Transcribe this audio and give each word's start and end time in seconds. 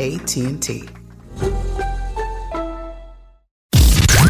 AT&T. 0.00 0.88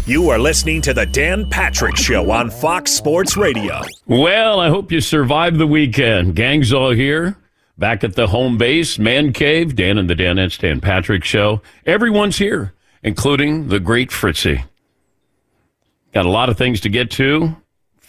You 0.05 0.29
are 0.29 0.39
listening 0.39 0.81
to 0.81 0.93
the 0.93 1.05
Dan 1.05 1.47
Patrick 1.51 1.95
Show 1.95 2.31
on 2.31 2.49
Fox 2.49 2.91
Sports 2.91 3.37
Radio. 3.37 3.81
Well, 4.07 4.59
I 4.59 4.69
hope 4.69 4.91
you 4.91 5.01
survived 5.01 5.59
the 5.59 5.67
weekend. 5.67 6.35
Gang's 6.35 6.73
all 6.73 6.89
here. 6.89 7.37
Back 7.77 8.03
at 8.03 8.15
the 8.15 8.27
home 8.27 8.57
base, 8.57 8.97
man 8.97 9.33
cave, 9.33 9.75
Dan 9.75 9.99
and 9.99 10.09
the 10.09 10.15
Danettes, 10.15 10.59
Dan 10.59 10.81
Patrick 10.81 11.23
Show. 11.23 11.61
Everyone's 11.85 12.39
here, 12.39 12.73
including 13.03 13.67
the 13.67 13.79
great 13.79 14.11
Fritzy. 14.11 14.63
Got 16.11 16.25
a 16.25 16.31
lot 16.31 16.49
of 16.49 16.57
things 16.57 16.81
to 16.81 16.89
get 16.89 17.11
to. 17.11 17.55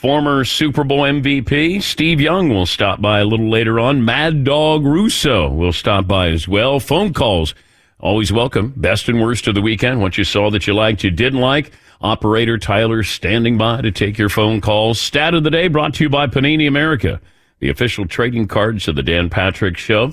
Former 0.01 0.47
Super 0.47 0.83
Bowl 0.83 1.01
MVP 1.03 1.83
Steve 1.83 2.23
Young 2.23 2.49
will 2.49 2.65
stop 2.65 3.03
by 3.03 3.21
a 3.21 3.27
little 3.27 3.51
later 3.51 3.79
on. 3.79 4.03
Mad 4.03 4.45
Dog 4.45 4.87
Russo 4.87 5.51
will 5.51 5.75
stop 5.75 6.07
by 6.07 6.29
as 6.29 6.49
well. 6.49 6.81
Phone 6.81 7.13
calls, 7.13 7.55
always 7.99 8.33
welcome. 8.33 8.73
Best 8.75 9.11
and 9.11 9.21
worst 9.21 9.47
of 9.47 9.55
the 9.55 9.61
weekend. 9.61 10.01
What 10.01 10.17
you 10.17 10.25
saw 10.25 10.49
that 10.53 10.67
you 10.67 10.73
liked, 10.73 11.05
you 11.05 11.11
didn't 11.11 11.41
like. 11.41 11.73
Operator 12.01 12.57
Tyler 12.57 13.03
standing 13.03 13.59
by 13.59 13.83
to 13.83 13.93
take 13.93 14.17
your 14.17 14.31
phone 14.31 14.63
calls. 14.63 14.99
Stat 14.99 15.35
of 15.35 15.45
the 15.45 15.51
day 15.51 15.69
brought 15.69 15.93
to 15.97 16.05
you 16.05 16.09
by 16.09 16.27
Panini 16.27 16.67
America, 16.67 17.21
the 17.59 17.69
official 17.69 18.07
trading 18.07 18.49
cards 18.49 18.89
of 18.89 18.97
the 18.97 19.03
Dan 19.03 19.29
Patrick 19.29 19.77
Show. 19.77 20.13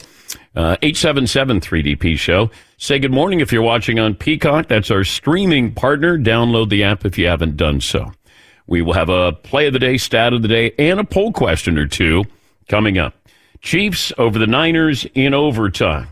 Uh, 0.53 0.75
877 0.81 1.61
3DP 1.61 2.19
Show. 2.19 2.51
Say 2.75 2.99
good 2.99 3.13
morning 3.13 3.39
if 3.39 3.53
you're 3.53 3.61
watching 3.61 3.99
on 3.99 4.15
Peacock. 4.15 4.67
That's 4.67 4.91
our 4.91 5.05
streaming 5.05 5.73
partner. 5.73 6.17
Download 6.17 6.67
the 6.67 6.83
app 6.83 7.05
if 7.05 7.17
you 7.17 7.27
haven't 7.27 7.55
done 7.55 7.79
so. 7.79 8.11
We 8.67 8.81
will 8.81 8.93
have 8.93 9.09
a 9.09 9.31
play 9.31 9.67
of 9.67 9.73
the 9.73 9.79
day, 9.79 9.97
stat 9.97 10.33
of 10.33 10.41
the 10.41 10.47
day, 10.47 10.73
and 10.77 10.99
a 10.99 11.03
poll 11.03 11.31
question 11.31 11.77
or 11.77 11.87
two 11.87 12.25
coming 12.69 12.97
up. 12.97 13.13
Chiefs 13.61 14.13
over 14.17 14.37
the 14.37 14.47
Niners 14.47 15.05
in 15.15 15.33
overtime. 15.33 16.09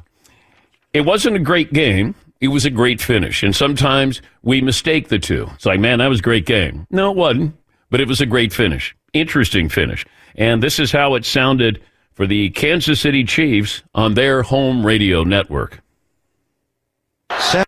It 0.94 1.02
wasn't 1.02 1.36
a 1.36 1.40
great 1.40 1.74
game 1.74 2.16
it 2.42 2.50
was 2.50 2.66
a 2.66 2.70
great 2.70 3.02
finish. 3.02 3.44
And 3.44 3.56
sometimes 3.56 4.22
we 4.44 4.62
mistake 4.62 5.08
the 5.08 5.20
two. 5.20 5.50
It's 5.56 5.66
like, 5.66 5.80
man, 5.80 6.00
that 6.00 6.08
was 6.08 6.20
a 6.20 6.24
great 6.24 6.46
game. 6.46 6.86
No, 6.90 7.12
it 7.12 7.18
wasn't, 7.18 7.56
but 7.90 8.02
it 8.02 8.08
was 8.08 8.22
a 8.22 8.26
great 8.26 8.54
finish. 8.54 8.96
Interesting 9.14 9.70
finish. 9.70 10.06
And 10.36 10.62
this 10.62 10.80
is 10.80 10.92
how 10.92 11.16
it 11.16 11.26
sounded 11.26 11.82
for 12.14 12.28
the 12.28 12.50
Kansas 12.52 13.02
City 13.02 13.24
Chiefs 13.24 13.84
on 13.94 14.14
their 14.14 14.44
home 14.44 14.86
radio 14.86 15.24
network. 15.24 15.82
Set. 17.40 17.65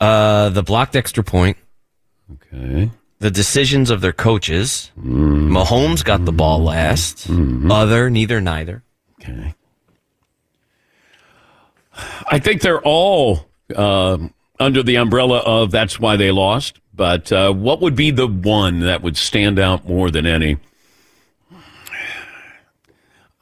Uh, 0.00 0.48
the 0.50 0.62
blocked 0.62 0.96
extra 0.96 1.22
point. 1.22 1.56
Okay 2.32 2.90
the 3.18 3.30
decisions 3.30 3.90
of 3.90 4.00
their 4.00 4.12
coaches. 4.12 4.90
Mm. 4.98 5.50
Mahomes 5.50 6.04
got 6.04 6.24
the 6.24 6.32
ball 6.32 6.62
last. 6.62 7.28
Mm-hmm. 7.28 7.70
Other, 7.70 8.10
neither, 8.10 8.40
neither. 8.40 8.82
Okay. 9.20 9.54
I 12.30 12.38
think 12.38 12.62
they're 12.62 12.80
all 12.80 13.46
uh, 13.74 14.18
under 14.60 14.82
the 14.82 14.96
umbrella 14.96 15.38
of 15.38 15.72
that's 15.72 15.98
why 15.98 16.16
they 16.16 16.30
lost. 16.30 16.80
But 16.98 17.30
uh, 17.30 17.52
what 17.52 17.80
would 17.80 17.94
be 17.94 18.10
the 18.10 18.26
one 18.26 18.80
that 18.80 19.02
would 19.02 19.16
stand 19.16 19.60
out 19.60 19.88
more 19.88 20.10
than 20.10 20.26
any? 20.26 20.58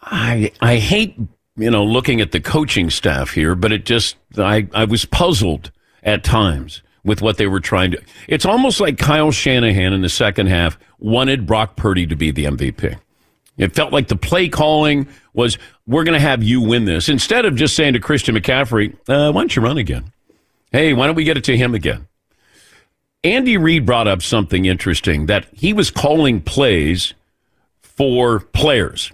I 0.03 0.53
I 0.61 0.77
hate 0.77 1.17
you 1.57 1.71
know 1.71 1.83
looking 1.83 2.21
at 2.21 2.33
the 2.33 2.41
coaching 2.41 2.91
staff 2.91 3.31
here, 3.31 3.55
but 3.55 3.73
it 3.73 3.87
just 3.87 4.17
I 4.37 4.69
I 4.75 4.85
was 4.85 5.07
puzzled 5.07 5.73
at 6.03 6.23
times 6.23 6.83
with 7.03 7.23
what 7.23 7.39
they 7.39 7.47
were 7.47 7.61
trying 7.61 7.93
to. 7.93 8.03
It's 8.29 8.45
almost 8.45 8.79
like 8.79 8.99
Kyle 8.99 9.33
Shanahan 9.33 9.95
in 9.95 10.03
the 10.03 10.11
second 10.11 10.49
half 10.49 10.79
wanted 10.99 11.47
Brock 11.47 11.77
Purdy 11.77 12.07
to 12.09 12.15
be 12.15 12.31
the 12.31 12.45
MVP. 12.45 12.99
It 13.57 13.75
felt 13.75 13.91
like 13.91 14.09
the 14.09 14.17
play 14.17 14.51
calling 14.51 15.09
was, 15.33 15.57
we're 15.87 16.05
going 16.05 16.13
to 16.13 16.21
have 16.21 16.43
you 16.43 16.61
win 16.61 16.85
this. 16.85 17.09
Instead 17.09 17.47
of 17.47 17.57
just 17.57 17.75
saying 17.75 17.95
to 17.95 18.01
Christian 18.01 18.35
McCaffrey, 18.35 18.93
uh, 19.09 19.33
why 19.33 19.41
don't 19.41 19.57
you 19.57 19.63
run 19.63 19.79
again? 19.79 20.13
Hey, 20.73 20.93
why 20.93 21.07
don't 21.07 21.15
we 21.15 21.25
get 21.25 21.39
it 21.39 21.45
to 21.45 21.57
him 21.57 21.75
again? 21.75 22.07
Andy 23.25 23.57
Reid 23.57 23.87
brought 23.87 24.07
up 24.07 24.23
something 24.23 24.67
interesting 24.67 25.27
that 25.27 25.47
he 25.53 25.73
was 25.73 25.91
calling 25.91 26.41
plays 26.41 27.15
for 27.81 28.41
players, 28.41 29.13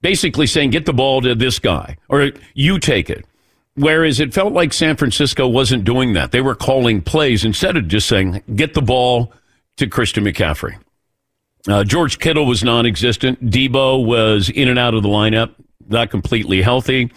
basically 0.00 0.46
saying, 0.46 0.70
get 0.70 0.86
the 0.86 0.92
ball 0.92 1.20
to 1.20 1.34
this 1.34 1.58
guy 1.58 1.96
or 2.08 2.30
you 2.54 2.78
take 2.78 3.10
it. 3.10 3.24
Whereas 3.76 4.20
it 4.20 4.32
felt 4.32 4.52
like 4.52 4.72
San 4.72 4.96
Francisco 4.96 5.48
wasn't 5.48 5.84
doing 5.84 6.12
that. 6.12 6.30
They 6.30 6.40
were 6.40 6.54
calling 6.54 7.02
plays 7.02 7.44
instead 7.44 7.76
of 7.76 7.88
just 7.88 8.06
saying, 8.06 8.42
get 8.54 8.74
the 8.74 8.82
ball 8.82 9.32
to 9.78 9.88
Christian 9.88 10.24
McCaffrey. 10.24 10.76
Uh, 11.66 11.82
George 11.82 12.18
Kittle 12.18 12.46
was 12.46 12.62
non 12.62 12.86
existent. 12.86 13.44
Debo 13.44 14.04
was 14.04 14.48
in 14.48 14.68
and 14.68 14.78
out 14.78 14.94
of 14.94 15.02
the 15.02 15.08
lineup, 15.08 15.54
not 15.88 16.10
completely 16.10 16.62
healthy. 16.62 17.10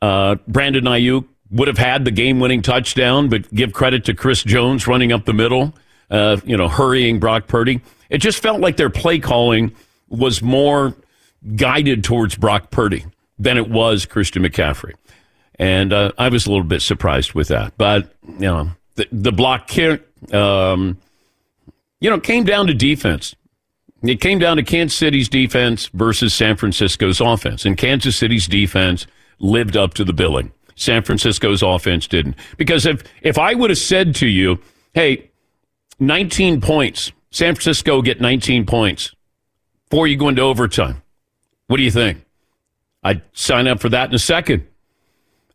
Uh, 0.00 0.36
Brandon 0.46 0.84
Aiyuk 0.84 1.26
would 1.50 1.68
have 1.68 1.78
had 1.78 2.04
the 2.04 2.10
game 2.10 2.40
winning 2.40 2.62
touchdown, 2.62 3.28
but 3.28 3.52
give 3.54 3.72
credit 3.72 4.04
to 4.06 4.14
Chris 4.14 4.42
Jones 4.42 4.86
running 4.86 5.12
up 5.12 5.24
the 5.24 5.32
middle, 5.32 5.74
uh, 6.10 6.36
you 6.44 6.56
know, 6.56 6.68
hurrying 6.68 7.18
Brock 7.18 7.46
Purdy. 7.46 7.80
It 8.10 8.18
just 8.18 8.42
felt 8.42 8.60
like 8.60 8.76
their 8.76 8.90
play 8.90 9.18
calling 9.18 9.74
was 10.08 10.42
more 10.42 10.94
guided 11.56 12.04
towards 12.04 12.36
Brock 12.36 12.70
Purdy 12.70 13.04
than 13.38 13.56
it 13.56 13.68
was 13.70 14.06
Christian 14.06 14.42
McCaffrey. 14.42 14.94
And 15.58 15.92
uh, 15.92 16.12
I 16.18 16.28
was 16.28 16.46
a 16.46 16.50
little 16.50 16.64
bit 16.64 16.82
surprised 16.82 17.34
with 17.34 17.48
that. 17.48 17.76
But, 17.76 18.12
you 18.26 18.40
know, 18.40 18.70
the, 18.94 19.08
the 19.10 19.32
block, 19.32 19.70
um, 20.32 20.98
you 22.00 22.10
know, 22.10 22.20
came 22.20 22.44
down 22.44 22.66
to 22.68 22.74
defense. 22.74 23.34
It 24.02 24.20
came 24.20 24.38
down 24.38 24.58
to 24.58 24.62
Kansas 24.62 24.96
City's 24.96 25.28
defense 25.28 25.88
versus 25.88 26.32
San 26.32 26.56
Francisco's 26.56 27.20
offense. 27.20 27.64
And 27.64 27.76
Kansas 27.76 28.16
City's 28.16 28.46
defense 28.46 29.06
lived 29.40 29.76
up 29.76 29.94
to 29.94 30.04
the 30.04 30.12
billing. 30.12 30.52
San 30.78 31.02
Francisco's 31.02 31.62
offense 31.62 32.06
didn't. 32.06 32.36
Because 32.56 32.86
if, 32.86 33.02
if 33.22 33.36
I 33.38 33.54
would 33.54 33.70
have 33.70 33.78
said 33.78 34.14
to 34.16 34.26
you, 34.26 34.60
hey, 34.94 35.30
19 35.98 36.60
points, 36.60 37.12
San 37.30 37.54
Francisco 37.54 38.00
get 38.00 38.20
19 38.20 38.64
points 38.64 39.14
before 39.90 40.06
you 40.06 40.16
go 40.16 40.28
into 40.28 40.42
overtime, 40.42 41.02
what 41.66 41.76
do 41.76 41.82
you 41.82 41.90
think? 41.90 42.24
I'd 43.02 43.22
sign 43.32 43.66
up 43.66 43.80
for 43.80 43.88
that 43.88 44.08
in 44.08 44.14
a 44.14 44.18
second. 44.18 44.66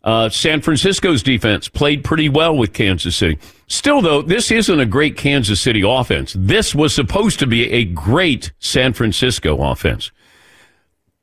Uh, 0.03 0.27
San 0.27 0.59
Francisco's 0.59 1.23
defense 1.23 1.69
played 1.69 2.03
pretty 2.03 2.27
well 2.27 2.57
with 2.57 2.73
Kansas 2.73 3.15
City. 3.15 3.39
Still, 3.67 4.01
though, 4.01 4.21
this 4.21 4.51
isn't 4.51 4.79
a 4.79 4.85
great 4.85 5.15
Kansas 5.15 5.61
City 5.61 5.81
offense. 5.85 6.35
This 6.37 6.75
was 6.75 6.93
supposed 6.93 7.39
to 7.39 7.47
be 7.47 7.71
a 7.71 7.85
great 7.85 8.51
San 8.59 8.91
Francisco 8.91 9.63
offense. 9.63 10.11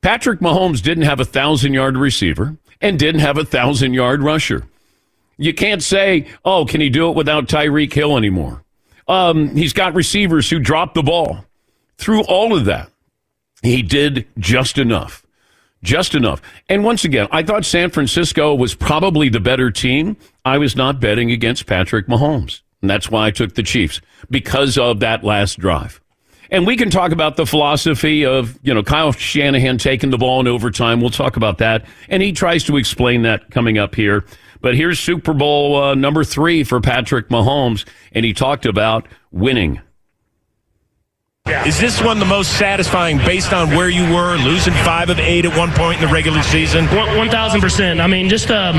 Patrick 0.00 0.40
Mahomes 0.40 0.82
didn't 0.82 1.04
have 1.04 1.20
a 1.20 1.26
thousand 1.26 1.74
yard 1.74 1.98
receiver 1.98 2.56
and 2.80 2.98
didn't 2.98 3.20
have 3.20 3.38
a 3.38 3.44
thousand 3.44 3.94
yard 3.94 4.22
rusher. 4.22 4.66
You 5.36 5.54
can't 5.54 5.82
say, 5.82 6.26
oh, 6.44 6.66
can 6.66 6.80
he 6.80 6.90
do 6.90 7.08
it 7.08 7.16
without 7.16 7.48
Tyreek 7.48 7.92
Hill 7.92 8.16
anymore? 8.16 8.62
Um, 9.08 9.56
he's 9.56 9.72
got 9.72 9.94
receivers 9.94 10.50
who 10.50 10.58
drop 10.58 10.94
the 10.94 11.02
ball. 11.02 11.44
Through 11.96 12.22
all 12.24 12.56
of 12.56 12.66
that, 12.66 12.90
he 13.62 13.82
did 13.82 14.26
just 14.38 14.78
enough 14.78 15.26
just 15.82 16.14
enough. 16.14 16.42
And 16.68 16.84
once 16.84 17.04
again, 17.04 17.28
I 17.30 17.42
thought 17.42 17.64
San 17.64 17.90
Francisco 17.90 18.54
was 18.54 18.74
probably 18.74 19.28
the 19.28 19.40
better 19.40 19.70
team. 19.70 20.16
I 20.44 20.58
was 20.58 20.76
not 20.76 21.00
betting 21.00 21.30
against 21.30 21.66
Patrick 21.66 22.06
Mahomes. 22.06 22.60
And 22.82 22.90
that's 22.90 23.10
why 23.10 23.26
I 23.26 23.30
took 23.30 23.54
the 23.54 23.62
Chiefs 23.62 24.00
because 24.30 24.78
of 24.78 25.00
that 25.00 25.24
last 25.24 25.58
drive. 25.58 26.00
And 26.50 26.66
we 26.66 26.76
can 26.76 26.90
talk 26.90 27.12
about 27.12 27.36
the 27.36 27.46
philosophy 27.46 28.26
of, 28.26 28.58
you 28.62 28.74
know, 28.74 28.82
Kyle 28.82 29.12
Shanahan 29.12 29.78
taking 29.78 30.10
the 30.10 30.18
ball 30.18 30.40
in 30.40 30.48
overtime. 30.48 31.00
We'll 31.00 31.10
talk 31.10 31.36
about 31.36 31.58
that. 31.58 31.86
And 32.08 32.22
he 32.22 32.32
tries 32.32 32.64
to 32.64 32.76
explain 32.76 33.22
that 33.22 33.50
coming 33.50 33.78
up 33.78 33.94
here. 33.94 34.24
But 34.60 34.74
here's 34.74 34.98
Super 34.98 35.32
Bowl 35.32 35.80
uh, 35.80 35.94
number 35.94 36.24
three 36.24 36.64
for 36.64 36.80
Patrick 36.80 37.28
Mahomes. 37.28 37.86
And 38.12 38.24
he 38.24 38.34
talked 38.34 38.66
about 38.66 39.06
winning. 39.30 39.80
Is 41.46 41.80
this 41.80 42.02
one 42.02 42.18
the 42.18 42.26
most 42.26 42.58
satisfying 42.58 43.18
based 43.18 43.52
on 43.52 43.70
where 43.70 43.88
you 43.88 44.02
were, 44.14 44.36
losing 44.36 44.74
five 44.74 45.08
of 45.08 45.18
eight 45.18 45.44
at 45.44 45.56
one 45.56 45.70
point 45.72 46.00
in 46.00 46.06
the 46.06 46.12
regular 46.12 46.42
season? 46.42 46.86
1,000%. 46.86 48.00
I 48.00 48.06
mean, 48.06 48.28
just 48.28 48.50
um, 48.50 48.76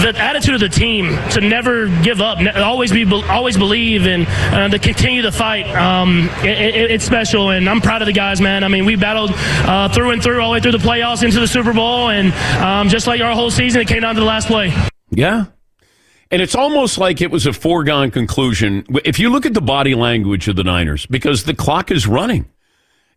the 0.00 0.14
attitude 0.16 0.54
of 0.54 0.60
the 0.60 0.68
team 0.68 1.16
to 1.30 1.40
never 1.40 1.88
give 2.02 2.20
up, 2.20 2.38
always 2.56 2.92
be, 2.92 3.04
always 3.28 3.56
believe, 3.56 4.06
and 4.06 4.26
uh, 4.28 4.68
to 4.68 4.78
continue 4.78 5.22
the 5.22 5.32
fight. 5.32 5.66
Um, 5.68 6.28
it, 6.42 6.74
it, 6.74 6.90
it's 6.92 7.04
special, 7.04 7.50
and 7.50 7.68
I'm 7.68 7.80
proud 7.80 8.02
of 8.02 8.06
the 8.06 8.12
guys, 8.12 8.40
man. 8.40 8.64
I 8.64 8.68
mean, 8.68 8.84
we 8.84 8.96
battled 8.96 9.30
uh, 9.34 9.88
through 9.88 10.10
and 10.10 10.22
through 10.22 10.40
all 10.40 10.50
the 10.50 10.54
way 10.54 10.60
through 10.60 10.72
the 10.72 10.78
playoffs 10.78 11.22
into 11.22 11.40
the 11.40 11.48
Super 11.48 11.72
Bowl, 11.72 12.08
and 12.08 12.32
um, 12.62 12.88
just 12.88 13.06
like 13.06 13.20
our 13.20 13.34
whole 13.34 13.50
season, 13.50 13.82
it 13.82 13.88
came 13.88 14.02
down 14.02 14.14
to 14.14 14.20
the 14.20 14.26
last 14.26 14.48
play. 14.48 14.72
Yeah, 15.10 15.46
and 16.30 16.40
it's 16.40 16.54
almost 16.54 16.98
like 16.98 17.20
it 17.20 17.30
was 17.30 17.46
a 17.46 17.52
foregone 17.52 18.10
conclusion. 18.10 18.86
If 19.04 19.18
you 19.18 19.30
look 19.30 19.44
at 19.44 19.54
the 19.54 19.60
body 19.60 19.94
language 19.94 20.48
of 20.48 20.56
the 20.56 20.64
Niners, 20.64 21.06
because 21.06 21.44
the 21.44 21.54
clock 21.54 21.90
is 21.90 22.06
running. 22.06 22.48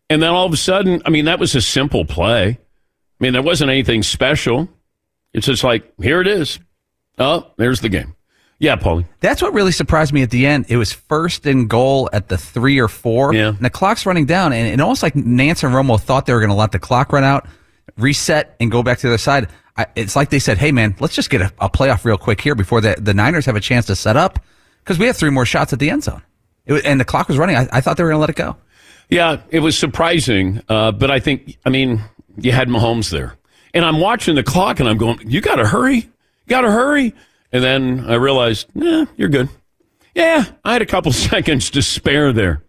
And 0.10 0.22
then 0.22 0.30
all 0.30 0.46
of 0.46 0.54
a 0.54 0.58
sudden, 0.58 1.02
I 1.06 1.10
mean, 1.10 1.26
that 1.26 1.40
was 1.40 1.56
a 1.56 1.62
simple 1.62 2.06
play. 2.06 2.48
I 2.50 3.24
mean, 3.24 3.34
there 3.34 3.42
wasn't 3.42 3.72
anything 3.72 4.04
special. 4.04 4.70
It's 5.34 5.48
just 5.48 5.64
like, 5.64 5.92
here 6.00 6.22
it 6.22 6.28
is. 6.28 6.60
Oh, 7.18 7.52
there's 7.58 7.82
the 7.82 7.90
game. 7.90 8.16
Yeah, 8.58 8.78
Paulie. 8.78 9.06
That's 9.20 9.42
what 9.42 9.54
really 9.54 9.74
surprised 9.74 10.14
me 10.14 10.22
at 10.22 10.30
the 10.30 10.46
end. 10.46 10.66
It 10.70 10.78
was 10.78 10.94
first 10.94 11.46
and 11.46 11.70
goal 11.70 12.10
at 12.14 12.30
the 12.30 12.38
three 12.38 12.80
or 12.80 12.88
four. 12.88 13.34
Yeah. 13.34 13.50
And 13.50 13.60
the 13.60 13.70
clock's 13.70 14.06
running 14.06 14.26
down. 14.26 14.54
And 14.54 14.68
it 14.68 14.80
almost 14.80 15.04
like 15.04 15.14
Nantz 15.14 15.64
and 15.64 15.74
Romo 15.74 16.00
thought 16.00 16.26
they 16.26 16.34
were 16.34 16.40
going 16.40 16.50
to 16.50 16.56
let 16.56 16.72
the 16.72 16.80
clock 16.80 17.12
run 17.12 17.24
out, 17.24 17.48
reset, 17.98 18.56
and 18.60 18.72
go 18.72 18.82
back 18.82 19.00
to 19.00 19.08
the 19.08 19.14
other 19.14 19.18
side. 19.18 19.50
I, 19.78 19.88
it's 19.96 20.16
like 20.16 20.30
they 20.30 20.40
said, 20.40 20.58
"Hey, 20.58 20.72
man, 20.72 20.96
let's 21.00 21.16
just 21.16 21.30
get 21.30 21.42
a, 21.42 21.52
a, 21.60 21.70
playoff 21.70 22.06
real 22.06 22.18
quick 22.18 22.40
here 22.40 22.56
before 22.56 22.80
the 22.80 22.96
the 22.98 23.14
Niners 23.14 23.46
have 23.46 23.58
a 23.58 23.60
chance 23.60 23.86
to 23.88 23.96
set 23.96 24.16
up 24.16 24.40
because 24.80 24.98
we 24.98 25.06
have 25.06 25.18
three 25.18 25.30
more 25.30 25.46
shots 25.46 25.74
at 25.74 25.80
the 25.80 25.90
end 25.90 26.04
zone." 26.04 26.22
It, 26.66 26.86
and 26.86 27.00
the 27.00 27.06
clock 27.06 27.28
was 27.28 27.38
running. 27.38 27.58
I, 27.58 27.68
I 27.74 27.82
thought 27.82 27.98
they 27.98 28.04
were 28.04 28.10
going 28.10 28.20
to 28.20 28.22
let 28.22 28.30
it 28.30 28.38
go. 28.38 28.56
Yeah, 29.10 29.42
it 29.50 29.60
was 29.60 29.78
surprising, 29.78 30.62
uh, 30.70 30.92
but 30.92 31.12
I 31.12 31.20
think, 31.20 31.58
I 31.66 31.70
mean, 31.70 32.02
you 32.38 32.52
had 32.54 32.70
Mahomes 32.70 33.12
there, 33.12 33.36
and 33.74 33.86
I'm 33.86 34.00
watching 34.00 34.36
the 34.36 34.44
clock, 34.44 34.80
and 34.80 34.88
I'm 34.88 34.98
going, 34.98 35.20
"You 35.30 35.42
got 35.42 35.56
to 35.56 35.68
hurry, 35.68 36.10
you 36.46 36.50
got 36.50 36.62
to 36.62 36.72
hurry." 36.72 37.14
And 37.52 37.64
then 37.64 38.06
I 38.08 38.16
realized, 38.16 38.68
"Yeah, 38.74 39.06
you're 39.16 39.30
good." 39.30 39.50
Yeah, 40.14 40.46
I 40.64 40.74
had 40.74 40.82
a 40.82 40.86
couple 40.86 41.12
seconds 41.32 41.70
to 41.72 41.82
spare 41.82 42.34
there. 42.34 42.64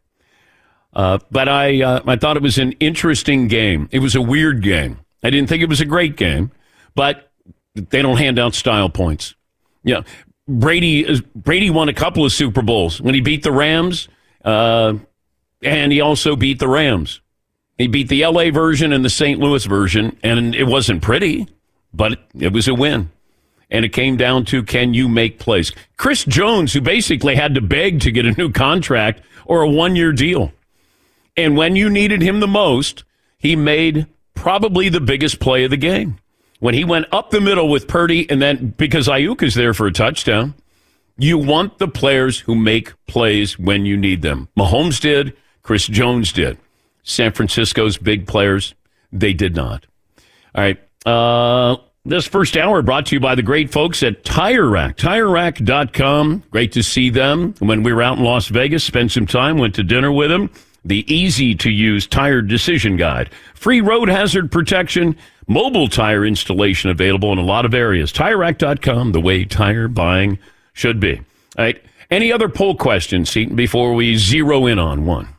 Uh, 0.92 1.18
but 1.30 1.48
I, 1.48 1.82
uh, 1.82 2.00
I 2.06 2.16
thought 2.16 2.36
it 2.38 2.42
was 2.42 2.58
an 2.58 2.72
interesting 2.80 3.48
game. 3.48 3.88
It 3.92 3.98
was 3.98 4.14
a 4.14 4.22
weird 4.22 4.62
game. 4.62 4.98
I 5.22 5.28
didn't 5.28 5.48
think 5.48 5.62
it 5.62 5.68
was 5.68 5.80
a 5.80 5.84
great 5.84 6.16
game 6.16 6.50
but 6.96 7.30
they 7.74 8.02
don't 8.02 8.16
hand 8.16 8.40
out 8.40 8.54
style 8.54 8.88
points. 8.88 9.36
Yeah, 9.84 10.00
Brady 10.48 11.20
Brady 11.36 11.70
won 11.70 11.88
a 11.88 11.94
couple 11.94 12.24
of 12.24 12.32
Super 12.32 12.62
Bowls 12.62 13.00
when 13.00 13.14
he 13.14 13.20
beat 13.20 13.44
the 13.44 13.52
Rams, 13.52 14.08
uh, 14.44 14.94
and 15.62 15.92
he 15.92 16.00
also 16.00 16.34
beat 16.34 16.58
the 16.58 16.66
Rams. 16.66 17.20
He 17.78 17.86
beat 17.86 18.08
the 18.08 18.24
L.A. 18.24 18.50
version 18.50 18.92
and 18.92 19.04
the 19.04 19.10
St. 19.10 19.38
Louis 19.38 19.64
version, 19.66 20.18
and 20.22 20.54
it 20.54 20.64
wasn't 20.64 21.02
pretty, 21.02 21.46
but 21.92 22.18
it 22.34 22.52
was 22.52 22.66
a 22.66 22.74
win. 22.74 23.10
And 23.70 23.84
it 23.84 23.88
came 23.90 24.16
down 24.16 24.44
to 24.46 24.62
can 24.62 24.94
you 24.94 25.08
make 25.08 25.38
plays? 25.38 25.72
Chris 25.96 26.24
Jones, 26.24 26.72
who 26.72 26.80
basically 26.80 27.34
had 27.34 27.54
to 27.56 27.60
beg 27.60 28.00
to 28.00 28.12
get 28.12 28.26
a 28.26 28.32
new 28.32 28.50
contract 28.50 29.22
or 29.44 29.62
a 29.62 29.68
one 29.68 29.96
year 29.96 30.12
deal. 30.12 30.52
And 31.36 31.56
when 31.56 31.76
you 31.76 31.90
needed 31.90 32.22
him 32.22 32.40
the 32.40 32.46
most, 32.46 33.04
he 33.38 33.56
made 33.56 34.06
probably 34.34 34.88
the 34.88 35.00
biggest 35.00 35.40
play 35.40 35.64
of 35.64 35.70
the 35.70 35.76
game 35.76 36.18
when 36.60 36.74
he 36.74 36.84
went 36.84 37.06
up 37.12 37.30
the 37.30 37.40
middle 37.40 37.68
with 37.68 37.88
Purdy, 37.88 38.28
and 38.30 38.40
then 38.40 38.74
because 38.76 39.08
Aiyuk 39.08 39.42
is 39.42 39.54
there 39.54 39.74
for 39.74 39.86
a 39.86 39.92
touchdown, 39.92 40.54
you 41.18 41.38
want 41.38 41.78
the 41.78 41.88
players 41.88 42.40
who 42.40 42.54
make 42.54 42.92
plays 43.06 43.58
when 43.58 43.86
you 43.86 43.96
need 43.96 44.22
them. 44.22 44.48
Mahomes 44.56 45.00
did, 45.00 45.36
Chris 45.62 45.86
Jones 45.86 46.32
did. 46.32 46.58
San 47.02 47.32
Francisco's 47.32 47.98
big 47.98 48.26
players, 48.26 48.74
they 49.12 49.32
did 49.32 49.54
not. 49.54 49.86
All 50.54 50.62
right. 50.62 50.78
Uh, 51.04 51.76
this 52.08 52.26
first 52.26 52.56
hour 52.56 52.82
brought 52.82 53.06
to 53.06 53.16
you 53.16 53.20
by 53.20 53.34
the 53.34 53.42
great 53.42 53.70
folks 53.70 54.02
at 54.02 54.24
Tire 54.24 54.68
Rack. 54.68 54.96
TireRack.com. 54.96 56.44
Great 56.50 56.72
to 56.72 56.82
see 56.82 57.10
them. 57.10 57.54
When 57.58 57.82
we 57.82 57.92
were 57.92 58.02
out 58.02 58.18
in 58.18 58.24
Las 58.24 58.48
Vegas, 58.48 58.84
spent 58.84 59.12
some 59.12 59.26
time, 59.26 59.58
went 59.58 59.74
to 59.74 59.82
dinner 59.82 60.12
with 60.12 60.30
them. 60.30 60.50
The 60.84 61.04
easy 61.12 61.54
to 61.56 61.70
use 61.70 62.06
tire 62.06 62.42
decision 62.42 62.96
guide. 62.96 63.30
Free 63.54 63.80
road 63.80 64.08
hazard 64.08 64.52
protection 64.52 65.16
Mobile 65.48 65.86
tire 65.86 66.26
installation 66.26 66.90
available 66.90 67.32
in 67.32 67.38
a 67.38 67.42
lot 67.42 67.64
of 67.64 67.72
areas. 67.72 68.12
TireRack.com, 68.12 69.12
the 69.12 69.20
way 69.20 69.44
tire 69.44 69.86
buying 69.86 70.38
should 70.72 70.98
be. 70.98 71.18
All 71.18 71.64
right. 71.64 71.80
Any 72.10 72.32
other 72.32 72.48
poll 72.48 72.74
questions, 72.76 73.30
Seton, 73.30 73.54
before 73.56 73.94
we 73.94 74.16
zero 74.16 74.66
in 74.66 74.78
on 74.78 75.06
one? 75.06 75.35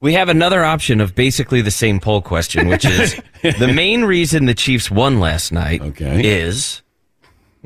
We 0.00 0.14
have 0.14 0.30
another 0.30 0.64
option 0.64 1.00
of 1.00 1.14
basically 1.14 1.60
the 1.60 1.70
same 1.70 2.00
poll 2.00 2.22
question, 2.22 2.68
which 2.68 2.86
is 2.86 3.20
the 3.42 3.70
main 3.72 4.04
reason 4.04 4.46
the 4.46 4.54
Chiefs 4.54 4.90
won 4.90 5.20
last 5.20 5.52
night 5.52 5.82
okay. 5.82 6.40
is. 6.42 6.80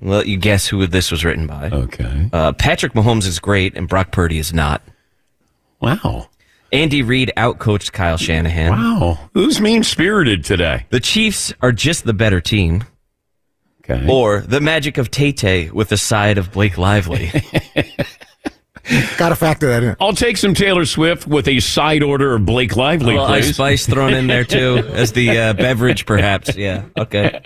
Well, 0.00 0.26
you 0.26 0.36
guess 0.36 0.66
who 0.66 0.84
this 0.88 1.12
was 1.12 1.24
written 1.24 1.46
by. 1.46 1.70
Okay. 1.70 2.28
Uh, 2.32 2.52
Patrick 2.52 2.94
Mahomes 2.94 3.26
is 3.26 3.38
great, 3.38 3.76
and 3.76 3.88
Brock 3.88 4.10
Purdy 4.10 4.38
is 4.38 4.52
not. 4.52 4.82
Wow. 5.80 6.28
Andy 6.72 7.02
Reid 7.02 7.32
outcoached 7.36 7.92
Kyle 7.92 8.16
Shanahan. 8.16 8.72
Wow. 8.72 9.30
Who's 9.34 9.60
mean 9.60 9.84
spirited 9.84 10.44
today? 10.44 10.86
The 10.90 10.98
Chiefs 10.98 11.54
are 11.60 11.70
just 11.70 12.04
the 12.04 12.12
better 12.12 12.40
team. 12.40 12.82
Okay. 13.88 14.06
Or 14.10 14.40
the 14.40 14.60
magic 14.60 14.98
of 14.98 15.10
Tay 15.10 15.30
Tay 15.30 15.70
with 15.70 15.90
the 15.90 15.96
side 15.96 16.38
of 16.38 16.50
Blake 16.50 16.78
Lively. 16.78 17.30
Got 19.16 19.30
to 19.30 19.36
factor 19.36 19.68
that 19.68 19.82
in. 19.82 19.96
I'll 20.00 20.12
take 20.12 20.36
some 20.36 20.54
Taylor 20.54 20.84
Swift 20.84 21.26
with 21.26 21.48
a 21.48 21.60
side 21.60 22.02
order 22.02 22.34
of 22.34 22.44
Blake 22.44 22.76
Lively, 22.76 23.14
A 23.16 23.20
little 23.20 23.34
ice 23.34 23.46
please. 23.46 23.54
spice 23.54 23.86
thrown 23.86 24.12
in 24.14 24.26
there 24.26 24.44
too 24.44 24.76
as 24.92 25.12
the 25.12 25.38
uh, 25.38 25.52
beverage, 25.54 26.06
perhaps. 26.06 26.56
Yeah. 26.56 26.84
Okay. 26.96 27.40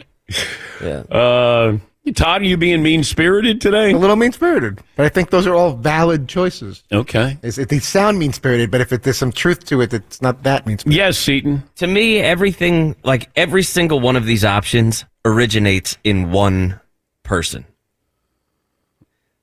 Yeah. 0.82 1.00
Uh, 1.10 1.78
Todd, 2.14 2.40
are 2.40 2.44
you 2.46 2.56
being 2.56 2.82
mean 2.82 3.04
spirited 3.04 3.60
today? 3.60 3.92
A 3.92 3.98
little 3.98 4.16
mean 4.16 4.32
spirited, 4.32 4.80
but 4.96 5.04
I 5.04 5.10
think 5.10 5.28
those 5.28 5.46
are 5.46 5.54
all 5.54 5.74
valid 5.74 6.26
choices. 6.26 6.82
Okay. 6.90 7.36
It's, 7.42 7.58
it, 7.58 7.68
they 7.68 7.80
sound 7.80 8.18
mean 8.18 8.32
spirited, 8.32 8.70
but 8.70 8.80
if 8.80 8.92
it, 8.92 9.02
there's 9.02 9.18
some 9.18 9.30
truth 9.32 9.64
to 9.66 9.82
it, 9.82 9.92
it's 9.92 10.22
not 10.22 10.42
that 10.44 10.66
mean 10.66 10.78
spirited. 10.78 10.96
Yes, 10.96 11.18
Seton. 11.18 11.62
To 11.76 11.86
me, 11.86 12.18
everything, 12.18 12.96
like 13.04 13.28
every 13.36 13.62
single 13.62 14.00
one 14.00 14.16
of 14.16 14.24
these 14.24 14.42
options, 14.44 15.04
originates 15.26 15.98
in 16.02 16.30
one 16.30 16.80
person. 17.24 17.66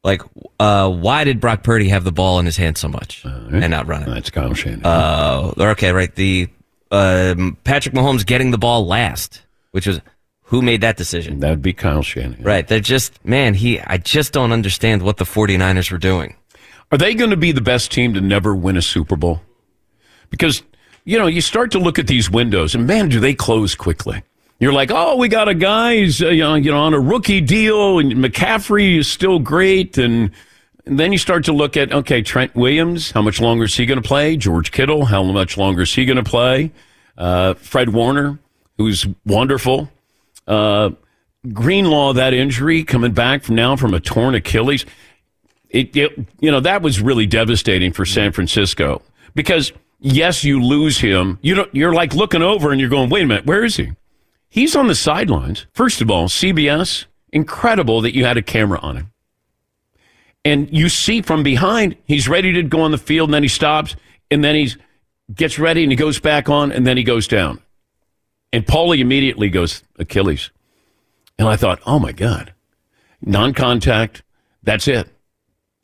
Like, 0.05 0.21
uh, 0.59 0.88
why 0.88 1.24
did 1.24 1.39
Brock 1.39 1.63
Purdy 1.63 1.89
have 1.89 2.03
the 2.03 2.12
ball 2.12 2.38
in 2.38 2.45
his 2.45 2.57
hand 2.57 2.77
so 2.77 2.88
much 2.88 3.25
and 3.25 3.71
not 3.71 3.88
run 3.88 4.03
it? 4.03 4.05
That's 4.05 4.29
Kyle 4.29 4.53
Shanahan. 4.53 4.85
Uh, 4.85 5.51
okay, 5.71 5.91
right. 5.91 6.13
The 6.13 6.47
um, 6.91 7.57
Patrick 7.63 7.95
Mahomes 7.95 8.24
getting 8.24 8.51
the 8.51 8.59
ball 8.59 8.85
last, 8.85 9.41
which 9.71 9.88
was 9.88 10.01
who 10.43 10.62
made 10.62 10.81
that 10.81 10.95
decision? 10.95 11.39
That'd 11.39 11.63
be 11.63 11.74
Kyle 11.74 12.03
Shanahan. 12.03 12.43
Right. 12.43 12.67
They're 12.67 12.79
just 12.79 13.25
man. 13.25 13.55
He. 13.55 13.79
I 13.79 13.97
just 13.97 14.31
don't 14.31 14.51
understand 14.51 15.01
what 15.01 15.17
the 15.17 15.25
49ers 15.25 15.91
were 15.91 15.97
doing. 15.97 16.35
Are 16.91 17.00
they 17.00 17.15
going 17.15 17.31
to 17.31 17.38
be 17.38 17.51
the 17.51 17.62
best 17.62 17.91
team 17.91 18.13
to 18.13 18.21
never 18.21 18.55
win 18.55 18.77
a 18.77 18.83
Super 18.83 19.15
Bowl? 19.15 19.41
Because, 20.29 20.62
you 21.03 21.17
know, 21.17 21.25
you 21.25 21.41
start 21.41 21.71
to 21.71 21.79
look 21.79 21.97
at 21.97 22.05
these 22.05 22.29
windows, 22.29 22.75
and 22.75 22.85
man, 22.85 23.09
do 23.09 23.19
they 23.19 23.33
close 23.33 23.74
quickly. 23.74 24.21
You're 24.59 24.74
like, 24.74 24.89
oh, 24.91 25.17
we 25.17 25.27
got 25.27 25.50
a 25.50 25.53
guy 25.53 25.97
who's, 25.97 26.21
uh, 26.21 26.29
you 26.29 26.43
know, 26.43 26.77
on 26.77 26.93
a 26.93 27.00
rookie 27.00 27.41
deal, 27.41 28.00
and 28.00 28.13
McCaffrey 28.13 28.97
is 28.97 29.12
still 29.12 29.39
great. 29.39 29.97
And, 29.97 30.31
and 30.85 30.97
then 30.97 31.12
you 31.12 31.17
start 31.17 31.43
to 31.45 31.53
look 31.53 31.75
at, 31.75 31.91
okay, 31.91 32.21
Trent 32.21 32.55
Williams, 32.55 33.12
how 33.12 33.21
much 33.21 33.41
longer 33.41 33.65
is 33.65 33.75
he 33.75 33.85
going 33.85 34.01
to 34.01 34.07
play? 34.07 34.38
George 34.38 34.71
Kittle, 34.71 35.05
how 35.05 35.24
much 35.24 35.57
longer 35.57 35.81
is 35.81 35.93
he 35.93 36.05
going 36.05 36.17
to 36.17 36.24
play? 36.24 36.71
Uh, 37.17 37.55
Fred 37.55 37.89
Warner, 37.89 38.39
who's 38.77 39.05
wonderful. 39.25 39.91
Uh, 40.47 40.91
Greenlaw, 41.51 42.13
that 42.13 42.33
injury 42.33 42.83
coming 42.83 43.12
back 43.12 43.43
from 43.43 43.55
now 43.55 43.75
from 43.75 43.93
a 43.93 44.00
torn 44.00 44.35
Achilles. 44.35 44.85
It, 45.69 45.95
it, 45.95 46.17
you 46.39 46.50
know, 46.50 46.62
that 46.62 46.81
was 46.81 47.01
really 47.01 47.25
devastating 47.25 47.91
for 47.91 48.05
San 48.05 48.31
Francisco 48.31 49.01
because 49.33 49.74
yes, 50.00 50.43
you 50.43 50.62
lose 50.62 51.00
him. 51.00 51.39
You 51.41 51.55
don't, 51.55 51.75
you're 51.75 51.93
like 51.93 52.13
looking 52.13 52.41
over 52.41 52.71
and 52.71 52.79
you're 52.79 52.89
going, 52.89 53.09
wait 53.09 53.24
a 53.24 53.27
minute, 53.27 53.45
where 53.45 53.65
is 53.65 53.75
he? 53.75 53.91
He's 54.55 54.74
on 54.74 54.88
the 54.88 54.95
sidelines. 54.95 55.65
First 55.74 56.00
of 56.00 56.09
all, 56.09 56.29
CBS, 56.29 57.07
incredible 57.33 58.00
that 58.00 58.15
you 58.15 58.24
had 58.24 58.38
a 58.38 58.41
camera 58.41 58.79
on 58.79 58.95
him. 58.95 59.12
And 60.45 60.69
you 60.71 60.88
see 60.88 61.21
from 61.21 61.43
behind, 61.43 61.97
he's 62.05 62.29
ready 62.29 62.53
to 62.53 62.63
go 62.63 62.79
on 62.79 62.91
the 62.91 62.97
field, 62.97 63.27
and 63.27 63.33
then 63.33 63.43
he 63.43 63.50
stops, 63.50 63.97
and 64.31 64.45
then 64.45 64.55
he 64.55 64.71
gets 65.33 65.59
ready, 65.59 65.83
and 65.83 65.91
he 65.91 65.97
goes 65.97 66.21
back 66.21 66.47
on, 66.47 66.71
and 66.71 66.88
then 66.88 66.95
he 66.95 67.03
goes 67.03 67.27
down. 67.27 67.62
And 68.53 68.65
Paulie 68.65 69.00
immediately 69.00 69.50
goes, 69.50 69.83
Achilles. 70.00 70.51
And 71.38 71.50
I 71.50 71.57
thought, 71.57 71.81
oh 71.85 72.00
my 72.00 72.13
God, 72.13 72.53
non 73.21 73.53
contact, 73.53 74.24
that's 74.63 74.88
it. 74.88 75.09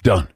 Done. 0.02 0.30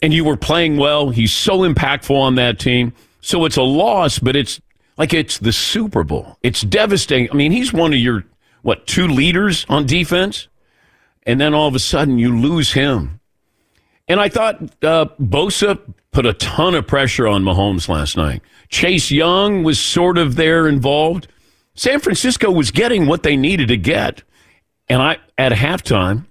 And 0.00 0.14
you 0.14 0.24
were 0.24 0.38
playing 0.38 0.78
well. 0.78 1.10
He's 1.10 1.34
so 1.34 1.58
impactful 1.58 2.16
on 2.16 2.36
that 2.36 2.58
team. 2.58 2.94
So 3.20 3.44
it's 3.44 3.58
a 3.58 3.62
loss, 3.62 4.18
but 4.18 4.34
it's 4.34 4.62
like 4.96 5.12
it's 5.12 5.38
the 5.38 5.52
Super 5.52 6.04
Bowl. 6.04 6.38
It's 6.42 6.62
devastating. 6.62 7.30
I 7.30 7.34
mean, 7.34 7.52
he's 7.52 7.72
one 7.72 7.92
of 7.92 7.98
your, 7.98 8.24
what, 8.62 8.86
two 8.86 9.06
leaders 9.06 9.66
on 9.68 9.86
defense? 9.86 10.48
And 11.24 11.40
then 11.40 11.54
all 11.54 11.68
of 11.68 11.74
a 11.74 11.78
sudden 11.80 12.18
you 12.18 12.36
lose 12.38 12.72
him. 12.72 13.20
And 14.06 14.20
I 14.20 14.28
thought 14.28 14.62
uh, 14.82 15.06
Bosa 15.20 15.80
put 16.12 16.26
a 16.26 16.34
ton 16.34 16.74
of 16.74 16.86
pressure 16.86 17.26
on 17.26 17.42
Mahomes 17.42 17.88
last 17.88 18.16
night. 18.16 18.42
Chase 18.68 19.10
Young 19.10 19.62
was 19.62 19.80
sort 19.80 20.18
of 20.18 20.36
there 20.36 20.68
involved. 20.68 21.28
San 21.74 22.00
Francisco 22.00 22.50
was 22.50 22.70
getting 22.70 23.06
what 23.06 23.22
they 23.22 23.36
needed 23.36 23.68
to 23.68 23.76
get. 23.76 24.22
And 24.88 25.00
I, 25.00 25.16
at 25.38 25.52
halftime, 25.52 26.26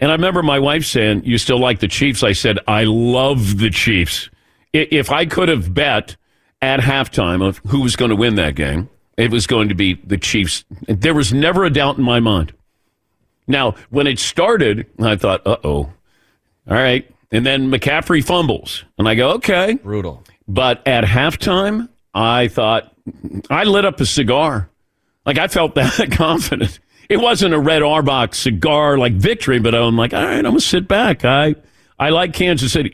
and 0.00 0.10
I 0.10 0.14
remember 0.14 0.42
my 0.42 0.58
wife 0.58 0.84
saying, 0.84 1.24
You 1.24 1.38
still 1.38 1.58
like 1.58 1.80
the 1.80 1.88
Chiefs? 1.88 2.22
I 2.22 2.32
said, 2.32 2.58
I 2.66 2.84
love 2.84 3.58
the 3.58 3.70
Chiefs. 3.70 4.30
If 4.72 5.10
I 5.10 5.26
could 5.26 5.48
have 5.48 5.72
bet 5.72 6.16
at 6.66 6.80
halftime 6.80 7.46
of 7.46 7.58
who 7.68 7.80
was 7.80 7.94
going 7.94 8.08
to 8.08 8.16
win 8.16 8.34
that 8.34 8.56
game, 8.56 8.90
it 9.16 9.30
was 9.30 9.46
going 9.46 9.68
to 9.68 9.74
be 9.74 9.94
the 9.94 10.18
Chiefs. 10.18 10.64
There 10.88 11.14
was 11.14 11.32
never 11.32 11.64
a 11.64 11.70
doubt 11.70 11.96
in 11.96 12.02
my 12.02 12.18
mind. 12.18 12.52
Now, 13.46 13.76
when 13.90 14.08
it 14.08 14.18
started, 14.18 14.86
I 15.00 15.14
thought, 15.14 15.46
uh 15.46 15.56
oh. 15.62 15.92
All 16.68 16.76
right. 16.76 17.08
And 17.30 17.46
then 17.46 17.70
McCaffrey 17.70 18.24
fumbles. 18.24 18.84
And 18.98 19.08
I 19.08 19.14
go, 19.14 19.30
okay. 19.34 19.74
Brutal. 19.74 20.24
But 20.48 20.86
at 20.86 21.04
halftime, 21.04 21.88
I 22.12 22.48
thought, 22.48 22.92
I 23.48 23.62
lit 23.62 23.84
up 23.84 24.00
a 24.00 24.06
cigar. 24.06 24.68
Like 25.24 25.38
I 25.38 25.46
felt 25.46 25.74
that 25.76 26.10
confident. 26.10 26.80
It 27.08 27.18
wasn't 27.18 27.54
a 27.54 27.60
Red 27.60 27.82
Auerbach 27.82 28.34
cigar 28.34 28.98
like 28.98 29.12
victory, 29.12 29.60
but 29.60 29.74
I'm 29.74 29.96
like, 29.96 30.12
all 30.12 30.24
right, 30.24 30.38
I'm 30.38 30.42
gonna 30.42 30.60
sit 30.60 30.88
back. 30.88 31.24
I 31.24 31.54
I 32.00 32.10
like 32.10 32.32
Kansas 32.32 32.72
City. 32.72 32.92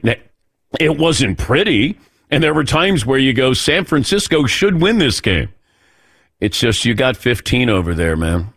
It 0.78 0.98
wasn't 0.98 1.38
pretty, 1.38 1.98
and 2.32 2.42
there 2.42 2.52
were 2.54 2.64
times 2.64 3.06
where 3.06 3.18
you 3.18 3.32
go, 3.32 3.52
San 3.52 3.84
Francisco 3.84 4.46
should 4.46 4.80
win 4.82 4.98
this 4.98 5.20
game. 5.20 5.50
It's 6.40 6.58
just 6.58 6.84
you 6.84 6.94
got 6.94 7.16
15 7.16 7.70
over 7.70 7.94
there, 7.94 8.16
man. 8.16 8.52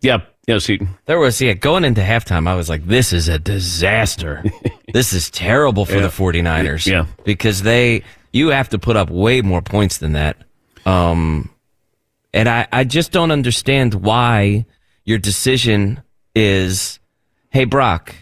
Yeah, 0.00 0.18
yes, 0.46 0.64
Seton. 0.64 0.88
There 1.06 1.18
was 1.18 1.40
yeah, 1.40 1.52
going 1.54 1.84
into 1.84 2.00
halftime, 2.00 2.48
I 2.48 2.54
was 2.54 2.68
like, 2.68 2.86
this 2.86 3.12
is 3.12 3.28
a 3.28 3.38
disaster. 3.38 4.42
this 4.92 5.12
is 5.12 5.30
terrible 5.30 5.86
for 5.86 5.94
Yeah. 5.96 6.00
the 6.02 6.08
49ers. 6.08 6.86
Yeah. 6.86 7.06
Because 7.24 7.62
they 7.62 8.02
you 8.32 8.48
have 8.48 8.68
to 8.70 8.78
put 8.78 8.96
up 8.96 9.10
way 9.10 9.40
more 9.42 9.62
points 9.62 9.98
than 9.98 10.12
that. 10.12 10.36
Um 10.84 11.50
and 12.32 12.48
I, 12.48 12.66
I 12.72 12.82
just 12.84 13.12
don't 13.12 13.30
understand 13.30 13.94
why 13.94 14.66
your 15.04 15.18
decision 15.18 16.02
is, 16.34 16.98
hey 17.50 17.64
Brock, 17.64 18.12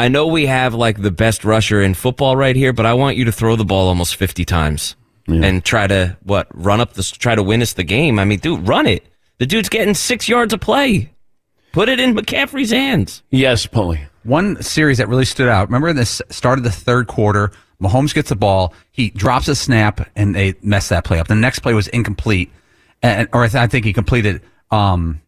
I 0.00 0.08
know 0.08 0.26
we 0.26 0.46
have 0.46 0.72
like 0.72 1.02
the 1.02 1.10
best 1.10 1.44
rusher 1.44 1.82
in 1.82 1.92
football 1.92 2.34
right 2.34 2.56
here, 2.56 2.72
but 2.72 2.86
I 2.86 2.94
want 2.94 3.18
you 3.18 3.26
to 3.26 3.32
throw 3.32 3.54
the 3.54 3.66
ball 3.66 3.88
almost 3.88 4.16
50 4.16 4.46
times 4.46 4.96
and 5.28 5.62
try 5.62 5.86
to 5.86 6.16
what 6.24 6.48
run 6.54 6.80
up 6.80 6.94
this 6.94 7.10
try 7.10 7.34
to 7.34 7.42
win 7.42 7.60
us 7.62 7.74
the 7.74 7.84
game. 7.84 8.18
I 8.18 8.24
mean, 8.24 8.38
dude, 8.38 8.66
run 8.66 8.86
it. 8.86 9.04
The 9.38 9.46
dude's 9.46 9.68
getting 9.68 9.94
six 9.94 10.26
yards 10.28 10.52
of 10.54 10.60
play. 10.60 11.12
Put 11.72 11.88
it 11.88 12.00
in 12.00 12.14
McCaffrey's 12.14 12.70
hands. 12.70 13.22
Yes, 13.30 13.66
Paulie. 13.66 14.06
One 14.24 14.60
series 14.62 14.98
that 14.98 15.08
really 15.08 15.24
stood 15.26 15.48
out. 15.48 15.68
Remember 15.68 15.92
this 15.92 16.20
started 16.30 16.64
the 16.64 16.70
third 16.72 17.06
quarter. 17.06 17.52
Mahomes 17.80 18.14
gets 18.14 18.30
the 18.30 18.36
ball. 18.36 18.74
He 18.90 19.10
drops 19.10 19.48
a 19.48 19.54
snap 19.54 20.08
and 20.16 20.34
they 20.34 20.54
mess 20.62 20.88
that 20.88 21.04
play 21.04 21.20
up. 21.20 21.28
The 21.28 21.34
next 21.34 21.60
play 21.60 21.74
was 21.74 21.88
incomplete, 21.88 22.50
and 23.02 23.28
or 23.32 23.44
I, 23.44 23.48
th- 23.48 23.62
I 23.62 23.66
think 23.66 23.84
he 23.84 23.92
completed. 23.92 24.40
Um, 24.70 25.20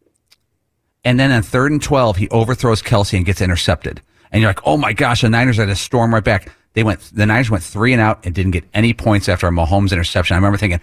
and 1.05 1.21
then 1.21 1.31
on 1.31 1.43
third 1.43 1.73
and 1.73 1.83
twelve, 1.83 2.17
he 2.17 2.29
overthrows 2.31 2.81
Kelsey 2.83 3.19
and 3.19 3.27
gets 3.27 3.41
intercepted. 3.41 4.01
And 4.33 4.41
you're 4.41 4.51
like, 4.51 4.67
oh 4.67 4.77
my 4.77 4.93
gosh, 4.93 5.21
the 5.21 5.29
Niners 5.29 5.59
had 5.59 5.67
to 5.67 5.77
storm 5.77 6.13
right 6.13 6.25
back. 6.25 6.51
They 6.73 6.83
went. 6.83 7.01
The 7.15 7.27
Niners 7.27 7.51
went 7.51 7.63
three 7.63 7.93
and 7.93 8.01
out 8.01 8.25
and 8.25 8.35
didn't 8.35 8.53
get 8.53 8.65
any 8.75 8.95
points 8.95 9.29
after 9.29 9.47
a 9.47 9.51
Mahomes 9.51 9.93
interception. 9.93 10.35
I 10.35 10.39
remember 10.39 10.59
thinking 10.59 10.81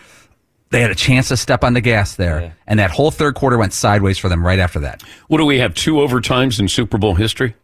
they 0.70 0.82
had 0.82 0.92
a 0.92 0.96
chance 0.96 1.30
to 1.30 1.38
step 1.38 1.64
on 1.64 1.74
the 1.74 1.82
gas 1.82 2.16
there, 2.16 2.56
and 2.68 2.80
that 2.80 2.92
whole 2.92 3.10
third 3.10 3.34
quarter 3.34 3.58
went 3.58 3.74
sideways 3.74 4.20
for 4.20 4.30
them 4.30 4.46
right 4.46 4.60
after 4.60 4.80
that. 4.82 5.02
What 5.28 5.40
do 5.40 5.46
we 5.46 5.58
have? 5.58 5.74
Two 5.74 5.96
overtimes 5.96 6.60
in 6.60 6.68
Super 6.68 7.00
Bowl 7.00 7.16
history? 7.16 7.56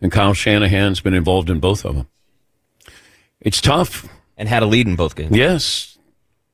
And 0.00 0.10
Kyle 0.10 0.32
Shanahan's 0.32 1.00
been 1.00 1.12
involved 1.14 1.50
in 1.50 1.60
both 1.60 1.84
of 1.84 1.94
them. 1.94 2.08
It's 3.40 3.60
tough. 3.60 4.08
And 4.36 4.48
had 4.48 4.62
a 4.62 4.66
lead 4.66 4.86
in 4.86 4.94
both 4.94 5.16
games. 5.16 5.36
Yes. 5.36 5.98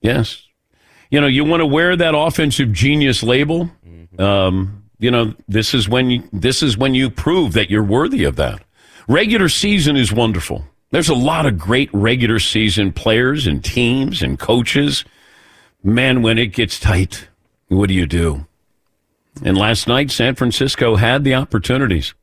Yes. 0.00 0.42
You 1.10 1.20
know, 1.20 1.26
you 1.26 1.44
want 1.44 1.60
to 1.60 1.66
wear 1.66 1.94
that 1.94 2.14
offensive 2.16 2.72
genius 2.72 3.22
label. 3.22 3.70
Um, 4.18 4.83
you 5.04 5.10
know, 5.10 5.34
this 5.46 5.74
is 5.74 5.86
when 5.86 6.08
you, 6.08 6.26
this 6.32 6.62
is 6.62 6.78
when 6.78 6.94
you 6.94 7.10
prove 7.10 7.52
that 7.52 7.68
you're 7.68 7.84
worthy 7.84 8.24
of 8.24 8.36
that. 8.36 8.62
Regular 9.06 9.50
season 9.50 9.96
is 9.96 10.10
wonderful. 10.10 10.64
There's 10.92 11.10
a 11.10 11.14
lot 11.14 11.44
of 11.44 11.58
great 11.58 11.90
regular 11.92 12.38
season 12.38 12.90
players 12.90 13.46
and 13.46 13.62
teams 13.62 14.22
and 14.22 14.38
coaches. 14.38 15.04
Man, 15.82 16.22
when 16.22 16.38
it 16.38 16.54
gets 16.54 16.80
tight, 16.80 17.28
what 17.68 17.88
do 17.88 17.94
you 17.94 18.06
do? 18.06 18.46
And 19.44 19.58
last 19.58 19.86
night, 19.86 20.10
San 20.10 20.36
Francisco 20.36 20.96
had 20.96 21.22
the 21.22 21.34
opportunities. 21.34 22.14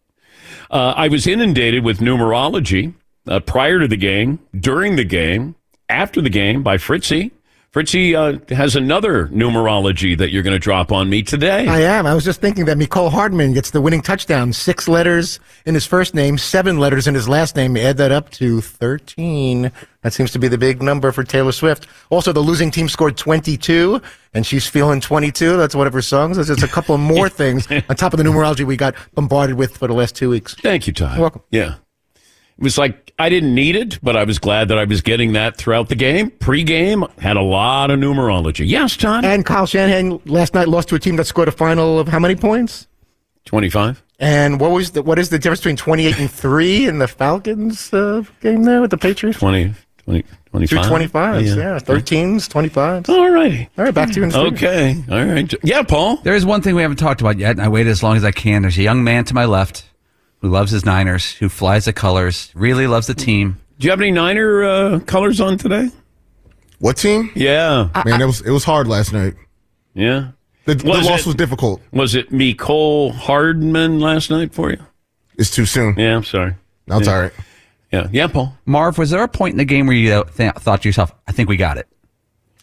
Uh, 0.72 0.96
I 0.98 1.08
was 1.08 1.28
inundated 1.28 1.84
with 1.84 2.00
numerology 2.00 2.96
uh, 3.28 3.42
prior 3.42 3.78
to 3.78 3.88
the 3.88 3.96
game, 3.96 4.40
during 4.60 4.96
the 4.96 5.04
game, 5.04 5.54
after 5.88 6.20
the 6.20 6.32
game 6.32 6.64
by 6.64 6.78
Fritzy. 6.78 7.30
Fritzy 7.74 8.14
uh, 8.16 8.38
has 8.54 8.76
another 8.76 9.28
numerology 9.28 10.18
that 10.18 10.30
you're 10.30 10.44
going 10.44 10.52
to 10.54 10.60
drop 10.60 10.92
on 10.92 11.10
me 11.10 11.24
today. 11.24 11.66
I 11.70 11.80
am. 11.80 12.06
I 12.06 12.14
was 12.14 12.26
just 12.26 12.42
thinking 12.42 12.66
that 12.66 12.78
Mecole 12.78 13.10
Hardman 13.10 13.54
gets 13.54 13.72
the 13.72 13.80
winning 13.80 14.02
touchdown. 14.02 14.52
Six 14.52 14.90
letters 14.90 15.40
in 15.66 15.74
his 15.74 15.86
first 15.86 16.14
name, 16.14 16.38
seven 16.38 16.80
letters 16.80 17.08
in 17.08 17.16
his 17.16 17.30
last 17.30 17.56
name. 17.56 17.78
Add 17.78 17.96
that 17.96 18.12
up 18.12 18.30
to 18.32 18.60
13. 18.60 19.72
That 20.02 20.12
seems 20.12 20.32
to 20.32 20.40
be 20.40 20.50
the 20.50 20.58
big 20.58 20.82
number 20.82 21.14
for 21.14 21.24
Taylor 21.24 21.54
Swift. 21.54 21.88
Also, 22.10 22.34
the 22.34 22.42
losing 22.42 22.72
team 22.72 22.90
scored 22.90 23.16
22, 23.16 24.02
and 24.34 24.46
she's 24.46 24.68
feeling 24.68 25.00
22. 25.00 25.56
That's 25.56 25.74
one 25.74 25.88
of 25.88 25.94
her 25.94 26.02
songs. 26.02 26.36
There's 26.36 26.48
just 26.48 26.64
a 26.64 26.68
couple 26.68 26.98
more 26.98 27.30
things 27.30 27.72
on 27.72 27.96
top 27.96 28.12
of 28.12 28.18
the 28.18 28.26
numerology 28.26 28.66
we 28.66 28.76
got 28.76 28.96
bombarded 29.14 29.56
with 29.56 29.78
for 29.78 29.88
the 29.88 29.94
last 29.94 30.18
two 30.18 30.30
weeks. 30.30 30.56
Thank 30.56 30.88
you, 30.88 30.94
Todd. 30.94 31.14
You're 31.14 31.22
welcome. 31.22 31.42
Yeah. 31.52 31.76
It 32.62 32.64
was 32.64 32.78
like 32.78 33.12
I 33.18 33.30
didn't 33.30 33.56
need 33.56 33.76
it, 33.76 33.98
but 34.04 34.16
I 34.16 34.24
was 34.24 34.38
glad 34.38 34.68
that 34.68 34.78
I 34.78 34.84
was 34.84 35.02
getting 35.02 35.34
that 35.34 35.58
throughout 35.58 35.90
the 35.90 35.96
game. 35.96 36.30
Pre-game 36.30 37.04
had 37.18 37.36
a 37.36 37.42
lot 37.42 37.90
of 37.90 38.00
numerology. 38.00 38.68
Yes, 38.68 38.96
Todd. 38.96 39.26
And 39.26 39.44
Kyle 39.44 39.66
Shanahan 39.66 40.22
last 40.26 40.54
night 40.54 40.68
lost 40.68 40.90
to 40.90 40.96
a 40.96 41.00
team 41.00 41.16
that 41.16 41.26
scored 41.26 41.48
a 41.48 41.52
final 41.52 41.98
of 41.98 42.08
how 42.08 42.20
many 42.20 42.36
points? 42.36 42.86
Twenty-five. 43.46 44.04
And 44.20 44.60
what 44.60 44.70
was 44.70 44.92
the 44.92 45.02
what 45.02 45.18
is 45.18 45.30
the 45.30 45.40
difference 45.40 45.62
between 45.62 45.78
twenty 45.78 46.06
eight 46.06 46.20
and 46.20 46.30
three 46.30 46.86
in 46.86 47.00
the 47.00 47.08
Falcons 47.08 47.92
uh, 47.92 48.22
game 48.42 48.62
there 48.62 48.80
with 48.80 48.92
the 48.92 48.98
Patriots? 49.00 49.40
20, 49.40 49.74
20 50.04 50.24
25. 50.52 50.70
Two 50.84 50.88
twenty 50.88 51.08
fives, 51.08 51.56
yeah. 51.56 51.80
Thirteens, 51.80 52.48
twenty 52.48 52.70
fives. 52.70 53.10
All 53.10 53.32
righty. 53.32 53.70
All 53.76 53.86
right, 53.86 53.94
back 53.94 54.12
to 54.12 54.18
you 54.18 54.24
in 54.24 54.30
the 54.30 54.34
studio. 54.52 54.70
Okay. 54.70 55.04
All 55.10 55.26
right. 55.26 55.52
Yeah, 55.64 55.82
Paul. 55.82 56.18
There 56.18 56.36
is 56.36 56.46
one 56.46 56.62
thing 56.62 56.76
we 56.76 56.84
haven't 56.84 56.98
talked 56.98 57.22
about 57.22 57.40
yet, 57.40 57.52
and 57.52 57.62
I 57.62 57.70
waited 57.70 57.90
as 57.90 58.04
long 58.04 58.18
as 58.18 58.24
I 58.24 58.32
can. 58.32 58.62
There's 58.62 58.78
a 58.78 58.84
young 58.84 59.04
man 59.04 59.26
to 59.26 59.34
my 59.34 59.46
left 59.46 59.86
who 60.42 60.50
loves 60.50 60.72
his 60.72 60.86
Niners, 60.86 61.34
who 61.34 61.50
flies 61.50 61.86
the 61.86 61.94
colors, 61.94 62.52
really 62.56 62.88
loves 62.88 63.08
the 63.08 63.14
team. 63.14 63.58
Do 63.80 63.86
you 63.88 63.92
have 63.92 64.02
any 64.02 64.12
Niner 64.12 64.64
uh, 64.64 65.00
colors 65.02 65.40
on 65.42 65.58
today? 65.58 65.90
What 66.80 66.98
team? 66.98 67.32
Yeah. 67.36 67.90
Man, 68.06 68.22
it 68.22 68.26
was 68.26 68.42
it 68.42 68.52
was 68.52 68.64
hard 68.64 68.88
last 68.88 69.14
night. 69.14 69.36
Yeah. 69.94 70.32
The, 70.66 70.76
the 70.76 70.88
Was 70.90 71.06
loss 71.08 71.22
it- 71.22 71.26
was 71.28 71.36
difficult. 71.36 71.82
Was 71.92 72.16
it 72.16 72.32
Mecole 72.32 73.12
Hardman 73.14 74.00
last 74.00 74.30
night 74.30 74.54
for 74.54 74.72
you? 74.72 74.78
It's 75.38 75.50
too 75.52 75.66
soon. 75.66 75.96
Yeah, 75.98 76.16
I'm 76.16 76.24
sorry. 76.24 76.56
That's 76.88 77.08
yeah. 77.08 77.14
all 77.16 77.22
right. 77.22 77.32
Yeah, 77.92 78.08
yeah, 78.12 78.28
Paul. 78.28 78.56
Marv, 78.66 78.98
was 78.98 79.10
there 79.10 79.22
a 79.24 79.28
point 79.28 79.54
in 79.54 79.58
the 79.58 79.66
game 79.66 79.86
where 79.86 79.96
you 79.96 80.14
uh, 80.14 80.24
th- 80.24 80.54
thought 80.56 80.82
to 80.84 80.88
yourself, 80.88 81.12
"I 81.28 81.32
think 81.34 81.50
we 81.50 81.58
got 81.58 81.78
it"? 81.78 81.88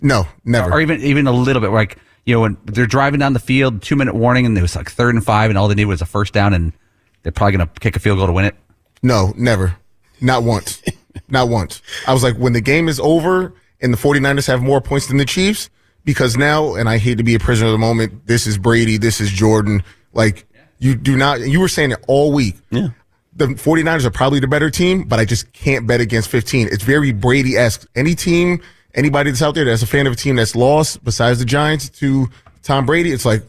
No, 0.00 0.26
never. 0.44 0.72
Or 0.72 0.80
even 0.80 1.02
even 1.02 1.26
a 1.26 1.32
little 1.32 1.60
bit, 1.60 1.70
like 1.70 1.98
you 2.24 2.34
know, 2.34 2.40
when 2.42 2.56
they're 2.64 2.86
driving 2.86 3.20
down 3.20 3.32
the 3.34 3.38
field, 3.40 3.82
two 3.82 3.94
minute 3.96 4.14
warning, 4.14 4.46
and 4.46 4.56
it 4.56 4.62
was 4.62 4.74
like 4.76 4.90
third 4.90 5.14
and 5.14 5.22
five, 5.24 5.50
and 5.50 5.58
all 5.58 5.68
they 5.68 5.74
needed 5.74 5.86
was 5.88 6.00
a 6.02 6.06
first 6.06 6.32
down, 6.32 6.54
and 6.54 6.72
they're 7.22 7.32
probably 7.32 7.56
going 7.56 7.68
to 7.68 7.80
kick 7.80 7.96
a 7.96 8.00
field 8.00 8.18
goal 8.18 8.26
to 8.26 8.32
win 8.32 8.44
it. 8.44 8.54
No, 9.02 9.32
never. 9.36 9.76
Not 10.20 10.42
once. 10.42 10.82
Not 11.28 11.48
once. 11.48 11.82
I 12.06 12.12
was 12.12 12.22
like, 12.22 12.36
when 12.36 12.52
the 12.52 12.60
game 12.60 12.88
is 12.88 13.00
over 13.00 13.52
and 13.80 13.92
the 13.92 13.98
49ers 13.98 14.46
have 14.46 14.62
more 14.62 14.80
points 14.80 15.06
than 15.06 15.16
the 15.16 15.24
Chiefs, 15.24 15.70
because 16.04 16.36
now, 16.36 16.74
and 16.74 16.88
I 16.88 16.98
hate 16.98 17.18
to 17.18 17.24
be 17.24 17.34
a 17.34 17.38
prisoner 17.38 17.68
of 17.68 17.72
the 17.72 17.78
moment, 17.78 18.26
this 18.26 18.46
is 18.46 18.56
Brady, 18.56 18.96
this 18.96 19.20
is 19.20 19.30
Jordan. 19.30 19.82
Like, 20.12 20.46
you 20.78 20.94
do 20.94 21.16
not, 21.16 21.40
you 21.40 21.60
were 21.60 21.68
saying 21.68 21.92
it 21.92 22.04
all 22.08 22.32
week. 22.32 22.56
Yeah. 22.70 22.88
The 23.34 23.46
49ers 23.46 24.04
are 24.04 24.10
probably 24.10 24.40
the 24.40 24.48
better 24.48 24.70
team, 24.70 25.04
but 25.04 25.20
I 25.20 25.24
just 25.24 25.52
can't 25.52 25.86
bet 25.86 26.00
against 26.00 26.28
15. 26.28 26.68
It's 26.72 26.82
very 26.82 27.12
Brady 27.12 27.56
esque. 27.56 27.86
Any 27.94 28.14
team, 28.14 28.60
anybody 28.94 29.30
that's 29.30 29.42
out 29.42 29.54
there 29.54 29.64
that's 29.64 29.82
a 29.82 29.86
fan 29.86 30.06
of 30.06 30.12
a 30.12 30.16
team 30.16 30.36
that's 30.36 30.56
lost, 30.56 31.04
besides 31.04 31.38
the 31.38 31.44
Giants, 31.44 31.88
to 31.90 32.28
Tom 32.62 32.84
Brady, 32.84 33.12
it's 33.12 33.24
like, 33.24 33.42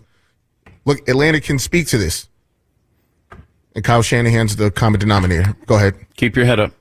look, 0.85 1.07
Atlanta 1.09 1.41
can 1.41 1.59
speak 1.59 1.87
to 1.87 1.97
this. 1.97 2.28
And 3.79 3.85
Kyle 3.85 4.01
Shanahan's 4.01 4.57
the 4.57 4.71
common 4.71 4.99
denominator. 4.99 5.55
Go 5.65 5.75
ahead. 5.77 5.95
Keep 6.17 6.35
your 6.35 6.43
head 6.45 6.59
up. 6.59 6.73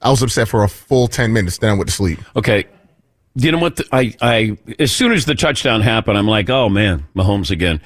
I 0.00 0.08
was 0.08 0.22
upset 0.22 0.48
for 0.48 0.64
a 0.64 0.68
full 0.68 1.08
10 1.08 1.30
minutes, 1.30 1.58
then 1.58 1.68
I 1.68 1.72
went 1.74 1.88
to 1.90 1.94
sleep. 1.94 2.18
Okay. 2.34 2.64
You 3.34 3.52
know 3.52 3.58
what? 3.58 3.76
The, 3.76 3.84
I, 3.92 4.14
I, 4.22 4.56
as 4.78 4.90
soon 4.92 5.12
as 5.12 5.26
the 5.26 5.34
touchdown 5.34 5.82
happened, 5.82 6.16
I'm 6.16 6.26
like, 6.26 6.48
oh 6.48 6.70
man, 6.70 7.04
Mahomes 7.14 7.50
again. 7.50 7.82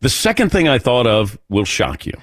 The 0.00 0.08
second 0.08 0.48
thing 0.50 0.66
I 0.66 0.78
thought 0.78 1.06
of 1.06 1.38
will 1.50 1.66
shock 1.66 2.06
you. 2.06 2.14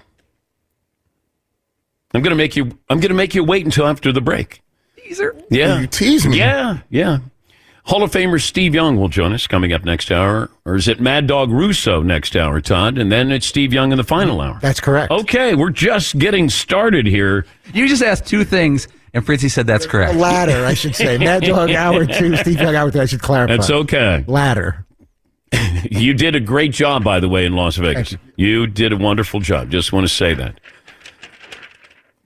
I'm 2.15 2.23
gonna 2.23 2.35
make 2.35 2.55
you. 2.55 2.75
I'm 2.89 2.99
gonna 2.99 3.13
make 3.13 3.35
you 3.35 3.43
wait 3.43 3.63
until 3.65 3.85
after 3.85 4.11
the 4.11 4.19
break. 4.19 4.63
Teaser. 4.97 5.35
Yeah, 5.51 5.79
You 5.79 5.85
tease 5.85 6.25
me. 6.25 6.39
yeah, 6.39 6.79
yeah. 6.89 7.19
Hall 7.91 8.03
of 8.03 8.11
Famer 8.11 8.41
Steve 8.41 8.73
Young 8.73 8.95
will 8.97 9.09
join 9.09 9.33
us 9.33 9.47
coming 9.47 9.73
up 9.73 9.83
next 9.83 10.11
hour, 10.13 10.49
or 10.63 10.75
is 10.75 10.87
it 10.87 11.01
Mad 11.01 11.27
Dog 11.27 11.51
Russo 11.51 12.01
next 12.01 12.37
hour, 12.37 12.61
Todd? 12.61 12.97
And 12.97 13.11
then 13.11 13.33
it's 13.33 13.45
Steve 13.45 13.73
Young 13.73 13.91
in 13.91 13.97
the 13.97 14.03
final 14.05 14.39
hour. 14.39 14.59
That's 14.61 14.79
correct. 14.79 15.11
Okay, 15.11 15.55
we're 15.55 15.71
just 15.71 16.17
getting 16.17 16.49
started 16.49 17.05
here. 17.05 17.45
You 17.73 17.89
just 17.89 18.01
asked 18.01 18.25
two 18.25 18.45
things, 18.45 18.87
and 19.13 19.25
Fritzy 19.25 19.49
said 19.51 19.67
that's 19.67 19.83
A 19.83 19.89
correct. 19.89 20.15
ladder, 20.15 20.65
I 20.65 20.73
should 20.73 20.95
say. 20.95 21.17
Mad 21.19 21.43
Dog 21.43 21.69
Hour 21.71 22.05
two, 22.05 22.37
Steve 22.37 22.61
Young 22.61 22.75
Hour 22.77 22.91
two. 22.91 23.01
I 23.01 23.05
should 23.07 23.21
clarify. 23.21 23.57
That's 23.57 23.69
okay. 23.69 24.23
Ladder. 24.25 24.85
You 25.91 26.13
did 26.13 26.33
a 26.35 26.39
great 26.39 26.71
job, 26.71 27.03
by 27.03 27.19
the 27.19 27.27
way, 27.27 27.45
in 27.45 27.53
Las 27.57 27.75
Vegas. 27.75 28.11
Thank 28.11 28.21
You 28.37 28.67
did 28.67 28.93
a 28.93 28.97
wonderful 28.97 29.41
job. 29.41 29.69
Just 29.69 29.91
want 29.91 30.07
to 30.07 30.13
say 30.13 30.33
that. 30.35 30.61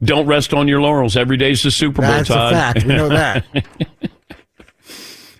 Don't 0.03 0.27
rest 0.27 0.53
on 0.53 0.67
your 0.67 0.79
laurels. 0.81 1.17
Every 1.17 1.37
day's 1.37 1.63
the 1.63 1.71
Super 1.71 2.03
Bowl, 2.03 2.11
That's 2.11 2.27
Todd. 2.27 2.53
a 2.53 2.55
fact. 2.55 2.83
We 2.85 2.93
know 2.93 3.09
that. 3.09 3.45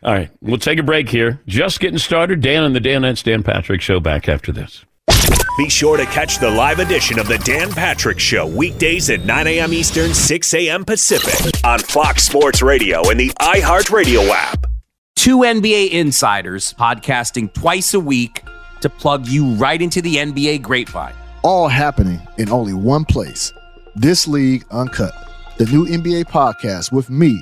All 0.05 0.13
right, 0.13 0.29
we'll 0.39 0.59
take 0.59 0.77
a 0.77 0.83
break 0.83 1.09
here. 1.09 1.41
Just 1.47 1.79
getting 1.79 1.97
started. 1.97 2.39
Dan 2.39 2.63
and 2.63 2.75
the 2.75 2.79
Danettes, 2.79 3.23
Dan 3.23 3.41
Patrick 3.41 3.81
Show 3.81 3.99
back 3.99 4.29
after 4.29 4.51
this. 4.51 4.85
Be 5.57 5.67
sure 5.67 5.97
to 5.97 6.05
catch 6.05 6.37
the 6.37 6.51
live 6.51 6.77
edition 6.77 7.17
of 7.17 7.27
the 7.27 7.39
Dan 7.39 7.71
Patrick 7.71 8.19
Show 8.19 8.45
weekdays 8.45 9.09
at 9.09 9.25
9 9.25 9.47
a.m. 9.47 9.73
Eastern, 9.73 10.13
6 10.13 10.53
a.m. 10.53 10.85
Pacific 10.85 11.59
on 11.65 11.79
Fox 11.79 12.21
Sports 12.23 12.61
Radio 12.61 13.09
and 13.09 13.19
the 13.19 13.29
iHeartRadio 13.39 14.29
app. 14.29 14.67
Two 15.15 15.39
NBA 15.39 15.89
insiders 15.89 16.71
podcasting 16.75 17.51
twice 17.53 17.95
a 17.95 17.99
week 17.99 18.43
to 18.81 18.89
plug 18.91 19.25
you 19.25 19.53
right 19.55 19.81
into 19.81 20.03
the 20.03 20.17
NBA 20.17 20.61
grapevine. 20.61 21.15
all 21.41 21.67
happening 21.67 22.21
in 22.37 22.51
only 22.51 22.73
one 22.73 23.05
place. 23.05 23.51
This 23.95 24.27
League 24.27 24.65
Uncut, 24.69 25.13
the 25.57 25.65
new 25.65 25.87
NBA 25.87 26.25
podcast 26.25 26.91
with 26.91 27.09
me, 27.09 27.41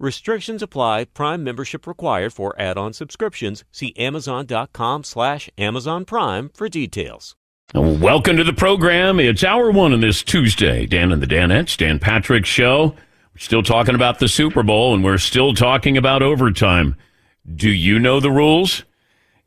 Restrictions 0.00 0.62
apply. 0.62 1.04
Prime 1.04 1.44
membership 1.44 1.86
required 1.86 2.32
for 2.32 2.58
add-on 2.58 2.94
subscriptions. 2.94 3.64
See 3.70 3.94
Amazon.com 3.98 5.04
slash 5.04 5.50
Amazon 5.58 6.06
Prime 6.06 6.48
for 6.54 6.70
details. 6.70 7.36
Welcome 7.74 8.38
to 8.38 8.44
the 8.44 8.54
program. 8.54 9.20
It's 9.20 9.44
hour 9.44 9.70
one 9.70 9.92
on 9.92 10.00
this 10.00 10.22
Tuesday. 10.22 10.86
Dan 10.86 11.12
and 11.12 11.22
the 11.22 11.26
Danettes, 11.26 11.76
Dan 11.76 11.98
Patrick 11.98 12.46
Show. 12.46 12.94
We're 13.34 13.40
still 13.40 13.62
talking 13.62 13.94
about 13.94 14.20
the 14.20 14.26
Super 14.26 14.62
Bowl, 14.62 14.94
and 14.94 15.04
we're 15.04 15.18
still 15.18 15.52
talking 15.52 15.98
about 15.98 16.22
overtime. 16.22 16.96
Do 17.54 17.68
you 17.68 17.98
know 17.98 18.20
the 18.20 18.30
rules? 18.30 18.84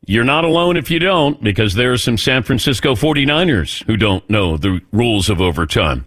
You're 0.06 0.22
not 0.22 0.44
alone 0.44 0.76
if 0.76 0.88
you 0.88 1.00
don't, 1.00 1.42
because 1.42 1.74
there 1.74 1.92
are 1.92 1.98
some 1.98 2.16
San 2.16 2.44
Francisco 2.44 2.94
49ers 2.94 3.82
who 3.86 3.96
don't 3.96 4.28
know 4.30 4.56
the 4.56 4.80
rules 4.92 5.28
of 5.28 5.40
overtime. 5.40 6.06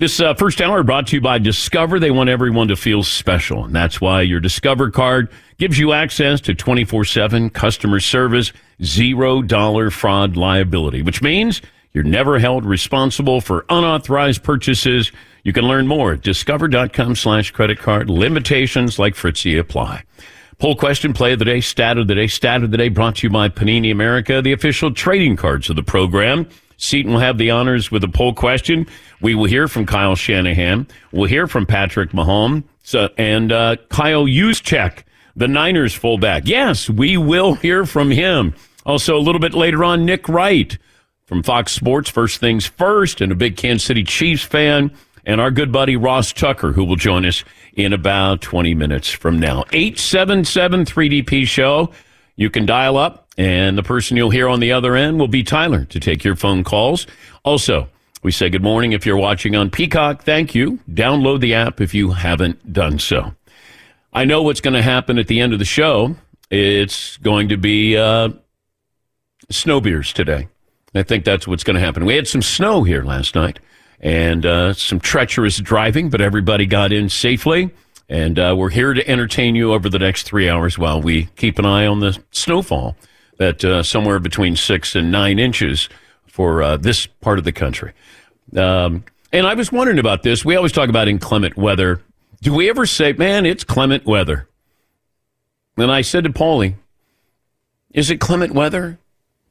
This 0.00 0.20
uh, 0.20 0.32
first 0.34 0.60
hour 0.60 0.84
brought 0.84 1.08
to 1.08 1.16
you 1.16 1.20
by 1.20 1.38
Discover. 1.38 1.98
They 1.98 2.12
want 2.12 2.30
everyone 2.30 2.68
to 2.68 2.76
feel 2.76 3.02
special, 3.02 3.64
and 3.64 3.74
that's 3.74 4.00
why 4.00 4.22
your 4.22 4.38
Discover 4.38 4.92
card 4.92 5.28
gives 5.56 5.76
you 5.76 5.92
access 5.92 6.40
to 6.42 6.54
24 6.54 7.04
7 7.04 7.50
customer 7.50 7.98
service, 7.98 8.52
zero 8.80 9.42
dollar 9.42 9.90
fraud 9.90 10.36
liability, 10.36 11.02
which 11.02 11.20
means 11.20 11.60
you're 11.92 12.04
never 12.04 12.38
held 12.38 12.64
responsible 12.64 13.40
for 13.40 13.64
unauthorized 13.70 14.44
purchases. 14.44 15.10
You 15.42 15.52
can 15.52 15.64
learn 15.64 15.88
more 15.88 16.12
at 16.12 16.22
discover.com 16.22 17.16
slash 17.16 17.50
credit 17.50 17.80
card. 17.80 18.08
Limitations 18.08 19.00
like 19.00 19.16
Fritzy 19.16 19.58
apply. 19.58 20.04
Poll 20.58 20.74
question, 20.74 21.12
play 21.12 21.34
of 21.34 21.38
the 21.38 21.44
day, 21.44 21.60
stat 21.60 21.98
of 21.98 22.08
the 22.08 22.16
day, 22.16 22.26
stat 22.26 22.64
of 22.64 22.72
the 22.72 22.76
day 22.76 22.88
brought 22.88 23.16
to 23.16 23.26
you 23.28 23.30
by 23.30 23.48
Panini 23.48 23.92
America, 23.92 24.42
the 24.42 24.52
official 24.52 24.92
trading 24.92 25.36
cards 25.36 25.70
of 25.70 25.76
the 25.76 25.84
program. 25.84 26.48
Seton 26.78 27.12
will 27.12 27.20
have 27.20 27.38
the 27.38 27.48
honors 27.48 27.92
with 27.92 28.02
a 28.02 28.08
poll 28.08 28.34
question. 28.34 28.84
We 29.20 29.36
will 29.36 29.44
hear 29.44 29.68
from 29.68 29.86
Kyle 29.86 30.16
Shanahan. 30.16 30.88
We'll 31.12 31.28
hear 31.28 31.46
from 31.46 31.64
Patrick 31.64 32.10
Mahomes 32.10 32.64
so, 32.82 33.08
and 33.16 33.52
uh, 33.52 33.76
Kyle 33.88 34.24
Juszczyk, 34.24 35.04
the 35.36 35.46
Niners 35.46 35.94
fullback. 35.94 36.48
Yes, 36.48 36.90
we 36.90 37.16
will 37.16 37.54
hear 37.54 37.86
from 37.86 38.10
him. 38.10 38.52
Also, 38.84 39.16
a 39.16 39.20
little 39.20 39.40
bit 39.40 39.54
later 39.54 39.84
on, 39.84 40.04
Nick 40.04 40.28
Wright 40.28 40.76
from 41.26 41.44
Fox 41.44 41.70
Sports, 41.70 42.10
First 42.10 42.40
Things 42.40 42.66
First, 42.66 43.20
and 43.20 43.30
a 43.30 43.36
big 43.36 43.56
Kansas 43.56 43.86
City 43.86 44.02
Chiefs 44.02 44.42
fan, 44.42 44.90
and 45.28 45.42
our 45.42 45.50
good 45.50 45.70
buddy 45.70 45.94
Ross 45.94 46.32
Tucker, 46.32 46.72
who 46.72 46.82
will 46.82 46.96
join 46.96 47.26
us 47.26 47.44
in 47.74 47.92
about 47.92 48.40
20 48.40 48.74
minutes 48.74 49.10
from 49.10 49.38
now. 49.38 49.62
877 49.72 50.86
3DP 50.86 51.46
Show. 51.46 51.90
You 52.34 52.48
can 52.48 52.64
dial 52.64 52.96
up, 52.96 53.28
and 53.36 53.76
the 53.76 53.82
person 53.82 54.16
you'll 54.16 54.30
hear 54.30 54.48
on 54.48 54.60
the 54.60 54.72
other 54.72 54.96
end 54.96 55.20
will 55.20 55.28
be 55.28 55.44
Tyler 55.44 55.84
to 55.84 56.00
take 56.00 56.24
your 56.24 56.34
phone 56.34 56.64
calls. 56.64 57.06
Also, 57.44 57.88
we 58.22 58.32
say 58.32 58.48
good 58.48 58.62
morning 58.62 58.92
if 58.92 59.04
you're 59.04 59.18
watching 59.18 59.54
on 59.54 59.68
Peacock. 59.68 60.22
Thank 60.22 60.54
you. 60.54 60.78
Download 60.90 61.40
the 61.40 61.52
app 61.52 61.82
if 61.82 61.92
you 61.92 62.12
haven't 62.12 62.72
done 62.72 62.98
so. 62.98 63.34
I 64.14 64.24
know 64.24 64.42
what's 64.42 64.62
going 64.62 64.74
to 64.74 64.82
happen 64.82 65.18
at 65.18 65.26
the 65.26 65.40
end 65.40 65.52
of 65.52 65.58
the 65.58 65.66
show. 65.66 66.16
It's 66.50 67.18
going 67.18 67.50
to 67.50 67.58
be 67.58 67.98
uh, 67.98 68.30
snow 69.50 69.82
beers 69.82 70.14
today. 70.14 70.48
I 70.94 71.02
think 71.02 71.26
that's 71.26 71.46
what's 71.46 71.64
going 71.64 71.74
to 71.74 71.80
happen. 71.80 72.06
We 72.06 72.16
had 72.16 72.26
some 72.26 72.40
snow 72.40 72.82
here 72.82 73.04
last 73.04 73.34
night 73.34 73.58
and 74.00 74.46
uh, 74.46 74.72
some 74.72 75.00
treacherous 75.00 75.58
driving, 75.58 76.10
but 76.10 76.20
everybody 76.20 76.66
got 76.66 76.92
in 76.92 77.08
safely. 77.08 77.70
And 78.08 78.38
uh, 78.38 78.54
we're 78.56 78.70
here 78.70 78.94
to 78.94 79.06
entertain 79.08 79.54
you 79.54 79.72
over 79.72 79.88
the 79.88 79.98
next 79.98 80.22
three 80.22 80.48
hours 80.48 80.78
while 80.78 81.00
we 81.00 81.24
keep 81.36 81.58
an 81.58 81.66
eye 81.66 81.86
on 81.86 82.00
the 82.00 82.18
snowfall 82.30 82.96
that 83.38 83.64
uh, 83.64 83.82
somewhere 83.82 84.18
between 84.18 84.56
six 84.56 84.94
and 84.94 85.12
nine 85.12 85.38
inches 85.38 85.88
for 86.26 86.62
uh, 86.62 86.76
this 86.76 87.06
part 87.06 87.38
of 87.38 87.44
the 87.44 87.52
country. 87.52 87.92
Um, 88.56 89.04
and 89.32 89.46
I 89.46 89.54
was 89.54 89.70
wondering 89.70 89.98
about 89.98 90.22
this. 90.22 90.44
We 90.44 90.56
always 90.56 90.72
talk 90.72 90.88
about 90.88 91.08
inclement 91.08 91.56
weather. 91.56 92.00
Do 92.40 92.54
we 92.54 92.70
ever 92.70 92.86
say, 92.86 93.12
man, 93.12 93.44
it's 93.44 93.64
clement 93.64 94.06
weather? 94.06 94.48
And 95.76 95.90
I 95.90 96.00
said 96.00 96.24
to 96.24 96.30
Paulie, 96.30 96.74
is 97.92 98.10
it 98.10 98.20
clement 98.20 98.54
weather? 98.54 98.98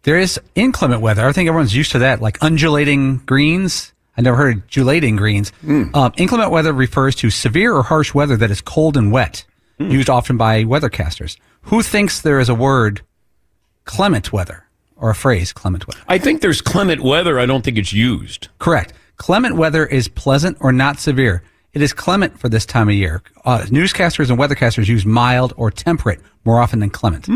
There 0.03 0.17
is 0.17 0.39
inclement 0.55 1.01
weather. 1.01 1.27
I 1.27 1.31
think 1.31 1.47
everyone's 1.47 1.75
used 1.75 1.91
to 1.91 1.99
that, 1.99 2.21
like 2.21 2.37
undulating 2.41 3.17
greens. 3.17 3.93
I 4.17 4.21
never 4.21 4.35
heard 4.37 4.57
of 4.57 4.63
undulating 4.63 5.15
greens. 5.15 5.51
Hmm. 5.61 5.83
Um, 5.93 6.11
inclement 6.17 6.51
weather 6.51 6.73
refers 6.73 7.15
to 7.15 7.29
severe 7.29 7.73
or 7.73 7.83
harsh 7.83 8.13
weather 8.13 8.35
that 8.37 8.49
is 8.51 8.61
cold 8.61 8.97
and 8.97 9.11
wet, 9.11 9.45
Hmm. 9.77 9.91
used 9.91 10.09
often 10.09 10.37
by 10.37 10.63
weathercasters. 10.63 11.37
Who 11.63 11.81
thinks 11.83 12.21
there 12.21 12.39
is 12.39 12.49
a 12.49 12.55
word 12.55 13.01
clement 13.85 14.33
weather 14.33 14.63
or 14.95 15.09
a 15.11 15.15
phrase 15.15 15.53
clement 15.53 15.87
weather? 15.87 15.99
I 16.07 16.17
think 16.17 16.41
there's 16.41 16.61
clement 16.61 17.01
weather. 17.01 17.39
I 17.39 17.45
don't 17.45 17.63
think 17.63 17.77
it's 17.77 17.93
used. 17.93 18.47
Correct. 18.59 18.93
Clement 19.17 19.55
weather 19.55 19.85
is 19.85 20.07
pleasant 20.07 20.57
or 20.59 20.71
not 20.71 20.99
severe. 20.99 21.43
It 21.73 21.81
is 21.81 21.93
clement 21.93 22.39
for 22.39 22.49
this 22.49 22.65
time 22.65 22.89
of 22.89 22.95
year. 22.95 23.21
Uh, 23.45 23.59
newscasters 23.67 24.29
and 24.31 24.39
weathercasters 24.39 24.87
use 24.87 25.05
mild 25.05 25.53
or 25.57 25.69
temperate 25.69 26.21
more 26.43 26.59
often 26.59 26.79
than 26.79 26.89
clement. 26.89 27.27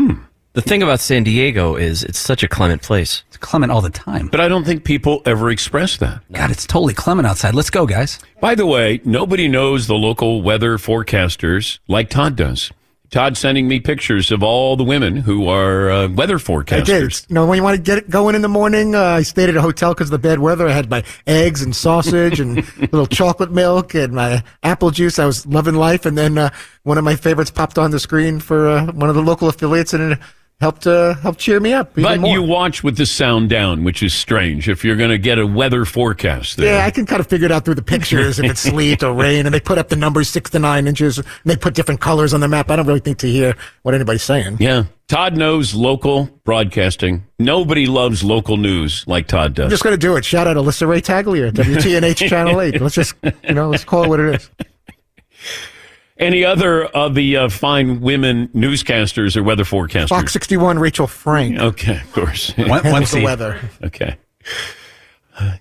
The 0.54 0.60
thing 0.60 0.82
about 0.82 1.00
San 1.00 1.24
Diego 1.24 1.76
is 1.76 2.04
it's 2.04 2.18
such 2.18 2.42
a 2.42 2.48
clement 2.48 2.82
place. 2.82 3.22
It's 3.28 3.38
clement 3.38 3.72
all 3.72 3.80
the 3.80 3.88
time. 3.88 4.28
But 4.28 4.40
I 4.40 4.48
don't 4.48 4.64
think 4.64 4.84
people 4.84 5.22
ever 5.24 5.48
express 5.50 5.96
that. 5.96 6.20
God, 6.30 6.50
it's 6.50 6.66
totally 6.66 6.92
clement 6.92 7.26
outside. 7.26 7.54
Let's 7.54 7.70
go, 7.70 7.86
guys. 7.86 8.18
By 8.38 8.54
the 8.54 8.66
way, 8.66 9.00
nobody 9.02 9.48
knows 9.48 9.86
the 9.86 9.94
local 9.94 10.42
weather 10.42 10.76
forecasters 10.76 11.78
like 11.88 12.10
Todd 12.10 12.36
does. 12.36 12.70
Todd 13.08 13.38
sending 13.38 13.66
me 13.66 13.80
pictures 13.80 14.30
of 14.30 14.42
all 14.42 14.76
the 14.76 14.84
women 14.84 15.16
who 15.16 15.48
are 15.48 15.90
uh, 15.90 16.08
weather 16.08 16.36
I 16.36 16.38
forecasters. 16.38 16.84
did. 16.84 17.26
You 17.30 17.34
know, 17.34 17.46
when 17.46 17.56
you 17.56 17.62
want 17.62 17.76
to 17.76 17.82
get 17.82 17.96
it 17.96 18.10
going 18.10 18.34
in 18.34 18.42
the 18.42 18.48
morning, 18.48 18.94
uh, 18.94 19.02
I 19.02 19.22
stayed 19.22 19.48
at 19.48 19.56
a 19.56 19.62
hotel 19.62 19.94
because 19.94 20.08
of 20.08 20.12
the 20.12 20.28
bad 20.28 20.38
weather. 20.38 20.68
I 20.68 20.72
had 20.72 20.90
my 20.90 21.02
eggs 21.26 21.62
and 21.62 21.74
sausage 21.74 22.40
and 22.40 22.58
a 22.58 22.62
little 22.80 23.06
chocolate 23.06 23.52
milk 23.52 23.94
and 23.94 24.12
my 24.12 24.42
apple 24.62 24.90
juice. 24.90 25.18
I 25.18 25.24
was 25.24 25.46
loving 25.46 25.76
life. 25.76 26.04
And 26.04 26.16
then 26.16 26.36
uh, 26.36 26.50
one 26.82 26.98
of 26.98 27.04
my 27.04 27.16
favorites 27.16 27.50
popped 27.50 27.78
on 27.78 27.90
the 27.90 28.00
screen 28.00 28.38
for 28.38 28.68
uh, 28.68 28.92
one 28.92 29.08
of 29.08 29.14
the 29.14 29.22
local 29.22 29.48
affiliates 29.48 29.94
and 29.94 30.12
it 30.12 30.18
helped 30.62 30.86
uh, 30.86 31.14
helped 31.16 31.40
cheer 31.40 31.60
me 31.60 31.72
up 31.72 31.92
But 31.94 32.20
more. 32.20 32.32
you 32.32 32.42
watch 32.42 32.82
with 32.82 32.96
the 32.96 33.04
sound 33.04 33.50
down, 33.50 33.84
which 33.84 34.02
is 34.02 34.14
strange. 34.14 34.68
If 34.68 34.84
you're 34.84 34.96
going 34.96 35.10
to 35.10 35.18
get 35.18 35.38
a 35.38 35.46
weather 35.46 35.84
forecast 35.84 36.56
there. 36.56 36.74
Yeah, 36.78 36.86
I 36.86 36.90
can 36.90 37.04
kind 37.04 37.20
of 37.20 37.26
figure 37.26 37.46
it 37.46 37.52
out 37.52 37.64
through 37.64 37.74
the 37.74 37.82
pictures 37.82 38.38
if 38.38 38.44
it's 38.50 38.60
sleet 38.72 39.02
or 39.02 39.12
rain, 39.12 39.44
and 39.44 39.54
they 39.54 39.60
put 39.60 39.76
up 39.76 39.88
the 39.90 39.96
numbers 39.96 40.28
six 40.30 40.50
to 40.50 40.58
nine 40.58 40.86
inches, 40.86 41.18
and 41.18 41.26
they 41.44 41.56
put 41.56 41.74
different 41.74 42.00
colors 42.00 42.32
on 42.32 42.40
the 42.40 42.48
map. 42.48 42.70
I 42.70 42.76
don't 42.76 42.86
really 42.86 43.00
think 43.00 43.18
to 43.18 43.26
hear 43.28 43.54
what 43.82 43.94
anybody's 43.94 44.22
saying. 44.22 44.56
Yeah. 44.60 44.84
Todd 45.08 45.36
knows 45.36 45.74
local 45.74 46.30
broadcasting. 46.44 47.24
Nobody 47.38 47.86
loves 47.86 48.24
local 48.24 48.56
news 48.56 49.04
like 49.06 49.26
Todd 49.26 49.52
does. 49.54 49.64
I'm 49.64 49.70
just 49.70 49.82
going 49.82 49.92
to 49.92 49.98
do 49.98 50.16
it. 50.16 50.24
Shout 50.24 50.46
out 50.46 50.56
Alyssa 50.56 50.88
Ray 50.88 51.02
Taglier, 51.02 51.50
WTNH 51.52 52.28
Channel 52.28 52.58
8. 52.60 52.80
Let's 52.80 52.94
just, 52.94 53.14
you 53.46 53.52
know, 53.52 53.68
let's 53.68 53.84
call 53.84 54.04
it 54.04 54.08
what 54.08 54.20
it 54.20 54.36
is. 54.36 54.50
Any 56.18 56.44
other 56.44 56.84
of 56.84 57.14
the 57.14 57.36
uh, 57.36 57.48
fine 57.48 58.00
women 58.00 58.48
newscasters 58.48 59.36
or 59.36 59.42
weather 59.42 59.64
forecasters? 59.64 60.10
Fox 60.10 60.32
61, 60.32 60.78
Rachel 60.78 61.06
Frank. 61.06 61.58
Okay, 61.58 61.96
of 61.96 62.12
course. 62.12 62.50
Handles 62.50 63.12
the 63.12 63.24
weather. 63.24 63.60
Okay. 63.82 64.16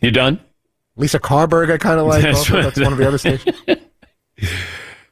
You 0.01 0.11
done? 0.11 0.39
Lisa 0.97 1.19
Carberg, 1.19 1.71
I 1.71 1.77
kind 1.77 1.99
of 1.99 2.07
like. 2.07 2.21
That's 2.21 2.39
also. 2.39 2.55
right. 2.55 2.63
That's 2.63 2.79
one 2.79 2.91
of 2.93 2.99
the 2.99 3.07
other 3.07 3.17
stations. 3.17 3.55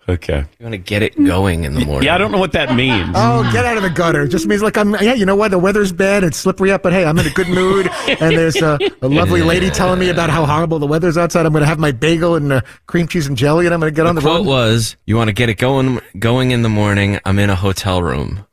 Okay. 0.10 0.44
You 0.60 0.64
want 0.66 0.74
to 0.74 0.78
get 0.80 1.04
it 1.04 1.16
going 1.24 1.64
in 1.66 1.76
the 1.76 1.86
morning. 1.86 2.04
Yeah, 2.08 2.16
I 2.16 2.18
don't 2.18 2.32
know 2.32 2.40
what 2.40 2.54
that 2.54 2.74
means. 2.76 3.12
Oh, 3.14 3.48
get 3.54 3.64
out 3.66 3.78
of 3.78 3.84
the 3.84 3.90
gutter. 3.92 4.24
It 4.24 4.30
just 4.30 4.48
means 4.48 4.64
like 4.64 4.76
I'm, 4.76 4.92
yeah, 4.96 5.14
you 5.14 5.26
know 5.26 5.36
what? 5.36 5.52
The 5.52 5.60
weather's 5.60 5.92
bad. 5.92 6.24
It's 6.24 6.36
slippery 6.38 6.72
up, 6.72 6.82
but 6.82 6.94
hey, 6.94 7.06
I'm 7.06 7.18
in 7.20 7.28
a 7.28 7.30
good 7.30 7.48
mood. 7.48 7.90
And 8.20 8.36
there's 8.36 8.56
a, 8.62 8.78
a 9.02 9.08
lovely 9.08 9.42
lady 9.44 9.70
telling 9.70 10.00
me 10.00 10.10
about 10.10 10.30
how 10.30 10.46
horrible 10.46 10.80
the 10.80 10.88
weather's 10.88 11.18
outside. 11.18 11.46
I'm 11.46 11.54
going 11.54 11.62
to 11.62 11.68
have 11.68 11.80
my 11.80 11.92
bagel 11.92 12.36
and 12.36 12.52
uh, 12.54 12.62
cream 12.88 13.08
cheese 13.08 13.28
and 13.28 13.38
jelly, 13.38 13.66
and 13.66 13.74
I'm 13.74 13.80
going 13.80 13.94
to 13.94 13.96
get 13.96 14.08
on 14.08 14.16
the 14.16 14.22
quote 14.22 14.40
road. 14.40 14.48
was, 14.48 14.96
"You 15.06 15.16
want 15.16 15.28
to 15.30 15.34
get 15.34 15.48
it 15.50 15.56
going 15.60 16.02
going 16.18 16.52
in 16.52 16.64
the 16.64 16.70
morning? 16.70 17.20
I'm 17.26 17.38
in 17.40 17.50
a 17.50 17.56
hotel 17.56 18.02
room." 18.02 18.46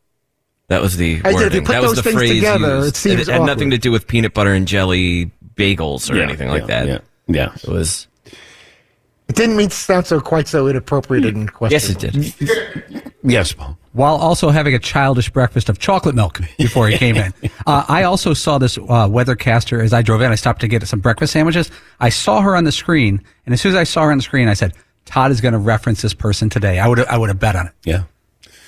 That 0.68 0.82
was 0.82 0.96
the 0.98 1.20
I 1.24 1.32
did. 1.32 1.34
wording. 1.34 1.46
If 1.46 1.54
you 1.54 1.60
put 1.62 1.72
that 1.72 1.82
was 1.82 1.90
those 1.92 1.96
the 1.96 2.02
things 2.02 2.16
phrase 2.16 2.34
together, 2.34 2.76
used. 2.76 2.88
it 2.88 2.96
seems 2.96 3.26
had 3.28 3.42
nothing 3.42 3.70
to 3.70 3.78
do 3.78 3.90
with 3.90 4.06
peanut 4.06 4.34
butter 4.34 4.52
and 4.52 4.68
jelly 4.68 5.30
bagels 5.54 6.10
or 6.12 6.16
Yeah, 6.16 6.24
anything 6.24 6.48
like 6.48 6.62
yeah, 6.68 6.84
that. 6.84 6.86
yeah, 6.88 6.98
yeah. 7.28 7.54
It 7.54 7.68
was. 7.68 8.06
It 9.28 9.34
didn't 9.36 9.56
mean 9.56 9.68
to 9.70 9.74
sound 9.76 10.06
so 10.06 10.20
quite 10.20 10.46
so 10.48 10.68
inappropriate 10.68 11.24
and 11.26 11.50
Yes, 11.70 11.88
it 11.90 11.98
did. 11.98 13.12
Yes, 13.28 13.52
Paul. 13.52 13.76
While 13.92 14.14
also 14.14 14.50
having 14.50 14.74
a 14.74 14.78
childish 14.78 15.30
breakfast 15.30 15.68
of 15.68 15.80
chocolate 15.80 16.14
milk 16.14 16.38
before 16.58 16.86
he 16.86 16.96
came 17.04 17.16
in. 17.16 17.34
Uh, 17.66 17.84
I 17.88 18.04
also 18.04 18.34
saw 18.34 18.56
this 18.58 18.78
uh, 18.78 18.82
weathercaster 19.08 19.82
as 19.82 19.92
I 19.92 20.02
drove 20.02 20.20
in. 20.20 20.30
I 20.30 20.36
stopped 20.36 20.60
to 20.60 20.68
get 20.68 20.86
some 20.86 21.00
breakfast 21.00 21.32
sandwiches. 21.32 21.72
I 21.98 22.10
saw 22.10 22.40
her 22.40 22.54
on 22.54 22.62
the 22.62 22.70
screen, 22.70 23.20
and 23.44 23.52
as 23.52 23.60
soon 23.60 23.70
as 23.72 23.76
I 23.76 23.82
saw 23.82 24.04
her 24.04 24.12
on 24.12 24.18
the 24.18 24.22
screen, 24.22 24.46
I 24.46 24.54
said, 24.54 24.74
Todd 25.06 25.32
is 25.32 25.40
going 25.40 25.52
to 25.54 25.58
reference 25.58 26.02
this 26.02 26.14
person 26.14 26.48
today. 26.48 26.78
I 26.78 26.86
would 26.86 27.00
I 27.06 27.18
would 27.18 27.30
have 27.30 27.40
bet 27.40 27.56
on 27.56 27.66
it. 27.66 27.72
Yeah. 27.84 28.04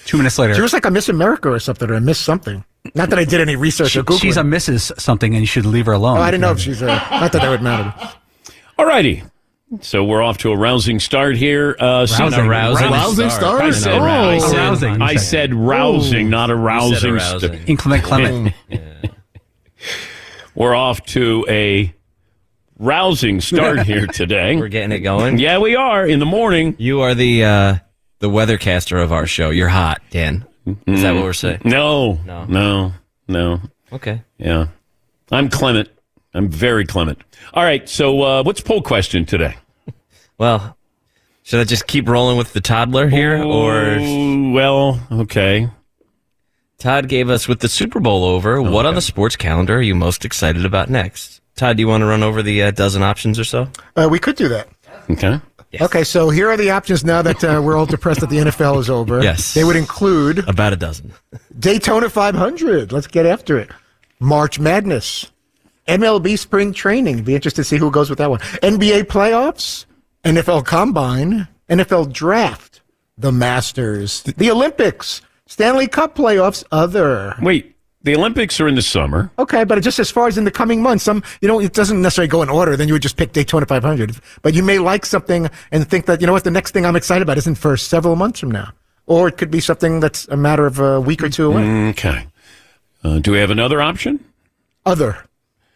Two 0.07 0.17
minutes 0.17 0.41
later, 0.41 0.55
She 0.57 0.61
was 0.61 0.73
like 0.73 0.87
a 0.87 0.91
Miss 0.91 1.09
America 1.09 1.51
or 1.51 1.61
something, 1.61 1.89
or 1.89 1.95
a 1.95 2.01
Miss 2.01 2.19
something. 2.19 2.65
Not 2.97 3.11
that 3.11 3.19
I 3.21 3.25
did 3.25 3.41
any 3.41 3.55
research 3.55 3.91
she- 3.93 4.01
or 4.01 4.03
Googling. 4.03 4.21
she's 4.23 4.37
a 4.39 4.43
Mrs. 4.43 4.99
something, 5.01 5.35
and 5.35 5.41
you 5.43 5.47
should 5.47 5.67
leave 5.67 5.87
her 5.87 5.93
alone. 5.93 6.19
Oh, 6.19 6.23
I 6.23 6.33
didn't 6.33 6.41
know 6.41 6.51
if 6.53 6.59
she's 6.59 6.83
a. 6.83 6.87
Not 6.87 7.31
that 7.33 7.43
that 7.43 7.49
would 7.49 7.63
matter. 7.63 7.95
All 8.77 8.87
righty. 8.87 9.23
So 9.83 10.03
we're 10.03 10.23
off 10.23 10.39
to 10.39 10.51
a 10.53 10.57
rousing 10.57 10.99
start 10.99 11.37
here. 11.37 11.77
Uh, 11.79 12.07
Rousing. 12.09 12.31
Cindy- 12.31 12.49
Rousing 12.49 12.91
Rousing 12.91 13.31
start? 13.31 13.61
I 13.63 13.71
said, 13.71 13.99
Oh. 14.01 14.05
I 14.05 14.39
said, 14.39 14.55
Arousing, 14.57 15.03
I 15.03 15.15
said. 15.17 15.21
said 15.21 15.55
rousing, 15.55 16.31
not 16.31 16.51
a 16.51 16.55
rousing. 16.57 17.15
arousing. 17.15 17.51
st- 17.53 17.63
Inclement 17.69 18.03
Clement. 18.05 18.55
We're 20.55 20.75
off 20.75 21.05
to 21.07 21.45
a 21.49 21.95
rousing 22.79 23.41
start 23.41 23.83
here 23.83 24.07
today. 24.13 24.57
We're 24.57 24.69
getting 24.69 24.93
it 24.93 25.01
going. 25.01 25.39
Yeah, 25.39 25.59
we 25.59 25.77
are 25.77 26.07
in 26.07 26.19
the 26.19 26.27
morning. 26.27 26.75
You 26.79 27.03
are 27.03 27.15
the 27.15 27.45
uh, 27.45 27.75
the 28.21 28.29
weathercaster 28.29 29.03
of 29.03 29.13
our 29.13 29.27
show. 29.27 29.51
You're 29.51 29.69
hot, 29.69 30.01
Dan. 30.11 30.45
Is 30.87 31.03
that 31.03 31.13
what 31.15 31.23
we're 31.25 31.33
saying? 31.33 31.61
No, 31.65 32.15
No. 32.27 32.45
no, 32.47 32.93
no. 33.29 33.61
Okay. 33.93 34.23
Yeah, 34.39 34.69
I'm 35.31 35.49
Clement. 35.49 35.89
I'm 36.39 36.49
very 36.49 36.85
Clement. 36.87 37.19
All 37.55 37.63
right. 37.65 37.89
So, 37.89 38.23
uh, 38.23 38.43
what's 38.43 38.61
poll 38.61 38.83
question 38.83 39.25
today? 39.27 39.57
Well, 40.39 40.77
should 41.43 41.59
I 41.59 41.65
just 41.65 41.89
keep 41.89 42.09
rolling 42.09 42.39
with 42.39 42.53
the 42.53 42.61
toddler 42.61 43.09
here, 43.09 43.43
or 43.43 43.97
well, 44.53 45.01
okay. 45.11 45.69
Todd 46.79 47.09
gave 47.09 47.29
us 47.29 47.49
with 47.49 47.59
the 47.59 47.69
Super 47.69 47.99
Bowl 47.99 48.23
over? 48.25 48.63
What 48.63 48.87
on 48.87 48.95
the 48.95 49.01
sports 49.01 49.35
calendar 49.35 49.79
are 49.79 49.83
you 49.83 49.97
most 49.97 50.25
excited 50.25 50.65
about 50.65 50.91
next? 50.91 51.41
Todd, 51.57 51.77
do 51.77 51.81
you 51.81 51.89
want 51.89 52.03
to 52.03 52.07
run 52.07 52.23
over 52.23 52.41
the 52.41 52.63
uh, 52.63 52.71
dozen 52.71 53.03
options 53.03 53.37
or 53.37 53.43
so? 53.43 53.67
Uh, 53.97 54.07
we 54.09 54.21
could 54.21 54.37
do 54.37 54.47
that. 54.47 54.69
Okay. 55.11 55.41
Okay, 55.81 56.05
so 56.05 56.31
here 56.31 56.49
are 56.49 56.57
the 56.57 56.71
options 56.71 57.05
now 57.05 57.21
that 57.21 57.43
uh, 57.43 57.61
we're 57.61 57.77
all 57.77 57.85
depressed 57.85 58.21
that 58.21 58.31
the 58.31 58.37
NFL 58.37 58.79
is 58.79 58.89
over. 58.89 59.21
Yes. 59.23 59.55
They 59.55 59.65
would 59.65 59.77
include 59.77 60.49
About 60.49 60.73
a 60.73 60.77
dozen. 60.77 61.13
Daytona 61.59 62.09
500. 62.09 62.93
Let's 62.93 63.09
get 63.09 63.27
after 63.27 63.59
it. 63.59 63.71
March 64.21 64.61
Madness. 64.61 65.33
MLB 65.89 66.39
spring 66.39 66.73
training. 66.73 67.25
Be 67.25 67.35
interested 67.35 67.63
to 67.63 67.65
see 67.65 67.79
who 67.79 67.91
goes 67.91 68.11
with 68.11 68.19
that 68.19 68.31
one. 68.31 68.41
NBA 68.41 69.05
playoffs. 69.05 69.87
NFL 70.25 70.65
combine. 70.65 71.49
NFL 71.69 72.13
draft. 72.13 72.83
The 73.17 73.33
Masters. 73.33 74.23
The 74.23 74.51
Olympics. 74.51 75.23
Stanley 75.47 75.89
Cup 75.89 76.15
playoffs. 76.15 76.63
Other. 76.71 77.35
Wait, 77.41 77.75
the 78.03 78.15
Olympics 78.15 78.61
are 78.61 78.69
in 78.69 78.75
the 78.75 78.83
summer. 78.83 79.31
Okay, 79.39 79.65
but 79.65 79.83
just 79.83 79.99
as 79.99 80.11
far 80.11 80.29
as 80.29 80.39
in 80.39 80.45
the 80.45 80.51
coming 80.51 80.83
months, 80.83 81.05
some 81.05 81.23
you 81.41 81.49
know 81.49 81.61
it 81.61 81.73
doesn't 81.73 82.01
necessarily 82.01 82.29
go 82.29 82.43
in 82.43 82.49
order. 82.49 82.77
Then 82.77 82.87
you 82.87 82.95
would 82.95 83.03
just 83.03 83.17
pick 83.17 83.33
Daytona 83.33 83.67
500. 83.67 84.17
But 84.43 84.55
you 84.55 84.63
may 84.63 84.79
like 84.79 85.05
something 85.05 85.51
and 85.73 85.89
think 85.89 86.07
that 86.07 86.21
you 86.21 86.27
know 86.27 86.33
what 86.33 86.45
the 86.45 86.51
next 86.51 86.73
thing 86.73 86.87
I'm 86.87 86.97
excited 86.97 87.23
about 87.23 87.39
isn't 87.39 87.57
for 87.57 87.77
several 87.77 88.15
months 88.15 88.41
from 88.41 88.51
now, 88.51 88.73
or 89.07 89.29
it 89.29 89.37
could 89.37 89.51
be 89.51 89.61
something 89.61 90.01
that's 90.01 90.29
a 90.29 90.37
matter 90.37 90.67
of 90.67 90.79
a 90.79 91.01
week 91.01 91.23
or 91.23 91.29
two 91.29 91.47
away. 91.47 91.89
Okay. 91.89 92.27
Uh, 93.03 93.19
do 93.19 93.33
we 93.33 93.39
have 93.39 93.51
another 93.51 93.81
option? 93.81 94.25
Other. 94.87 95.25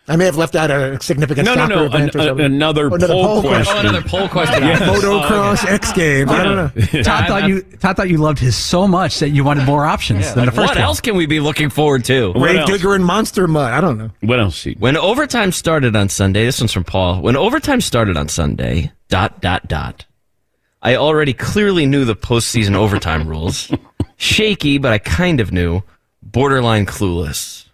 I 0.08 0.16
may 0.16 0.24
have 0.24 0.36
left 0.36 0.56
out 0.56 0.68
a 0.72 1.00
significant 1.00 1.46
No, 1.46 1.54
no, 1.54 1.66
no. 1.68 1.84
event 1.84 2.14
or 2.16 2.18
An- 2.18 2.26
something. 2.26 2.44
another 2.44 2.86
Or 2.90 2.96
another 2.96 3.12
poll 3.14 3.40
question. 3.40 3.76
Oh, 3.76 3.80
another 3.80 4.02
poll 4.02 4.28
question. 4.36 4.62
Yes. 4.64 4.82
Motocross, 4.82 5.64
X 5.64 5.92
Games. 5.92 6.28
I 6.30 6.42
don't 6.42 6.56
know. 6.56 7.02
Todd 7.04 7.28
thought 7.28 7.48
you 7.48 7.62
Todd 7.62 7.96
thought 7.96 8.08
you 8.10 8.18
loved 8.18 8.40
his 8.40 8.56
so 8.56 8.88
much 8.88 9.20
that 9.20 9.28
you 9.30 9.44
wanted 9.44 9.64
more 9.64 9.84
options 9.84 10.26
than 10.34 10.46
the 10.46 10.50
Like, 10.50 10.54
first 10.56 10.68
what 10.70 10.76
one. 10.76 10.78
else 10.84 11.00
can 11.00 11.14
we 11.14 11.26
be 11.26 11.38
looking 11.38 11.70
forward 11.70 12.04
to? 12.06 12.32
What 12.32 12.50
Ray? 12.50 12.64
Digger 12.64 12.94
and 12.96 13.04
Monster 13.04 13.46
Mud. 13.46 13.72
I 13.72 13.80
don't 13.80 13.96
know. 13.96 14.10
What 14.22 14.40
else? 14.40 14.64
When 14.78 14.96
overtime 14.96 15.52
started 15.52 15.94
on 15.94 16.08
Sunday, 16.08 16.46
this 16.46 16.60
one's 16.60 16.72
from 16.72 16.82
Paul. 16.84 17.20
When 17.22 17.36
overtime 17.36 17.80
started 17.80 18.16
on 18.16 18.26
Sunday, 18.28 18.90
dot, 19.08 19.40
dot, 19.40 19.68
dot, 19.68 20.04
I 20.82 20.96
already 20.96 21.32
clearly 21.32 21.86
knew 21.86 22.04
the 22.04 22.16
postseason 22.16 22.74
overtime 22.74 23.28
rules. 23.28 23.70
Shaky, 24.16 24.78
but 24.78 24.92
I 24.92 24.98
kind 24.98 25.38
of 25.38 25.52
knew. 25.52 25.82
Borderline 26.24 26.86
clueless. 26.86 27.66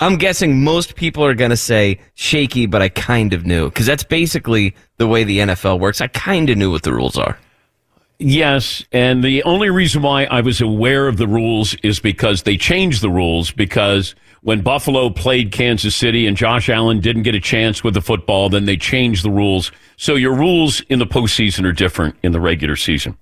I'm 0.00 0.16
guessing 0.16 0.62
most 0.62 0.94
people 0.94 1.24
are 1.24 1.34
going 1.34 1.50
to 1.50 1.56
say 1.56 1.98
shaky, 2.14 2.66
but 2.66 2.82
I 2.82 2.88
kind 2.88 3.32
of 3.32 3.44
knew. 3.44 3.68
Because 3.68 3.86
that's 3.86 4.04
basically 4.04 4.74
the 4.96 5.06
way 5.06 5.24
the 5.24 5.38
NFL 5.40 5.80
works. 5.80 6.00
I 6.00 6.06
kind 6.08 6.48
of 6.50 6.56
knew 6.56 6.70
what 6.70 6.84
the 6.84 6.92
rules 6.92 7.16
are. 7.16 7.38
Yes, 8.20 8.84
and 8.90 9.22
the 9.22 9.44
only 9.44 9.70
reason 9.70 10.02
why 10.02 10.24
I 10.24 10.40
was 10.40 10.60
aware 10.60 11.06
of 11.06 11.18
the 11.18 11.28
rules 11.28 11.76
is 11.84 12.00
because 12.00 12.42
they 12.42 12.56
changed 12.56 13.00
the 13.00 13.10
rules 13.10 13.52
because 13.52 14.16
when 14.42 14.60
Buffalo 14.60 15.08
played 15.10 15.52
Kansas 15.52 15.94
City 15.94 16.26
and 16.26 16.36
Josh 16.36 16.68
Allen 16.68 17.00
didn't 17.00 17.22
get 17.22 17.36
a 17.36 17.40
chance 17.40 17.84
with 17.84 17.94
the 17.94 18.00
football, 18.00 18.48
then 18.48 18.64
they 18.64 18.76
changed 18.76 19.24
the 19.24 19.30
rules. 19.30 19.70
So 19.96 20.16
your 20.16 20.34
rules 20.34 20.80
in 20.88 20.98
the 20.98 21.06
postseason 21.06 21.64
are 21.64 21.72
different 21.72 22.16
in 22.24 22.32
the 22.32 22.40
regular 22.40 22.74
season. 22.74 23.16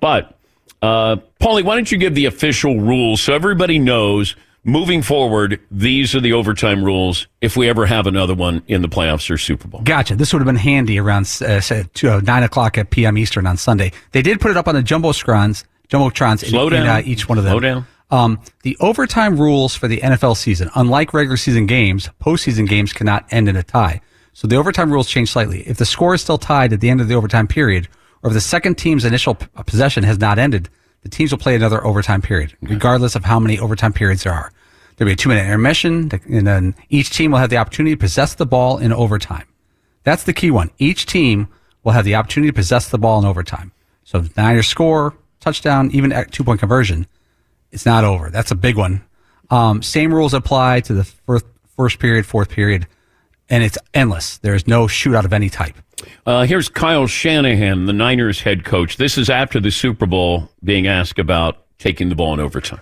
But 0.00 0.38
uh, 0.82 1.16
Paulie, 1.40 1.64
why 1.64 1.74
don't 1.74 1.90
you 1.90 1.96
give 1.96 2.14
the 2.14 2.26
official 2.26 2.78
rules 2.78 3.22
so 3.22 3.32
everybody 3.32 3.78
knows 3.78 4.36
moving 4.64 5.02
forward, 5.02 5.60
these 5.70 6.14
are 6.14 6.20
the 6.20 6.32
overtime 6.32 6.84
rules 6.84 7.26
if 7.40 7.56
we 7.56 7.68
ever 7.68 7.86
have 7.86 8.06
another 8.06 8.34
one 8.34 8.62
in 8.68 8.82
the 8.82 8.88
playoffs 8.88 9.30
or 9.30 9.38
Super 9.38 9.68
Bowl. 9.68 9.80
Gotcha. 9.82 10.16
This 10.16 10.32
would 10.32 10.40
have 10.40 10.46
been 10.46 10.56
handy 10.56 10.98
around 10.98 11.22
uh, 11.42 11.60
say, 11.60 11.84
two, 11.94 12.10
uh, 12.10 12.20
nine 12.20 12.42
o'clock 12.42 12.78
at 12.78 12.90
p.m. 12.90 13.18
Eastern 13.18 13.46
on 13.46 13.56
Sunday. 13.56 13.92
They 14.12 14.22
did 14.22 14.40
put 14.40 14.50
it 14.50 14.56
up 14.56 14.68
on 14.68 14.74
the 14.74 14.82
jumbotrons, 14.82 15.64
jumbotrons 15.88 16.44
Slow 16.48 16.68
in, 16.68 16.74
in, 16.74 16.84
down. 16.84 17.00
uh, 17.00 17.02
each 17.04 17.28
one 17.28 17.38
of 17.38 17.44
them. 17.44 17.52
Slow 17.52 17.60
down. 17.60 17.86
Um, 18.10 18.40
the 18.62 18.76
overtime 18.80 19.40
rules 19.40 19.74
for 19.74 19.88
the 19.88 19.98
NFL 19.98 20.36
season, 20.36 20.70
unlike 20.74 21.14
regular 21.14 21.38
season 21.38 21.64
games, 21.66 22.10
postseason 22.20 22.68
games 22.68 22.92
cannot 22.92 23.24
end 23.32 23.48
in 23.48 23.56
a 23.56 23.62
tie. 23.62 24.02
So 24.34 24.46
the 24.46 24.56
overtime 24.56 24.92
rules 24.92 25.08
change 25.08 25.30
slightly. 25.30 25.62
If 25.62 25.78
the 25.78 25.86
score 25.86 26.14
is 26.14 26.20
still 26.20 26.36
tied 26.38 26.72
at 26.74 26.80
the 26.80 26.90
end 26.90 27.00
of 27.00 27.08
the 27.08 27.14
overtime 27.14 27.46
period, 27.46 27.88
or 28.22 28.28
if 28.28 28.34
the 28.34 28.40
second 28.40 28.76
team's 28.76 29.04
initial 29.06 29.34
p- 29.36 29.46
possession 29.64 30.04
has 30.04 30.18
not 30.18 30.38
ended, 30.38 30.68
the 31.02 31.08
teams 31.08 31.30
will 31.30 31.38
play 31.38 31.54
another 31.54 31.84
overtime 31.84 32.22
period, 32.22 32.56
regardless 32.62 33.14
of 33.14 33.24
how 33.24 33.38
many 33.38 33.58
overtime 33.58 33.92
periods 33.92 34.24
there 34.24 34.32
are. 34.32 34.52
There'll 34.96 35.08
be 35.08 35.14
a 35.14 35.16
two 35.16 35.28
minute 35.28 35.44
intermission, 35.44 36.10
and 36.28 36.46
then 36.46 36.74
each 36.88 37.10
team 37.10 37.32
will 37.32 37.38
have 37.38 37.50
the 37.50 37.56
opportunity 37.56 37.94
to 37.94 38.00
possess 38.00 38.34
the 38.34 38.46
ball 38.46 38.78
in 38.78 38.92
overtime. 38.92 39.46
That's 40.04 40.24
the 40.24 40.32
key 40.32 40.50
one. 40.50 40.70
Each 40.78 41.06
team 41.06 41.48
will 41.82 41.92
have 41.92 42.04
the 42.04 42.14
opportunity 42.14 42.50
to 42.50 42.54
possess 42.54 42.88
the 42.88 42.98
ball 42.98 43.18
in 43.18 43.24
overtime. 43.24 43.72
So 44.04 44.18
if 44.18 44.36
Niners 44.36 44.68
score, 44.68 45.14
touchdown, 45.40 45.90
even 45.92 46.12
at 46.12 46.30
two 46.30 46.44
point 46.44 46.60
conversion, 46.60 47.06
it's 47.70 47.86
not 47.86 48.04
over. 48.04 48.30
That's 48.30 48.50
a 48.50 48.56
big 48.56 48.76
one. 48.76 49.02
Um, 49.50 49.82
same 49.82 50.12
rules 50.14 50.34
apply 50.34 50.80
to 50.80 50.94
the 50.94 51.04
first, 51.04 51.46
first 51.76 51.98
period, 51.98 52.26
fourth 52.26 52.48
period, 52.48 52.86
and 53.48 53.62
it's 53.62 53.78
endless. 53.92 54.38
There 54.38 54.54
is 54.54 54.66
no 54.66 54.86
shootout 54.86 55.24
of 55.24 55.32
any 55.32 55.48
type. 55.48 55.76
Uh, 56.26 56.44
here's 56.44 56.68
Kyle 56.68 57.06
Shanahan, 57.06 57.86
the 57.86 57.92
Niners 57.92 58.40
head 58.40 58.64
coach. 58.64 58.96
This 58.96 59.18
is 59.18 59.28
after 59.28 59.60
the 59.60 59.70
Super 59.70 60.06
Bowl 60.06 60.48
being 60.62 60.86
asked 60.86 61.18
about 61.18 61.64
taking 61.78 62.08
the 62.08 62.14
ball 62.14 62.34
in 62.34 62.40
overtime. 62.40 62.80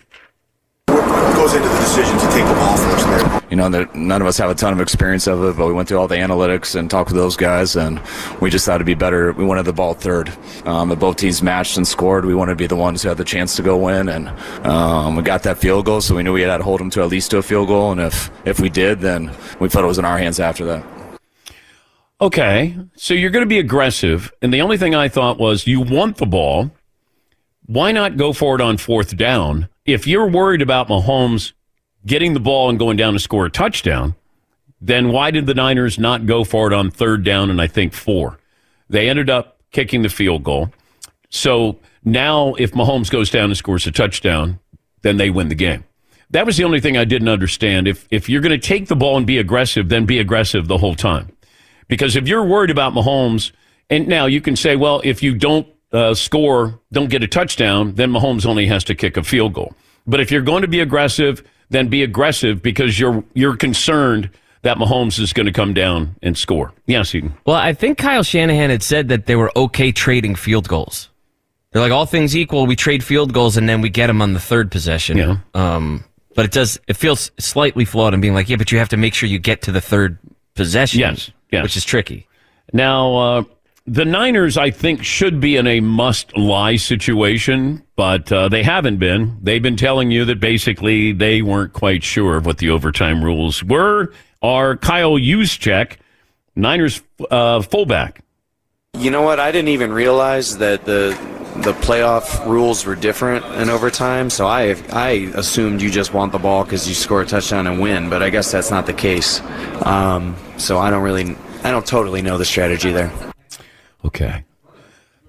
What 0.86 1.34
goes 1.34 1.54
into 1.54 1.68
the 1.68 1.78
decision 1.78 2.18
to 2.18 2.26
take 2.26 2.46
the 2.46 2.54
ball 2.54 2.76
first 2.76 3.06
there? 3.06 3.40
You 3.50 3.56
know, 3.56 3.68
that 3.70 3.94
none 3.94 4.20
of 4.20 4.28
us 4.28 4.36
have 4.38 4.50
a 4.50 4.54
ton 4.54 4.72
of 4.72 4.80
experience 4.80 5.26
of 5.26 5.42
it, 5.42 5.56
but 5.56 5.66
we 5.66 5.72
went 5.72 5.88
through 5.88 5.98
all 5.98 6.06
the 6.06 6.16
analytics 6.16 6.74
and 6.74 6.90
talked 6.90 7.10
with 7.10 7.16
those 7.16 7.36
guys, 7.36 7.76
and 7.76 8.00
we 8.40 8.50
just 8.50 8.66
thought 8.66 8.76
it'd 8.76 8.86
be 8.86 8.94
better. 8.94 9.32
We 9.32 9.44
wanted 9.44 9.64
the 9.64 9.72
ball 9.72 9.94
third. 9.94 10.30
Um, 10.66 10.92
if 10.92 10.98
both 10.98 11.16
teams 11.16 11.42
matched 11.42 11.76
and 11.76 11.86
scored, 11.86 12.26
we 12.26 12.34
wanted 12.34 12.52
to 12.52 12.56
be 12.56 12.66
the 12.66 12.76
ones 12.76 13.02
who 13.02 13.08
had 13.08 13.16
the 13.18 13.24
chance 13.24 13.56
to 13.56 13.62
go 13.62 13.76
win, 13.76 14.08
and 14.08 14.28
um, 14.66 15.16
we 15.16 15.22
got 15.22 15.42
that 15.44 15.58
field 15.58 15.86
goal, 15.86 16.00
so 16.00 16.14
we 16.14 16.22
knew 16.22 16.32
we 16.32 16.42
had 16.42 16.58
to 16.58 16.62
hold 16.62 16.80
them 16.80 16.90
to 16.90 17.00
at 17.00 17.08
least 17.08 17.30
to 17.30 17.38
a 17.38 17.42
field 17.42 17.68
goal, 17.68 17.92
and 17.92 18.00
if 18.00 18.30
if 18.44 18.60
we 18.60 18.68
did, 18.68 19.00
then 19.00 19.34
we 19.58 19.68
felt 19.68 19.84
it 19.84 19.88
was 19.88 19.98
in 19.98 20.04
our 20.04 20.18
hands 20.18 20.38
after 20.38 20.64
that. 20.66 20.99
Okay, 22.22 22.76
so 22.96 23.14
you're 23.14 23.30
going 23.30 23.44
to 23.44 23.48
be 23.48 23.58
aggressive, 23.58 24.30
and 24.42 24.52
the 24.52 24.60
only 24.60 24.76
thing 24.76 24.94
I 24.94 25.08
thought 25.08 25.38
was 25.38 25.66
you 25.66 25.80
want 25.80 26.18
the 26.18 26.26
ball. 26.26 26.70
Why 27.64 27.92
not 27.92 28.18
go 28.18 28.34
for 28.34 28.54
it 28.56 28.60
on 28.60 28.76
fourth 28.76 29.16
down? 29.16 29.68
If 29.86 30.06
you're 30.06 30.28
worried 30.28 30.60
about 30.60 30.88
Mahomes 30.88 31.52
getting 32.04 32.34
the 32.34 32.40
ball 32.40 32.68
and 32.68 32.78
going 32.78 32.98
down 32.98 33.14
to 33.14 33.18
score 33.18 33.46
a 33.46 33.50
touchdown, 33.50 34.16
then 34.82 35.12
why 35.12 35.30
did 35.30 35.46
the 35.46 35.54
Niners 35.54 35.98
not 35.98 36.26
go 36.26 36.44
for 36.44 36.66
it 36.66 36.74
on 36.74 36.90
third 36.90 37.24
down 37.24 37.48
and 37.48 37.58
I 37.58 37.66
think 37.66 37.94
four? 37.94 38.38
They 38.90 39.08
ended 39.08 39.30
up 39.30 39.58
kicking 39.70 40.02
the 40.02 40.08
field 40.10 40.44
goal. 40.44 40.70
So 41.30 41.78
now 42.04 42.54
if 42.58 42.72
Mahomes 42.72 43.10
goes 43.10 43.30
down 43.30 43.44
and 43.44 43.56
scores 43.56 43.86
a 43.86 43.92
touchdown, 43.92 44.58
then 45.00 45.16
they 45.16 45.30
win 45.30 45.48
the 45.48 45.54
game. 45.54 45.84
That 46.30 46.44
was 46.44 46.58
the 46.58 46.64
only 46.64 46.80
thing 46.80 46.98
I 46.98 47.04
didn't 47.04 47.28
understand. 47.28 47.88
If 47.88 48.06
if 48.10 48.28
you're 48.28 48.42
going 48.42 48.58
to 48.60 48.68
take 48.68 48.88
the 48.88 48.96
ball 48.96 49.16
and 49.16 49.26
be 49.26 49.38
aggressive, 49.38 49.88
then 49.88 50.04
be 50.04 50.18
aggressive 50.18 50.68
the 50.68 50.78
whole 50.78 50.94
time. 50.94 51.32
Because 51.90 52.16
if 52.16 52.26
you're 52.26 52.44
worried 52.44 52.70
about 52.70 52.94
Mahomes, 52.94 53.52
and 53.90 54.08
now 54.08 54.26
you 54.26 54.40
can 54.40 54.56
say, 54.56 54.76
well, 54.76 55.02
if 55.04 55.22
you 55.22 55.34
don't 55.34 55.66
uh, 55.92 56.14
score, 56.14 56.80
don't 56.92 57.10
get 57.10 57.22
a 57.22 57.28
touchdown, 57.28 57.94
then 57.96 58.10
Mahomes 58.10 58.46
only 58.46 58.66
has 58.66 58.84
to 58.84 58.94
kick 58.94 59.16
a 59.16 59.22
field 59.22 59.52
goal. 59.52 59.74
But 60.06 60.20
if 60.20 60.30
you're 60.30 60.42
going 60.42 60.62
to 60.62 60.68
be 60.68 60.80
aggressive, 60.80 61.42
then 61.68 61.88
be 61.88 62.02
aggressive 62.02 62.62
because 62.62 62.98
you're 62.98 63.22
you're 63.34 63.56
concerned 63.56 64.30
that 64.62 64.76
Mahomes 64.76 65.18
is 65.18 65.32
going 65.32 65.46
to 65.46 65.52
come 65.52 65.74
down 65.74 66.16
and 66.22 66.36
score. 66.36 66.72
Yes, 66.86 67.10
Seton. 67.10 67.34
Well, 67.46 67.56
I 67.56 67.72
think 67.72 67.98
Kyle 67.98 68.22
Shanahan 68.22 68.70
had 68.70 68.82
said 68.82 69.08
that 69.08 69.26
they 69.26 69.36
were 69.36 69.50
okay 69.56 69.90
trading 69.90 70.34
field 70.34 70.68
goals. 70.68 71.08
They're 71.72 71.82
like 71.82 71.92
all 71.92 72.06
things 72.06 72.36
equal, 72.36 72.66
we 72.66 72.76
trade 72.76 73.02
field 73.04 73.32
goals 73.32 73.56
and 73.56 73.68
then 73.68 73.80
we 73.80 73.88
get 73.88 74.08
them 74.08 74.20
on 74.20 74.32
the 74.32 74.40
third 74.40 74.70
possession. 74.70 75.16
Yeah. 75.16 75.36
Um, 75.54 76.04
but 76.34 76.44
it 76.44 76.52
does 76.52 76.80
it 76.88 76.94
feels 76.94 77.30
slightly 77.38 77.84
flawed 77.84 78.14
in 78.14 78.20
being 78.20 78.34
like, 78.34 78.48
yeah, 78.48 78.56
but 78.56 78.72
you 78.72 78.78
have 78.78 78.88
to 78.90 78.96
make 78.96 79.14
sure 79.14 79.28
you 79.28 79.38
get 79.38 79.62
to 79.62 79.72
the 79.72 79.80
third 79.80 80.18
possession. 80.54 81.00
Yes, 81.00 81.30
yes. 81.52 81.62
which 81.62 81.76
is 81.76 81.84
tricky. 81.84 82.26
Now, 82.72 83.16
uh, 83.16 83.42
the 83.86 84.04
Niners, 84.04 84.56
I 84.56 84.70
think, 84.70 85.02
should 85.04 85.40
be 85.40 85.56
in 85.56 85.66
a 85.66 85.80
must 85.80 86.36
lie 86.36 86.76
situation, 86.76 87.82
but 87.96 88.30
uh, 88.30 88.48
they 88.48 88.62
haven't 88.62 88.98
been. 88.98 89.38
They've 89.42 89.62
been 89.62 89.76
telling 89.76 90.10
you 90.10 90.24
that 90.26 90.38
basically 90.38 91.12
they 91.12 91.42
weren't 91.42 91.72
quite 91.72 92.04
sure 92.04 92.36
of 92.36 92.46
what 92.46 92.58
the 92.58 92.70
overtime 92.70 93.24
rules 93.24 93.64
were. 93.64 94.12
Are 94.42 94.76
Kyle 94.76 95.18
Juszczyk, 95.18 95.96
Niners 96.54 97.02
uh, 97.30 97.62
fullback? 97.62 98.22
You 99.00 99.10
know 99.10 99.22
what? 99.22 99.40
I 99.40 99.50
didn't 99.50 99.68
even 99.68 99.92
realize 99.92 100.58
that 100.58 100.84
the 100.84 101.18
the 101.62 101.72
playoff 101.72 102.46
rules 102.46 102.84
were 102.84 102.94
different 102.94 103.46
in 103.56 103.70
overtime. 103.70 104.28
So 104.28 104.46
I 104.46 104.76
I 104.92 105.32
assumed 105.34 105.80
you 105.80 105.90
just 105.90 106.12
want 106.12 106.32
the 106.32 106.38
ball 106.38 106.64
because 106.64 106.86
you 106.86 106.94
score 106.94 107.22
a 107.22 107.26
touchdown 107.26 107.66
and 107.66 107.80
win. 107.80 108.10
But 108.10 108.22
I 108.22 108.28
guess 108.28 108.52
that's 108.52 108.70
not 108.70 108.84
the 108.84 108.92
case. 108.92 109.40
Um, 109.86 110.36
so 110.58 110.78
I 110.78 110.90
don't 110.90 111.02
really 111.02 111.34
I 111.64 111.70
don't 111.70 111.86
totally 111.86 112.20
know 112.20 112.36
the 112.36 112.44
strategy 112.44 112.92
there. 112.92 113.10
Okay. 114.04 114.44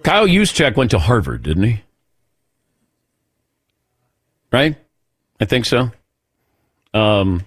Kyle 0.04 0.28
Juszczyk 0.28 0.76
went 0.76 0.92
to 0.92 1.00
Harvard, 1.00 1.44
didn't 1.44 1.64
he? 1.64 1.82
Right? 4.52 4.76
I 5.40 5.46
think 5.46 5.64
so. 5.64 5.92
Um, 6.94 7.46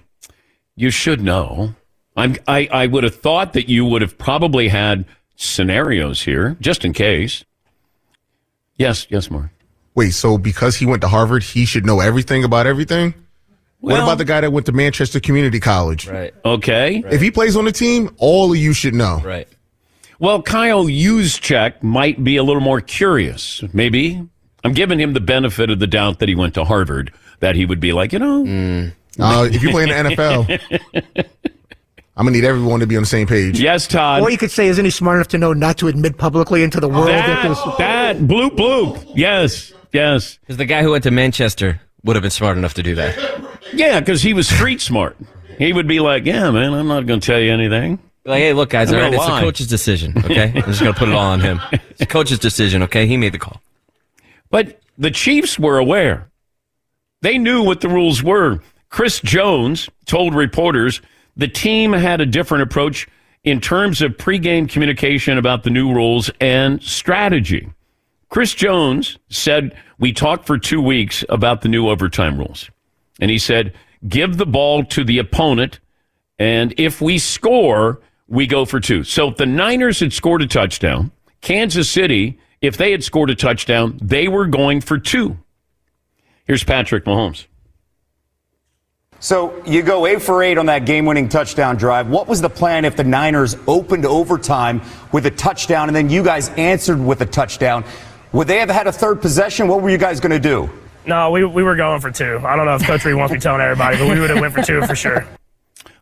you 0.75 0.89
should 0.89 1.21
know. 1.21 1.75
I'm, 2.17 2.37
I, 2.47 2.69
I 2.73 2.87
would 2.87 3.05
have 3.05 3.17
thought 3.17 3.55
that 3.55 3.69
you 3.69 3.85
would 3.85 4.01
have 4.01 4.17
probably 4.17 4.69
had 4.69 5.05
scenarios 5.37 6.23
here, 6.23 6.57
just 6.61 6.85
in 6.85 6.93
case. 6.93 7.45
Yes, 8.77 9.07
yes, 9.11 9.31
Mark. 9.31 9.51
Wait, 9.95 10.11
so 10.11 10.37
because 10.39 10.77
he 10.77 10.87
went 10.87 11.01
to 11.03 11.09
Harvard, 11.09 11.43
he 11.43 11.65
should 11.65 11.87
know 11.87 12.01
everything 12.01 12.45
about 12.45 12.67
everything? 12.67 13.15
what 13.81 14.01
about 14.01 14.17
the 14.17 14.25
guy 14.25 14.41
that 14.41 14.51
went 14.51 14.65
to 14.65 14.73
Manchester 14.73 15.21
Community 15.21 15.61
College? 15.61 16.09
Right. 16.09 16.33
Okay. 16.43 17.03
If 17.11 17.21
he 17.21 17.31
plays 17.31 17.55
on 17.55 17.67
the 17.67 17.73
team, 17.73 18.15
all 18.17 18.51
of 18.51 18.57
you 18.57 18.73
should 18.73 18.95
know. 18.95 19.21
Right. 19.23 19.47
Well, 20.19 20.41
Kyle 20.41 20.87
Juszczyk 20.87 21.83
might 21.83 22.25
be 22.25 22.37
a 22.39 22.43
little 22.43 22.63
more 22.63 22.81
curious. 22.81 23.63
Maybe 23.75 24.27
I'm 24.65 24.73
giving 24.73 24.99
him 24.99 25.13
the 25.13 25.21
benefit 25.21 25.69
of 25.69 25.81
the 25.81 25.87
doubt 25.87 26.21
that 26.21 26.31
he 26.31 26.35
went 26.35 26.55
to 26.55 26.65
Harvard. 26.65 27.13
That 27.41 27.57
he 27.57 27.67
would 27.67 27.81
be 27.81 27.93
like, 27.93 28.15
you 28.15 28.19
know, 28.21 28.91
Uh, 29.21 29.49
if 29.53 29.63
you 29.63 29.71
play 29.71 29.83
in 29.83 29.91
the 29.91 29.95
NFL, 30.17 31.27
I'm 32.17 32.27
gonna 32.27 32.37
need 32.37 32.45
everyone 32.45 32.81
to 32.81 32.87
be 32.87 32.97
on 32.97 33.03
the 33.03 33.09
same 33.09 33.27
page. 33.27 33.59
Yes, 33.61 33.89
Todd. 33.89 34.23
Or 34.23 34.31
you 34.31 34.39
could 34.39 34.51
say, 34.51 34.69
isn't 34.69 34.85
he 34.85 34.91
smart 34.91 35.17
enough 35.17 35.29
to 35.29 35.39
know 35.39 35.53
not 35.53 35.79
to 35.79 35.89
admit 35.89 36.17
publicly 36.17 36.63
into 36.63 36.79
the 36.79 36.89
world 36.89 37.09
that 37.09 37.43
there's 37.43 37.59
that, 37.59 37.79
that 37.79 38.17
bloop 38.19 38.51
bloop. 38.51 39.13
Yes, 39.15 39.73
yes. 39.93 40.39
Because 40.39 40.57
the 40.57 40.65
guy 40.65 40.83
who 40.83 40.93
went 40.93 41.05
to 41.05 41.11
Manchester 41.11 41.81
would 42.05 42.15
have 42.15 42.23
been 42.23 42.31
smart 42.31 42.57
enough 42.57 42.75
to 42.75 42.83
do 42.83 42.95
that. 42.95 43.19
Yeah, 43.73 43.99
because 43.99 44.23
he 44.23 44.33
was 44.33 44.49
street 44.49 44.81
smart. 44.81 45.17
He 45.59 45.73
would 45.73 45.89
be 45.89 46.01
like, 46.01 46.25
"Yeah, 46.25 46.51
man, 46.51 46.73
I'm 46.73 46.89
not 46.89 47.07
going 47.07 47.21
to 47.21 47.27
tell 47.27 47.41
you 47.41 47.53
anything." 47.53 47.99
Like, 48.27 48.41
hey, 48.41 48.53
look, 48.55 48.71
guys, 48.71 48.91
all 48.91 48.99
right, 48.99 49.13
gonna 49.13 49.17
it's 49.17 49.27
the 49.27 49.41
coach's 49.41 49.67
decision, 49.67 50.15
okay? 50.25 50.51
I'm 50.55 50.63
just 50.63 50.81
going 50.81 50.95
to 50.95 50.99
put 50.99 51.11
it 51.11 51.15
all 51.15 51.27
on 51.27 51.41
him. 51.41 51.61
It's 51.73 51.99
the 51.99 52.07
coach's 52.07 52.39
decision, 52.39 52.83
okay? 52.85 53.07
He 53.07 53.19
made 53.19 53.35
the 53.35 53.39
call. 53.39 53.61
But 54.49 54.81
the 54.97 55.11
Chiefs 55.11 55.59
were 55.59 55.77
aware. 55.77 56.31
They 57.21 57.37
knew 57.37 57.63
what 57.63 57.83
the 57.83 57.89
rules 57.89 58.23
were. 58.23 58.61
Chris 58.89 59.21
Jones 59.21 59.91
told 60.07 60.35
reporters 60.35 61.03
the 61.37 61.49
team 61.49 61.93
had 61.93 62.21
a 62.21 62.27
different 62.27 62.63
approach 62.63 63.09
in 63.43 63.61
terms 63.61 64.01
of 64.01 64.13
pregame 64.13 64.69
communication 64.69 65.39
about 65.39 65.63
the 65.63 65.71
new 65.71 65.93
rules 65.93 66.31
and 66.41 66.83
strategy. 66.83 67.69
Chris 68.29 68.55
Jones 68.55 69.19
said, 69.29 69.77
We 69.99 70.13
talked 70.13 70.47
for 70.47 70.59
two 70.59 70.81
weeks 70.81 71.25
about 71.29 71.63
the 71.63 71.69
new 71.69 71.89
overtime 71.89 72.39
rules. 72.39 72.71
And 73.21 73.31
he 73.31 73.39
said, 73.39 73.75
Give 74.09 74.37
the 74.37 74.47
ball 74.47 74.85
to 74.87 75.05
the 75.05 75.19
opponent, 75.19 75.81
and 76.39 76.75
if 76.77 77.01
we 77.01 77.19
score, 77.19 78.01
we 78.27 78.47
go 78.47 78.65
for 78.65 78.81
two. 78.81 79.05
So 79.05 79.29
if 79.29 79.37
the 79.37 79.47
Niners 79.47 80.01
had 80.01 80.13
scored 80.13 80.43
a 80.43 80.47
touchdown, 80.47 81.13
Kansas 81.41 81.89
City, 81.89 82.39
if 82.61 82.77
they 82.77 82.91
had 82.91 83.05
scored 83.05 83.31
a 83.31 83.35
touchdown, 83.35 83.99
they 84.03 84.29
were 84.29 84.47
going 84.47 84.81
for 84.81 84.99
two. 84.99 85.39
Here's 86.45 86.65
Patrick 86.65 87.05
Mahomes. 87.05 87.47
So 89.25 89.63
you 89.65 89.81
go 89.81 90.05
eight 90.05 90.21
for 90.21 90.43
eight 90.43 90.59
on 90.59 90.67
that 90.67 90.85
game-winning 90.85 91.31
touchdown 91.31 91.77
drive. 91.77 92.09
What 92.09 92.29
was 92.29 92.43
the 92.43 92.51
plan 92.51 92.85
if 92.85 92.95
the 92.95 93.05
Niners 93.05 93.57
opened 93.67 94.05
overtime 94.05 94.83
with 95.13 95.25
a 95.25 95.31
touchdown 95.31 95.89
and 95.89 95.97
then 95.97 96.11
you 96.11 96.23
guys 96.23 96.51
answered 96.59 97.01
with 97.01 97.23
a 97.23 97.25
touchdown? 97.25 97.85
Would 98.35 98.49
they 98.49 98.59
have 98.59 98.69
had 98.69 98.87
a 98.87 98.93
third 98.93 99.23
possession? 99.23 99.67
What 99.67 99.81
were 99.81 99.89
you 99.89 99.97
guys 99.97 100.21
going 100.21 100.33
to 100.33 100.39
do? 100.39 100.69
No, 101.07 101.31
we, 101.31 101.43
we 101.43 101.63
were 101.63 101.75
going 101.75 102.03
for 102.03 102.11
two. 102.11 102.39
I 102.45 102.55
don't 102.55 102.67
know 102.67 102.75
if 102.75 102.85
Coach 102.85 103.03
Reid 103.07 103.15
wants 103.15 103.33
me 103.33 103.41
telling 103.41 103.63
everybody, 103.63 103.97
but 103.97 104.13
we 104.13 104.21
would 104.21 104.29
have 104.29 104.41
went 104.41 104.53
for 104.53 104.61
two 104.61 104.83
for 104.83 104.95
sure. 104.95 105.27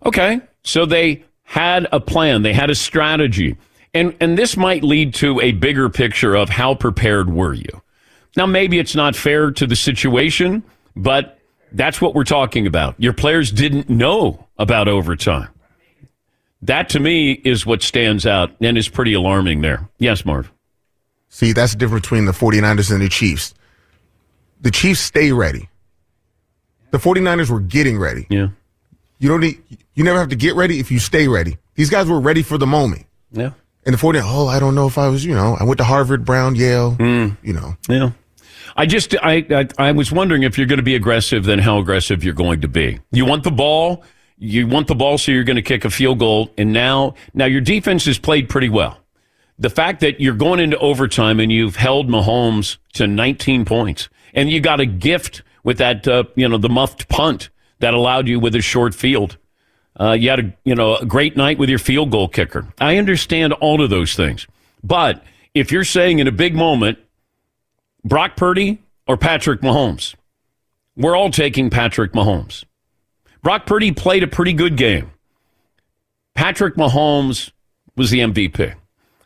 Okay. 0.05 0.41
So 0.65 0.85
they 0.85 1.23
had 1.45 1.87
a 1.93 2.01
plan, 2.01 2.43
they 2.43 2.53
had 2.53 2.71
a 2.71 2.75
strategy. 2.75 3.57
And 3.95 4.17
and 4.21 4.37
this 4.37 4.57
might 4.57 4.83
lead 4.83 5.15
to 5.15 5.41
a 5.41 5.53
bigger 5.53 5.89
picture 5.89 6.35
of 6.35 6.49
how 6.49 6.75
prepared 6.75 7.33
were 7.33 7.55
you. 7.55 7.83
Now 8.37 8.47
maybe 8.47 8.81
it's 8.81 8.97
not 8.97 9.15
fair 9.15 9.53
to 9.53 9.65
the 9.65 9.77
situation, 9.77 10.65
but 10.97 11.39
that's 11.75 12.01
what 12.01 12.15
we're 12.15 12.25
talking 12.25 12.67
about. 12.67 12.95
Your 12.99 13.13
players 13.13 13.51
didn't 13.51 13.89
know 13.89 14.47
about 14.59 14.89
overtime. 14.89 15.49
That 16.63 16.91
to 16.91 17.01
me 17.01 17.33
is 17.33 17.67
what 17.67 17.83
stands 17.83 18.25
out 18.25 18.53
and 18.61 18.79
is 18.79 18.89
pretty 18.89 19.15
alarming 19.15 19.63
there. 19.63 19.89
Yes, 19.99 20.25
Marv. 20.25 20.53
See, 21.29 21.53
that's 21.53 21.73
the 21.73 21.79
difference 21.79 22.03
between 22.03 22.27
the 22.27 22.33
49ers 22.33 22.93
and 22.93 23.01
the 23.01 23.09
Chiefs. 23.09 23.55
The 24.61 24.71
Chiefs 24.71 25.01
stay 25.01 25.33
ready. 25.33 25.69
The 26.93 26.99
49ers 26.99 27.51
were 27.51 27.61
getting 27.61 27.99
ready. 27.99 28.27
Yeah. 28.31 28.49
You 29.19 29.29
don't 29.29 29.41
need 29.41 29.61
you 29.95 30.05
never 30.05 30.19
have 30.19 30.29
to 30.29 30.37
get 30.37 30.55
ready 30.55 30.79
if 30.79 30.91
you 30.91 30.99
stay 30.99 31.29
ready. 31.29 31.59
These 31.75 31.91
guys 31.91 32.09
were 32.09 32.21
ready 32.21 32.43
for 32.43 32.59
the 32.59 32.67
moment. 32.67 33.07
Yeah. 33.31 33.53
And 33.85 33.95
the 33.95 33.99
49ers, 33.99 34.23
oh, 34.25 34.47
I 34.47 34.61
don't 34.61 34.75
know 34.75 34.87
if 34.87 34.99
I 34.99 35.09
was, 35.09 35.25
you 35.25 35.35
know, 35.35 35.57
I 35.59 35.65
went 35.65 35.79
to 35.79 35.85
Harvard, 35.85 36.25
Brown, 36.25 36.55
Yale, 36.55 36.97
mm. 36.97 37.37
you 37.43 37.53
know. 37.53 37.77
Yeah. 37.89 38.11
I 38.77 38.87
just 38.87 39.15
I, 39.23 39.47
I 39.51 39.89
I 39.89 39.93
was 39.93 40.11
wondering 40.11 40.43
if 40.43 40.57
you're 40.57 40.67
going 40.67 40.79
to 40.79 40.83
be 40.83 40.95
aggressive, 40.95 41.45
then 41.45 41.59
how 41.59 41.79
aggressive 41.79 42.25
you're 42.25 42.35
going 42.35 42.61
to 42.63 42.69
be. 42.69 43.01
You 43.11 43.25
want 43.25 43.45
the 43.45 43.51
ball, 43.51 44.05
you 44.39 44.67
want 44.67 44.89
the 44.89 44.95
ball, 44.95 45.19
so 45.19 45.33
you're 45.33 45.45
going 45.45 45.57
to 45.57 45.63
kick 45.63 45.85
a 45.85 45.91
field 45.91 46.19
goal, 46.19 46.51
and 46.57 46.73
now 46.73 47.15
now 47.35 47.45
your 47.45 47.61
defense 47.61 48.05
has 48.07 48.19
played 48.19 48.49
pretty 48.49 48.69
well. 48.69 48.99
The 49.59 49.71
fact 49.71 50.01
that 50.01 50.21
you're 50.21 50.35
going 50.35 50.61
into 50.61 50.79
overtime 50.79 51.39
and 51.39 51.53
you've 51.53 51.77
held 51.77 52.09
Mahomes 52.09 52.79
to 52.95 53.07
19 53.07 53.65
points, 53.65 54.09
and 54.35 54.51
you 54.51 54.61
got 54.61 54.81
a 54.81 54.87
gift 54.87 55.43
with 55.63 55.79
that 55.79 56.09
uh, 56.09 56.25
you 56.35 56.49
know 56.49 56.59
the 56.59 56.69
muffed 56.69 57.09
punt 57.09 57.51
that 57.81 57.95
allowed 57.95 58.29
you 58.29 58.41
with 58.41 58.55
a 58.55 58.63
short 58.63 58.95
field. 58.95 59.37
Uh, 60.01 60.13
you 60.13 60.31
had 60.31 60.41
a 60.41 60.53
you 60.65 60.75
know 60.75 60.97
a 60.97 61.05
great 61.05 61.37
night 61.37 61.59
with 61.59 61.69
your 61.69 61.79
field 61.79 62.11
goal 62.11 62.29
kicker. 62.29 62.67
I 62.81 62.97
understand 62.97 63.53
all 63.55 63.83
of 63.83 63.91
those 63.91 64.15
things, 64.15 64.47
but 64.83 65.23
if 65.55 65.71
you're 65.71 65.85
saying 65.85 66.19
in 66.19 66.27
a 66.27 66.33
big 66.33 66.55
moment 66.55 66.99
Brock 68.05 68.37
Purdy 68.37 68.83
or 69.07 69.17
Patrick 69.17 69.61
Mahomes? 69.61 70.15
We're 70.97 71.17
all 71.17 71.31
taking 71.31 71.71
Patrick 71.71 72.13
Mahomes. 72.13 72.65
Brock 73.43 73.67
Purdy 73.67 73.93
played 73.93 74.23
a 74.23 74.27
pretty 74.27 74.53
good 74.53 74.77
game. 74.77 75.11
Patrick 76.35 76.77
Mahomes 76.77 77.51
was 77.97 78.11
the 78.11 78.21
MVP. 78.21 78.75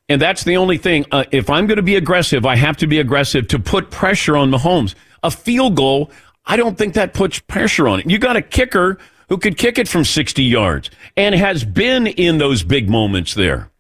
And 0.09 0.23
that's 0.23 0.45
the 0.45 0.57
only 0.57 0.79
thing. 0.79 1.05
Uh, 1.11 1.25
if 1.33 1.51
I'm 1.51 1.67
going 1.67 1.77
to 1.77 1.83
be 1.83 1.97
aggressive, 1.97 2.47
I 2.47 2.57
have 2.57 2.77
to 2.79 2.87
be 2.87 2.99
aggressive 2.99 3.49
to 3.49 3.59
put 3.59 3.91
pressure 3.91 4.37
on 4.37 4.51
Mahomes. 4.51 4.95
A 5.23 5.31
field 5.31 5.75
goal, 5.75 6.11
I 6.45 6.57
don't 6.57 6.79
think 6.79 6.95
that 6.95 7.13
puts 7.13 7.41
pressure 7.41 7.89
on 7.89 8.01
it. 8.01 8.11
You 8.11 8.19
got 8.19 8.37
a 8.37 8.43
kicker 8.43 8.99
who 9.29 9.39
could 9.39 9.57
kick 9.57 9.79
it 9.79 9.89
from 9.89 10.05
60 10.05 10.45
yards 10.45 10.91
and 11.17 11.35
has 11.35 11.65
been 11.65 12.07
in 12.07 12.39
those 12.39 12.63
big 12.63 12.89
moments 12.89 13.35
there. 13.35 13.71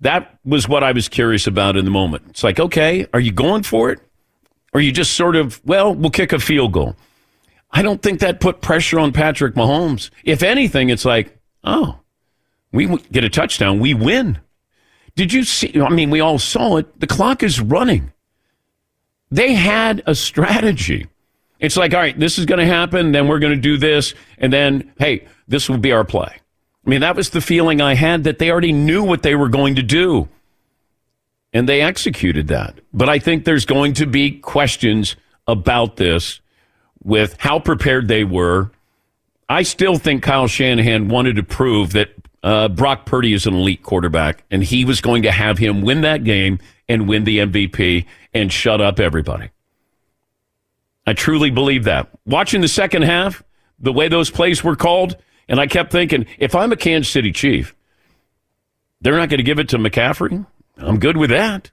That 0.00 0.38
was 0.44 0.68
what 0.68 0.84
I 0.84 0.92
was 0.92 1.08
curious 1.08 1.46
about 1.46 1.76
in 1.76 1.84
the 1.84 1.90
moment. 1.90 2.24
It's 2.30 2.44
like, 2.44 2.60
okay, 2.60 3.06
are 3.14 3.20
you 3.20 3.32
going 3.32 3.62
for 3.62 3.90
it? 3.90 4.00
Or 4.72 4.80
you 4.80 4.92
just 4.92 5.12
sort 5.12 5.36
of, 5.36 5.60
well, 5.64 5.94
we'll 5.94 6.10
kick 6.10 6.32
a 6.32 6.38
field 6.38 6.72
goal. 6.72 6.96
I 7.70 7.82
don't 7.82 8.02
think 8.02 8.20
that 8.20 8.40
put 8.40 8.60
pressure 8.60 8.98
on 8.98 9.12
Patrick 9.12 9.54
Mahomes. 9.54 10.10
If 10.24 10.42
anything, 10.42 10.90
it's 10.90 11.04
like, 11.04 11.38
oh, 11.64 11.98
we 12.72 12.86
get 13.10 13.24
a 13.24 13.30
touchdown, 13.30 13.80
we 13.80 13.94
win. 13.94 14.38
Did 15.14 15.32
you 15.32 15.44
see? 15.44 15.80
I 15.80 15.88
mean, 15.88 16.10
we 16.10 16.20
all 16.20 16.38
saw 16.38 16.76
it. 16.76 17.00
The 17.00 17.06
clock 17.06 17.42
is 17.42 17.60
running. 17.60 18.12
They 19.30 19.54
had 19.54 20.02
a 20.06 20.14
strategy. 20.14 21.06
It's 21.58 21.76
like, 21.76 21.94
all 21.94 22.00
right, 22.00 22.18
this 22.18 22.38
is 22.38 22.44
going 22.44 22.58
to 22.58 22.66
happen, 22.66 23.12
then 23.12 23.28
we're 23.28 23.38
going 23.38 23.54
to 23.54 23.60
do 23.60 23.78
this, 23.78 24.14
and 24.38 24.52
then, 24.52 24.92
hey, 24.98 25.26
this 25.48 25.70
will 25.70 25.78
be 25.78 25.90
our 25.90 26.04
play. 26.04 26.36
I 26.86 26.90
mean, 26.90 27.00
that 27.00 27.16
was 27.16 27.30
the 27.30 27.40
feeling 27.40 27.80
I 27.80 27.94
had 27.94 28.24
that 28.24 28.38
they 28.38 28.50
already 28.50 28.72
knew 28.72 29.02
what 29.02 29.22
they 29.22 29.34
were 29.34 29.48
going 29.48 29.74
to 29.74 29.82
do. 29.82 30.28
And 31.52 31.68
they 31.68 31.80
executed 31.80 32.48
that. 32.48 32.78
But 32.92 33.08
I 33.08 33.18
think 33.18 33.44
there's 33.44 33.64
going 33.64 33.94
to 33.94 34.06
be 34.06 34.38
questions 34.38 35.16
about 35.48 35.96
this 35.96 36.40
with 37.02 37.36
how 37.38 37.58
prepared 37.58 38.08
they 38.08 38.24
were. 38.24 38.70
I 39.48 39.62
still 39.62 39.96
think 39.96 40.22
Kyle 40.22 40.46
Shanahan 40.46 41.08
wanted 41.08 41.36
to 41.36 41.42
prove 41.42 41.92
that 41.92 42.10
uh, 42.42 42.68
Brock 42.68 43.06
Purdy 43.06 43.32
is 43.32 43.46
an 43.46 43.54
elite 43.54 43.82
quarterback, 43.82 44.44
and 44.50 44.62
he 44.62 44.84
was 44.84 45.00
going 45.00 45.22
to 45.22 45.32
have 45.32 45.58
him 45.58 45.82
win 45.82 46.02
that 46.02 46.24
game 46.24 46.60
and 46.88 47.08
win 47.08 47.24
the 47.24 47.38
MVP 47.38 48.06
and 48.34 48.52
shut 48.52 48.80
up 48.80 49.00
everybody. 49.00 49.50
I 51.06 51.14
truly 51.14 51.50
believe 51.50 51.84
that. 51.84 52.08
Watching 52.26 52.60
the 52.60 52.68
second 52.68 53.02
half, 53.02 53.42
the 53.78 53.92
way 53.92 54.08
those 54.08 54.30
plays 54.30 54.62
were 54.62 54.76
called, 54.76 55.16
and 55.48 55.60
I 55.60 55.66
kept 55.66 55.92
thinking, 55.92 56.26
if 56.38 56.54
I'm 56.54 56.72
a 56.72 56.76
Kansas 56.76 57.12
City 57.12 57.32
Chief, 57.32 57.74
they're 59.00 59.16
not 59.16 59.28
going 59.28 59.38
to 59.38 59.44
give 59.44 59.58
it 59.58 59.68
to 59.70 59.78
McCaffrey. 59.78 60.46
I'm 60.78 60.98
good 60.98 61.16
with 61.16 61.30
that. 61.30 61.70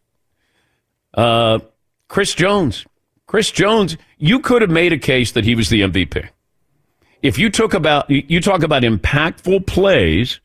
Uh, 1.14 1.60
Chris 2.08 2.34
Jones. 2.36 2.86
Chris 3.26 3.52
Jones, 3.52 3.98
you 4.18 4.40
could 4.40 4.62
have 4.62 4.72
made 4.72 4.94
a 4.94 4.98
case 4.98 5.32
that 5.32 5.44
he 5.44 5.56
was 5.56 5.70
the 5.70 5.82
MVP. 5.82 6.30
If 7.22 7.40
you 7.40 7.50
took 7.50 7.74
about 7.74 8.10
you 8.10 8.42
talk 8.42 8.64
about 8.64 8.84
impactful 8.84 9.66
plays, 9.66 10.42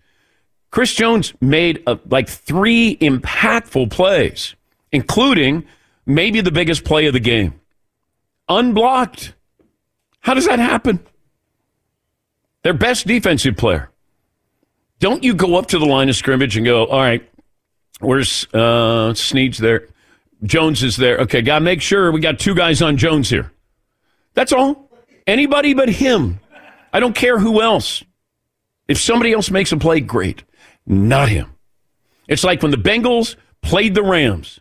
Chris 0.71 0.95
Jones 0.95 1.35
made 1.41 1.83
uh, 1.87 1.97
like 2.09 2.29
three 2.29 2.97
impactful 2.97 3.91
plays, 3.91 4.55
including 4.93 5.67
maybe 6.07 6.41
the 6.41 6.53
biggest 6.53 6.85
play 6.85 7.07
of 7.07 7.13
the 7.13 7.21
game. 7.21 7.61
Unblocked. 8.49 9.35
How 10.21 10.35
does 10.35 10.47
that 10.47 10.59
happen? 10.59 11.01
Their 12.63 12.75
best 12.75 13.07
defensive 13.07 13.57
player. 13.57 13.91
Don't 15.01 15.23
you 15.23 15.35
go 15.35 15.57
up 15.57 15.67
to 15.67 15.79
the 15.79 15.87
line 15.87 16.09
of 16.09 16.17
scrimmage 16.17 16.57
and 16.57 16.67
go, 16.67 16.87
all 16.87 17.01
right, 17.01 17.29
where's 18.01 18.53
uh, 18.53 19.15
Sneed's 19.15 19.59
there? 19.59 19.89
Jones 20.43 20.83
is 20.83 20.97
there. 20.97 21.19
Okay, 21.19 21.43
got 21.43 21.61
to 21.61 21.65
make 21.65 21.81
sure 21.83 22.11
we 22.13 22.21
got 22.21 22.39
two 22.39 22.55
guys 22.55 22.83
on 22.83 22.97
Jones 22.97 23.31
here. 23.31 23.53
That's 24.35 24.53
all. 24.53 24.91
Anybody 25.27 25.75
but 25.75 25.89
him. 25.89 26.41
I 26.93 27.01
don't 27.01 27.15
care 27.15 27.39
who 27.39 27.61
else. 27.61 28.03
If 28.87 28.99
somebody 28.99 29.33
else 29.33 29.51
makes 29.51 29.73
a 29.73 29.77
play, 29.77 30.01
great. 30.01 30.45
Not 30.87 31.29
him. 31.29 31.53
It's 32.27 32.45
like 32.45 32.63
when 32.63 32.71
the 32.71 32.77
Bengals 32.77 33.37
played 33.63 33.95
the 33.95 34.03
Rams. 34.03 34.61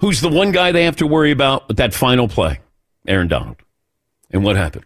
Who's 0.00 0.20
the 0.20 0.28
one 0.28 0.52
guy 0.52 0.72
they 0.72 0.84
have 0.84 0.96
to 0.96 1.06
worry 1.06 1.32
about 1.32 1.66
with 1.68 1.78
that 1.78 1.92
final 1.92 2.28
play? 2.28 2.60
Aaron 3.06 3.28
Donald. 3.28 3.56
And 4.30 4.44
what 4.44 4.56
happened? 4.56 4.84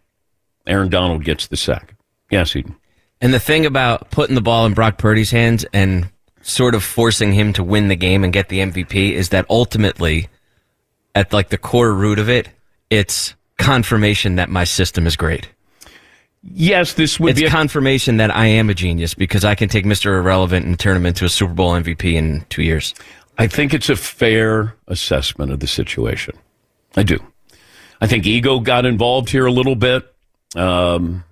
Aaron 0.67 0.89
Donald 0.89 1.25
gets 1.25 1.49
the 1.49 1.57
sack. 1.57 1.95
Yes, 2.33 2.57
Eden. 2.57 2.75
And 3.21 3.33
the 3.33 3.39
thing 3.39 3.67
about 3.67 4.11
putting 4.11 4.35
the 4.35 4.41
ball 4.41 4.67
in 4.67 4.75
Brock 4.75 4.99
Purdy's 4.99 5.31
hands 5.31 5.65
and 5.73 6.11
sort 6.41 6.75
of 6.75 6.83
forcing 6.83 7.33
him 7.33 7.53
to 7.53 7.63
win 7.63 7.87
the 7.87 7.95
game 7.95 8.25
and 8.25 8.33
get 8.33 8.49
the 8.49 8.59
MVP 8.59 9.13
is 9.13 9.29
that 9.29 9.47
ultimately, 9.49 10.29
at 11.15 11.33
like 11.33 11.51
the 11.51 11.59
core 11.59 11.93
root 11.93 12.19
of 12.19 12.29
it, 12.29 12.49
it's 12.91 13.37
confirmation 13.59 14.37
that 14.37 14.49
my 14.49 14.65
system 14.65 15.07
is 15.07 15.15
great. 15.15 15.49
Yes, 16.43 16.95
this 16.95 17.21
would 17.21 17.31
it's 17.33 17.41
be 17.41 17.47
a- 17.47 17.51
confirmation 17.51 18.17
that 18.17 18.35
I 18.35 18.47
am 18.47 18.69
a 18.71 18.75
genius 18.75 19.15
because 19.15 19.45
I 19.45 19.55
can 19.55 19.69
take 19.69 19.85
Mr. 19.85 20.19
Irrelevant 20.19 20.67
and 20.67 20.77
turn 20.77 20.97
him 20.97 21.07
into 21.07 21.25
a 21.25 21.29
Super 21.29 21.55
Bowl 21.55 21.71
MVP 21.73 22.15
in 22.15 22.45
two 22.49 22.63
years. 22.63 22.95
I 23.39 23.47
think 23.47 23.73
it's 23.73 23.89
a 23.89 23.95
fair 23.97 24.75
assessment 24.89 25.53
of 25.53 25.61
the 25.61 25.69
situation. 25.69 26.35
I 26.97 27.05
do. 27.05 27.21
I 28.01 28.09
think 28.09 28.27
ego 28.27 28.59
got 28.59 28.85
involved 28.85 29.31
here 29.31 29.47
a 29.47 29.53
little 29.53 29.77
bit 29.77 30.13
um, 30.57 31.23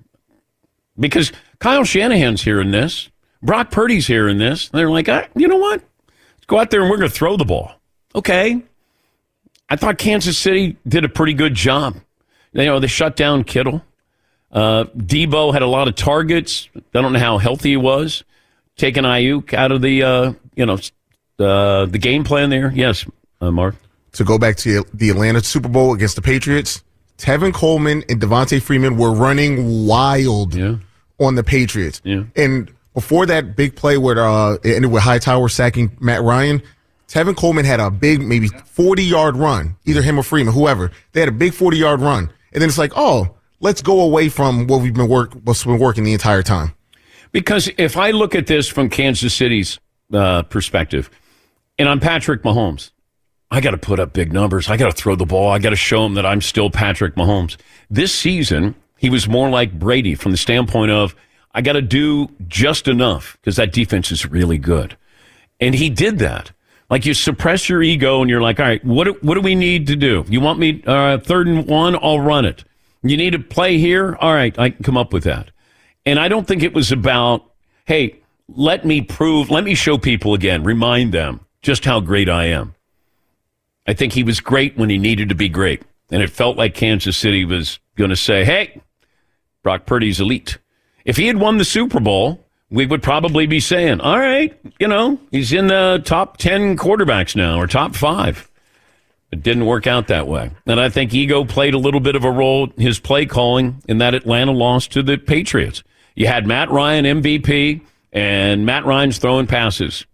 because 1.01 1.32
Kyle 1.59 1.84
Shanahan's 1.84 2.42
hearing 2.42 2.70
this. 2.70 3.09
Brock 3.42 3.70
Purdy's 3.70 4.07
hearing 4.07 4.38
this. 4.38 4.68
They're 4.68 4.90
like, 4.90 5.09
ah, 5.09 5.26
you 5.34 5.48
know 5.48 5.57
what? 5.57 5.82
Let's 6.36 6.46
go 6.46 6.59
out 6.59 6.70
there 6.70 6.82
and 6.82 6.90
we're 6.90 6.98
going 6.98 7.11
to 7.11 7.14
throw 7.14 7.36
the 7.36 7.44
ball. 7.44 7.72
Okay. 8.14 8.62
I 9.68 9.76
thought 9.76 9.98
Kansas 9.98 10.36
City 10.36 10.76
did 10.86 11.05
a 11.05 11.09
pretty 11.09 11.32
good 11.32 11.55
job. 11.55 11.96
You 12.53 12.64
know, 12.64 12.80
they 12.80 12.86
shut 12.86 13.16
down 13.16 13.44
Kittle. 13.44 13.82
Uh, 14.53 14.84
Deebo 14.96 15.53
had 15.53 15.62
a 15.62 15.66
lot 15.66 15.88
of 15.88 15.94
targets. 15.94 16.68
I 16.76 17.01
don't 17.01 17.12
know 17.12 17.18
how 17.18 17.38
healthy 17.38 17.70
he 17.70 17.76
was. 17.76 18.24
Taking 18.76 19.05
Aiyuk 19.05 19.55
out 19.55 19.70
of 19.70 19.80
the, 19.80 20.03
uh, 20.03 20.32
you 20.57 20.66
know, 20.66 20.78
uh, 21.38 21.86
the 21.86 21.98
game 21.98 22.24
plan 22.24 22.51
there. 22.51 22.72
Yes, 22.72 23.07
uh, 23.40 23.51
Mark. 23.51 23.76
To 24.12 24.24
go 24.24 24.38
back 24.38 24.57
to 24.59 24.84
the 24.92 25.11
Atlanta 25.11 25.40
Super 25.40 25.68
Bowl 25.68 25.94
against 25.94 26.16
the 26.16 26.22
Patriots, 26.22 26.82
Tevin 27.16 27.55
Coleman 27.55 28.03
and 28.09 28.20
Devonta 28.20 28.61
Freeman 28.61 28.96
were 28.96 29.12
running 29.12 29.86
wild 29.86 30.55
on 31.20 31.34
the 31.34 31.44
Patriots. 31.44 32.00
Yeah. 32.04 32.24
And 32.34 32.72
before 32.94 33.26
that 33.26 33.54
big 33.56 33.76
play 33.76 33.98
where 33.98 34.18
uh, 34.18 34.54
it 34.64 34.74
ended 34.74 34.90
with 34.90 35.02
Hightower 35.02 35.48
sacking 35.48 35.96
Matt 36.00 36.22
Ryan, 36.22 36.62
Tevin 37.08 37.36
Coleman 37.36 37.64
had 37.64 37.80
a 37.80 37.90
big, 37.90 38.22
maybe 38.22 38.48
40 38.48 39.02
yard 39.02 39.36
run, 39.36 39.76
either 39.84 40.02
him 40.02 40.18
or 40.18 40.22
Freeman, 40.22 40.54
whoever. 40.54 40.90
They 41.12 41.20
had 41.20 41.28
a 41.28 41.32
big 41.32 41.54
40 41.54 41.76
yard 41.76 42.00
run. 42.00 42.32
And 42.52 42.62
then 42.62 42.68
it's 42.68 42.78
like, 42.78 42.92
oh, 42.96 43.36
let's 43.60 43.82
go 43.82 44.00
away 44.00 44.28
from 44.28 44.66
what 44.66 44.80
we've 44.80 44.94
been 44.94 45.08
work, 45.08 45.32
what's 45.44 45.64
been 45.64 45.78
working 45.78 46.04
the 46.04 46.12
entire 46.12 46.42
time. 46.42 46.74
Because 47.32 47.70
if 47.78 47.96
I 47.96 48.10
look 48.10 48.34
at 48.34 48.46
this 48.46 48.66
from 48.68 48.88
Kansas 48.88 49.34
City's 49.34 49.78
uh, 50.12 50.42
perspective, 50.44 51.10
and 51.78 51.88
I'm 51.88 52.00
Patrick 52.00 52.42
Mahomes, 52.42 52.90
I 53.50 53.60
got 53.60 53.72
to 53.72 53.78
put 53.78 53.98
up 53.98 54.12
big 54.12 54.32
numbers. 54.32 54.68
I 54.68 54.76
got 54.76 54.90
to 54.90 54.96
throw 54.96 55.16
the 55.16 55.26
ball. 55.26 55.50
I 55.50 55.58
got 55.58 55.70
to 55.70 55.76
show 55.76 56.02
them 56.02 56.14
that 56.14 56.26
I'm 56.26 56.40
still 56.40 56.70
Patrick 56.70 57.16
Mahomes. 57.16 57.56
This 57.88 58.14
season, 58.14 58.74
he 59.01 59.09
was 59.09 59.26
more 59.26 59.48
like 59.48 59.72
Brady 59.78 60.14
from 60.14 60.30
the 60.30 60.36
standpoint 60.36 60.90
of 60.90 61.14
I 61.55 61.62
got 61.62 61.72
to 61.72 61.80
do 61.80 62.28
just 62.48 62.86
enough 62.86 63.38
because 63.40 63.57
that 63.57 63.72
defense 63.72 64.12
is 64.12 64.26
really 64.26 64.59
good. 64.59 64.94
And 65.59 65.74
he 65.74 65.88
did 65.88 66.18
that. 66.18 66.53
Like 66.90 67.07
you 67.07 67.14
suppress 67.14 67.66
your 67.70 67.82
ego 67.82 68.20
and 68.20 68.28
you're 68.28 68.42
like, 68.42 68.61
all 68.61 68.66
right, 68.66 68.84
what 68.84 69.05
do, 69.05 69.16
what 69.22 69.36
do 69.36 69.40
we 69.40 69.55
need 69.55 69.86
to 69.86 69.96
do? 69.96 70.26
You 70.28 70.42
want 70.42 70.59
me 70.59 70.82
uh, 70.86 71.16
third 71.16 71.46
and 71.46 71.66
one? 71.66 71.96
I'll 71.96 72.20
run 72.20 72.44
it. 72.44 72.64
You 73.03 73.16
need 73.16 73.30
to 73.30 73.38
play 73.38 73.78
here? 73.78 74.18
All 74.20 74.34
right, 74.34 74.57
I 74.59 74.68
can 74.68 74.84
come 74.84 74.98
up 74.98 75.14
with 75.14 75.24
that. 75.24 75.51
And 76.05 76.18
I 76.18 76.28
don't 76.28 76.46
think 76.46 76.62
it 76.62 76.74
was 76.74 76.92
about, 76.92 77.51
hey, 77.86 78.20
let 78.48 78.84
me 78.84 79.01
prove, 79.01 79.48
let 79.48 79.64
me 79.64 79.74
show 79.74 79.96
people 79.96 80.34
again, 80.34 80.62
remind 80.62 81.14
them 81.14 81.40
just 81.62 81.86
how 81.86 82.01
great 82.01 82.28
I 82.28 82.46
am. 82.46 82.74
I 83.86 83.94
think 83.94 84.12
he 84.12 84.24
was 84.24 84.40
great 84.40 84.76
when 84.76 84.90
he 84.90 84.98
needed 84.98 85.30
to 85.30 85.34
be 85.34 85.48
great. 85.48 85.84
And 86.11 86.22
it 86.22 86.28
felt 86.28 86.59
like 86.59 86.74
Kansas 86.74 87.16
City 87.16 87.46
was 87.46 87.78
going 87.96 88.11
to 88.11 88.16
say, 88.16 88.44
hey, 88.44 88.82
Brock 89.62 89.86
Purdy's 89.86 90.20
elite. 90.20 90.58
If 91.04 91.16
he 91.16 91.26
had 91.26 91.38
won 91.38 91.58
the 91.58 91.64
Super 91.64 92.00
Bowl, 92.00 92.44
we 92.70 92.86
would 92.86 93.02
probably 93.02 93.46
be 93.46 93.61
saying, 93.61 94.00
all 94.00 94.18
right, 94.18 94.58
you 94.78 94.86
know, 94.86 95.18
he's 95.30 95.52
in 95.52 95.66
the 95.66 96.00
top 96.04 96.36
10 96.36 96.76
quarterbacks 96.76 97.34
now 97.34 97.58
or 97.58 97.66
top 97.66 97.94
five. 97.94 98.50
It 99.32 99.42
didn't 99.42 99.66
work 99.66 99.86
out 99.86 100.08
that 100.08 100.26
way. 100.26 100.50
And 100.66 100.80
I 100.80 100.88
think 100.88 101.14
ego 101.14 101.44
played 101.44 101.74
a 101.74 101.78
little 101.78 102.00
bit 102.00 102.16
of 102.16 102.24
a 102.24 102.30
role, 102.30 102.70
in 102.76 102.82
his 102.82 102.98
play 102.98 103.26
calling, 103.26 103.82
in 103.88 103.98
that 103.98 104.14
Atlanta 104.14 104.52
lost 104.52 104.92
to 104.92 105.02
the 105.02 105.18
Patriots. 105.18 105.82
You 106.16 106.26
had 106.26 106.46
Matt 106.46 106.70
Ryan 106.70 107.04
MVP, 107.04 107.80
and 108.12 108.66
Matt 108.66 108.84
Ryan's 108.84 109.18
throwing 109.18 109.46
passes. 109.46 110.04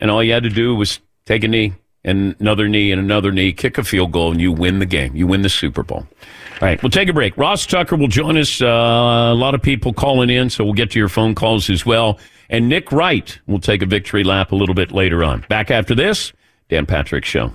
And 0.00 0.10
all 0.10 0.22
you 0.22 0.32
had 0.32 0.42
to 0.42 0.50
do 0.50 0.74
was 0.74 1.00
take 1.24 1.44
a 1.44 1.48
knee 1.48 1.74
and 2.06 2.36
another 2.40 2.68
knee 2.68 2.92
and 2.92 3.00
another 3.00 3.32
knee, 3.32 3.52
kick 3.52 3.76
a 3.76 3.84
field 3.84 4.12
goal, 4.12 4.30
and 4.30 4.40
you 4.40 4.52
win 4.52 4.78
the 4.78 4.86
game. 4.86 5.14
You 5.14 5.26
win 5.26 5.42
the 5.42 5.48
Super 5.50 5.82
Bowl. 5.82 6.06
All 6.08 6.58
right, 6.62 6.82
we'll 6.82 6.90
take 6.90 7.10
a 7.10 7.12
break. 7.12 7.36
Ross 7.36 7.66
Tucker 7.66 7.96
will 7.96 8.08
join 8.08 8.38
us. 8.38 8.62
Uh, 8.62 8.66
a 8.66 9.34
lot 9.34 9.54
of 9.54 9.60
people 9.60 9.92
calling 9.92 10.30
in, 10.30 10.48
so 10.48 10.64
we'll 10.64 10.72
get 10.72 10.92
to 10.92 10.98
your 10.98 11.10
phone 11.10 11.34
calls 11.34 11.68
as 11.68 11.84
well. 11.84 12.18
And 12.48 12.68
Nick 12.68 12.92
Wright 12.92 13.38
will 13.46 13.58
take 13.58 13.82
a 13.82 13.86
victory 13.86 14.24
lap 14.24 14.52
a 14.52 14.56
little 14.56 14.74
bit 14.74 14.92
later 14.92 15.22
on. 15.22 15.44
Back 15.48 15.70
after 15.70 15.94
this, 15.94 16.32
Dan 16.70 16.86
Patrick 16.86 17.24
Show. 17.24 17.52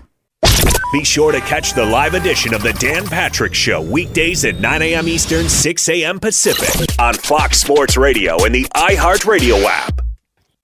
Be 0.92 1.06
sure 1.06 1.32
to 1.32 1.40
catch 1.40 1.74
the 1.74 1.86
live 1.86 2.14
edition 2.14 2.54
of 2.54 2.62
the 2.62 2.74
Dan 2.74 3.06
Patrick 3.06 3.54
Show 3.54 3.82
weekdays 3.82 4.44
at 4.44 4.60
9 4.60 4.82
a.m. 4.82 5.08
Eastern, 5.08 5.48
6 5.48 5.90
a.m. 5.90 6.20
Pacific 6.20 7.00
on 7.00 7.14
Fox 7.14 7.62
Sports 7.62 7.96
Radio 7.96 8.44
and 8.44 8.54
the 8.54 8.66
iHeartRadio 8.76 9.64
app. 9.64 10.02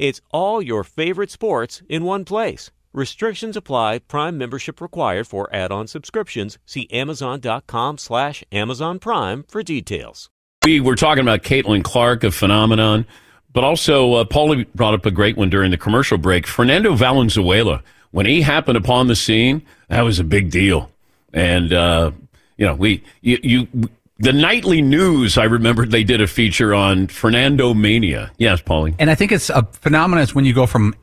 It's 0.00 0.22
all 0.30 0.62
your 0.62 0.82
favorite 0.82 1.30
sports 1.30 1.82
in 1.86 2.04
one 2.04 2.24
place. 2.24 2.70
Restrictions 2.94 3.54
apply. 3.54 3.98
Prime 3.98 4.38
membership 4.38 4.80
required 4.80 5.26
for 5.26 5.54
add-on 5.54 5.88
subscriptions. 5.88 6.56
See 6.64 6.88
Amazon.com 6.90 7.98
slash 7.98 8.42
Amazon 8.50 8.98
Prime 8.98 9.44
for 9.46 9.62
details. 9.62 10.30
We 10.64 10.80
were 10.80 10.96
talking 10.96 11.20
about 11.20 11.42
Caitlin 11.42 11.84
Clark, 11.84 12.24
a 12.24 12.30
phenomenon, 12.30 13.04
but 13.52 13.62
also 13.62 14.14
uh, 14.14 14.24
Paulie 14.24 14.66
brought 14.74 14.94
up 14.94 15.04
a 15.04 15.10
great 15.10 15.36
one 15.36 15.50
during 15.50 15.70
the 15.70 15.76
commercial 15.76 16.16
break. 16.16 16.46
Fernando 16.46 16.94
Valenzuela, 16.94 17.82
when 18.10 18.24
he 18.24 18.40
happened 18.40 18.78
upon 18.78 19.06
the 19.06 19.16
scene, 19.16 19.60
that 19.88 20.00
was 20.00 20.18
a 20.18 20.24
big 20.24 20.50
deal. 20.50 20.90
And, 21.34 21.74
uh, 21.74 22.12
you 22.56 22.64
know, 22.64 22.74
we, 22.74 23.04
you, 23.20 23.38
you, 23.42 23.68
the 24.20 24.32
nightly 24.34 24.82
news, 24.82 25.38
I 25.38 25.44
remember 25.44 25.86
they 25.86 26.04
did 26.04 26.20
a 26.20 26.26
feature 26.26 26.74
on 26.74 27.06
Fernando 27.06 27.72
Mania. 27.72 28.30
Yes, 28.36 28.60
Paulie. 28.60 28.94
And 28.98 29.10
I 29.10 29.14
think 29.14 29.32
it's 29.32 29.48
a 29.48 29.62
phenomenon 29.72 30.22
is 30.22 30.34
when 30.34 30.44
you 30.44 30.52
go 30.52 30.66
from 30.66 30.94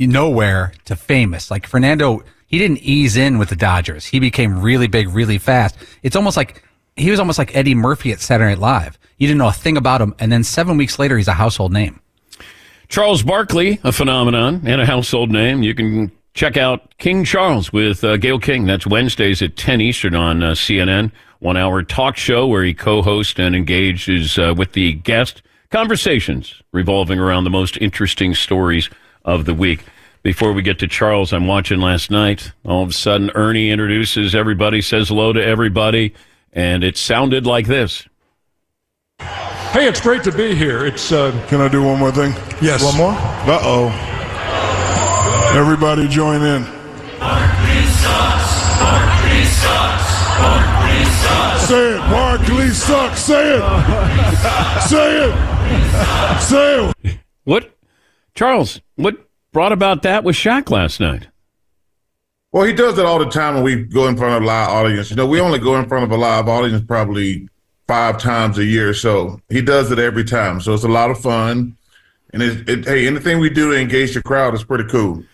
nowhere 0.00 0.72
to 0.86 0.96
famous. 0.96 1.48
Like 1.48 1.66
Fernando, 1.66 2.22
he 2.48 2.58
didn't 2.58 2.78
ease 2.78 3.16
in 3.16 3.38
with 3.38 3.50
the 3.50 3.56
Dodgers. 3.56 4.04
He 4.04 4.18
became 4.18 4.60
really 4.60 4.88
big, 4.88 5.08
really 5.08 5.38
fast. 5.38 5.76
It's 6.02 6.16
almost 6.16 6.36
like 6.36 6.64
he 6.96 7.10
was 7.10 7.20
almost 7.20 7.38
like 7.38 7.54
Eddie 7.54 7.76
Murphy 7.76 8.10
at 8.10 8.20
Saturday 8.20 8.50
Night 8.50 8.58
Live. 8.58 8.98
You 9.18 9.28
didn't 9.28 9.38
know 9.38 9.48
a 9.48 9.52
thing 9.52 9.76
about 9.76 10.00
him, 10.00 10.14
and 10.18 10.32
then 10.32 10.42
seven 10.42 10.76
weeks 10.76 10.98
later, 10.98 11.16
he's 11.16 11.28
a 11.28 11.34
household 11.34 11.72
name. 11.72 12.00
Charles 12.88 13.22
Barkley, 13.22 13.78
a 13.84 13.92
phenomenon 13.92 14.62
and 14.64 14.80
a 14.80 14.86
household 14.86 15.30
name. 15.30 15.62
You 15.62 15.74
can 15.74 16.10
check 16.34 16.56
out 16.56 16.96
King 16.98 17.24
Charles 17.24 17.72
with 17.72 18.02
uh, 18.02 18.16
Gayle 18.16 18.38
King. 18.38 18.66
That's 18.66 18.86
Wednesdays 18.86 19.40
at 19.40 19.56
10 19.56 19.80
Eastern 19.80 20.14
on 20.14 20.42
uh, 20.42 20.52
CNN. 20.52 21.12
One 21.38 21.56
hour 21.56 21.82
talk 21.82 22.16
show 22.16 22.46
where 22.46 22.64
he 22.64 22.74
co 22.74 23.02
hosts 23.02 23.38
and 23.38 23.54
engages 23.54 24.38
uh, 24.38 24.54
with 24.56 24.72
the 24.72 24.94
guest. 24.94 25.42
Conversations 25.70 26.62
revolving 26.72 27.18
around 27.18 27.44
the 27.44 27.50
most 27.50 27.76
interesting 27.78 28.34
stories 28.34 28.88
of 29.24 29.44
the 29.44 29.54
week. 29.54 29.84
Before 30.22 30.52
we 30.52 30.62
get 30.62 30.78
to 30.80 30.88
Charles, 30.88 31.32
I'm 31.32 31.46
watching 31.46 31.80
last 31.80 32.10
night. 32.10 32.52
All 32.64 32.82
of 32.82 32.90
a 32.90 32.92
sudden, 32.92 33.30
Ernie 33.34 33.70
introduces 33.70 34.34
everybody, 34.34 34.80
says 34.80 35.08
hello 35.08 35.32
to 35.32 35.44
everybody, 35.44 36.14
and 36.52 36.82
it 36.82 36.96
sounded 36.96 37.46
like 37.46 37.66
this. 37.66 38.08
Hey, 39.20 39.86
it's 39.88 40.00
great 40.00 40.24
to 40.24 40.32
be 40.32 40.54
here. 40.54 40.86
It's 40.86 41.12
uh, 41.12 41.30
Can 41.48 41.60
I 41.60 41.68
do 41.68 41.82
one 41.82 41.98
more 41.98 42.10
thing? 42.10 42.32
Yes. 42.62 42.82
One 42.82 42.96
more? 42.96 43.12
Uh 43.12 43.58
oh. 43.62 45.52
Everybody 45.54 46.08
join 46.08 46.42
in. 46.42 46.64
Say 51.66 51.96
it. 51.96 51.98
Barkley 51.98 52.68
sucks. 52.68 53.20
Say 53.22 53.56
it. 53.56 54.82
Say 54.82 55.28
it. 55.28 56.40
Say 56.40 56.92
it. 57.02 57.18
What, 57.44 57.76
Charles, 58.34 58.80
what 58.94 59.28
brought 59.52 59.72
about 59.72 60.02
that 60.02 60.22
with 60.22 60.36
Shaq 60.36 60.70
last 60.70 61.00
night? 61.00 61.26
Well, 62.52 62.64
he 62.64 62.72
does 62.72 62.94
that 62.96 63.04
all 63.04 63.18
the 63.18 63.28
time 63.28 63.54
when 63.54 63.64
we 63.64 63.82
go 63.82 64.06
in 64.06 64.16
front 64.16 64.36
of 64.36 64.42
a 64.42 64.46
live 64.46 64.68
audience. 64.68 65.10
You 65.10 65.16
know, 65.16 65.26
we 65.26 65.40
only 65.40 65.58
go 65.58 65.76
in 65.76 65.88
front 65.88 66.04
of 66.04 66.12
a 66.12 66.16
live 66.16 66.48
audience 66.48 66.84
probably 66.86 67.48
five 67.88 68.18
times 68.18 68.58
a 68.58 68.64
year. 68.64 68.94
So 68.94 69.40
he 69.48 69.60
does 69.60 69.90
it 69.90 69.98
every 69.98 70.24
time. 70.24 70.60
So 70.60 70.72
it's 70.72 70.84
a 70.84 70.88
lot 70.88 71.10
of 71.10 71.20
fun. 71.20 71.76
And 72.32 72.42
it, 72.42 72.68
it, 72.68 72.84
hey, 72.84 73.06
anything 73.06 73.40
we 73.40 73.50
do 73.50 73.72
to 73.72 73.78
engage 73.78 74.14
the 74.14 74.22
crowd 74.22 74.54
is 74.54 74.64
pretty 74.64 74.84
cool. 74.84 75.24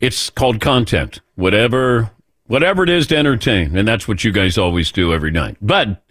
It's 0.00 0.30
called 0.30 0.60
content. 0.60 1.20
Whatever 1.34 2.10
whatever 2.52 2.82
it 2.82 2.90
is 2.90 3.06
to 3.06 3.16
entertain, 3.16 3.74
and 3.78 3.88
that's 3.88 4.06
what 4.06 4.24
you 4.24 4.30
guys 4.30 4.58
always 4.58 4.92
do 4.92 5.14
every 5.14 5.30
night. 5.30 5.56
But 5.62 6.02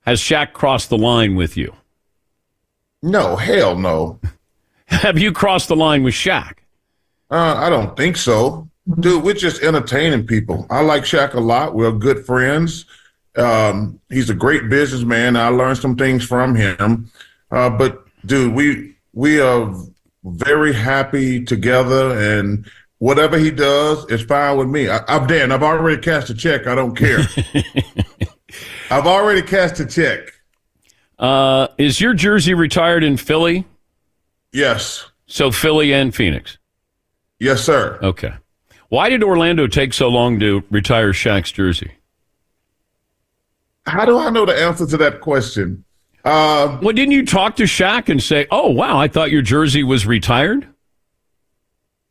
has 0.00 0.20
Shaq 0.20 0.52
crossed 0.52 0.90
the 0.90 0.98
line 0.98 1.36
with 1.36 1.56
you? 1.56 1.72
No, 3.00 3.36
hell 3.36 3.78
no. 3.78 4.18
Have 4.86 5.20
you 5.20 5.30
crossed 5.30 5.68
the 5.68 5.76
line 5.76 6.02
with 6.02 6.14
Shaq? 6.14 6.54
Uh, 7.30 7.54
I 7.56 7.70
don't 7.70 7.96
think 7.96 8.16
so. 8.16 8.68
Dude, 8.98 9.22
we're 9.22 9.34
just 9.34 9.62
entertaining 9.62 10.26
people. 10.26 10.66
I 10.68 10.80
like 10.80 11.04
Shaq 11.04 11.34
a 11.34 11.40
lot. 11.40 11.76
We're 11.76 11.92
good 11.92 12.26
friends. 12.26 12.86
Um, 13.36 14.00
he's 14.08 14.30
a 14.30 14.34
great 14.34 14.68
businessman. 14.68 15.36
I 15.36 15.48
learned 15.48 15.78
some 15.78 15.94
things 15.94 16.24
from 16.24 16.56
him. 16.56 17.08
Uh, 17.52 17.70
but 17.70 18.04
dude, 18.26 18.52
we 18.52 18.96
we 19.12 19.40
are 19.40 19.72
very 20.24 20.72
happy 20.72 21.44
together 21.44 22.18
and 22.18 22.68
whatever 22.98 23.38
he 23.38 23.50
does 23.50 24.04
is 24.10 24.22
fine 24.22 24.56
with 24.56 24.68
me. 24.68 24.88
I, 24.88 25.00
I'm 25.08 25.26
Dan. 25.26 25.52
I've 25.52 25.62
already 25.62 26.00
cashed 26.00 26.30
a 26.30 26.34
check. 26.34 26.66
I 26.66 26.74
don't 26.74 26.96
care. 26.96 27.18
I've 28.90 29.06
already 29.06 29.42
cashed 29.42 29.80
a 29.80 29.86
check. 29.86 30.32
Uh, 31.18 31.68
is 31.78 32.00
your 32.00 32.14
jersey 32.14 32.54
retired 32.54 33.04
in 33.04 33.16
Philly? 33.16 33.66
Yes. 34.52 35.04
So 35.26 35.50
Philly 35.50 35.92
and 35.92 36.14
Phoenix. 36.14 36.58
Yes, 37.38 37.62
sir. 37.62 37.98
Okay. 38.02 38.34
Why 38.88 39.08
did 39.08 39.22
Orlando 39.22 39.66
take 39.66 39.92
so 39.92 40.08
long 40.08 40.38
to 40.40 40.62
retire 40.70 41.12
Shaq's 41.12 41.50
jersey? 41.50 41.92
How 43.86 44.04
do 44.04 44.18
I 44.18 44.30
know 44.30 44.46
the 44.46 44.56
answer 44.56 44.86
to 44.86 44.96
that 44.98 45.20
question? 45.20 45.84
Uh, 46.24 46.78
well, 46.80 46.94
didn't 46.94 47.12
you 47.12 47.26
talk 47.26 47.56
to 47.56 47.64
Shaq 47.64 48.08
and 48.08 48.22
say, 48.22 48.46
"Oh, 48.50 48.70
wow, 48.70 48.98
I 48.98 49.08
thought 49.08 49.30
your 49.30 49.42
jersey 49.42 49.82
was 49.82 50.06
retired"? 50.06 50.66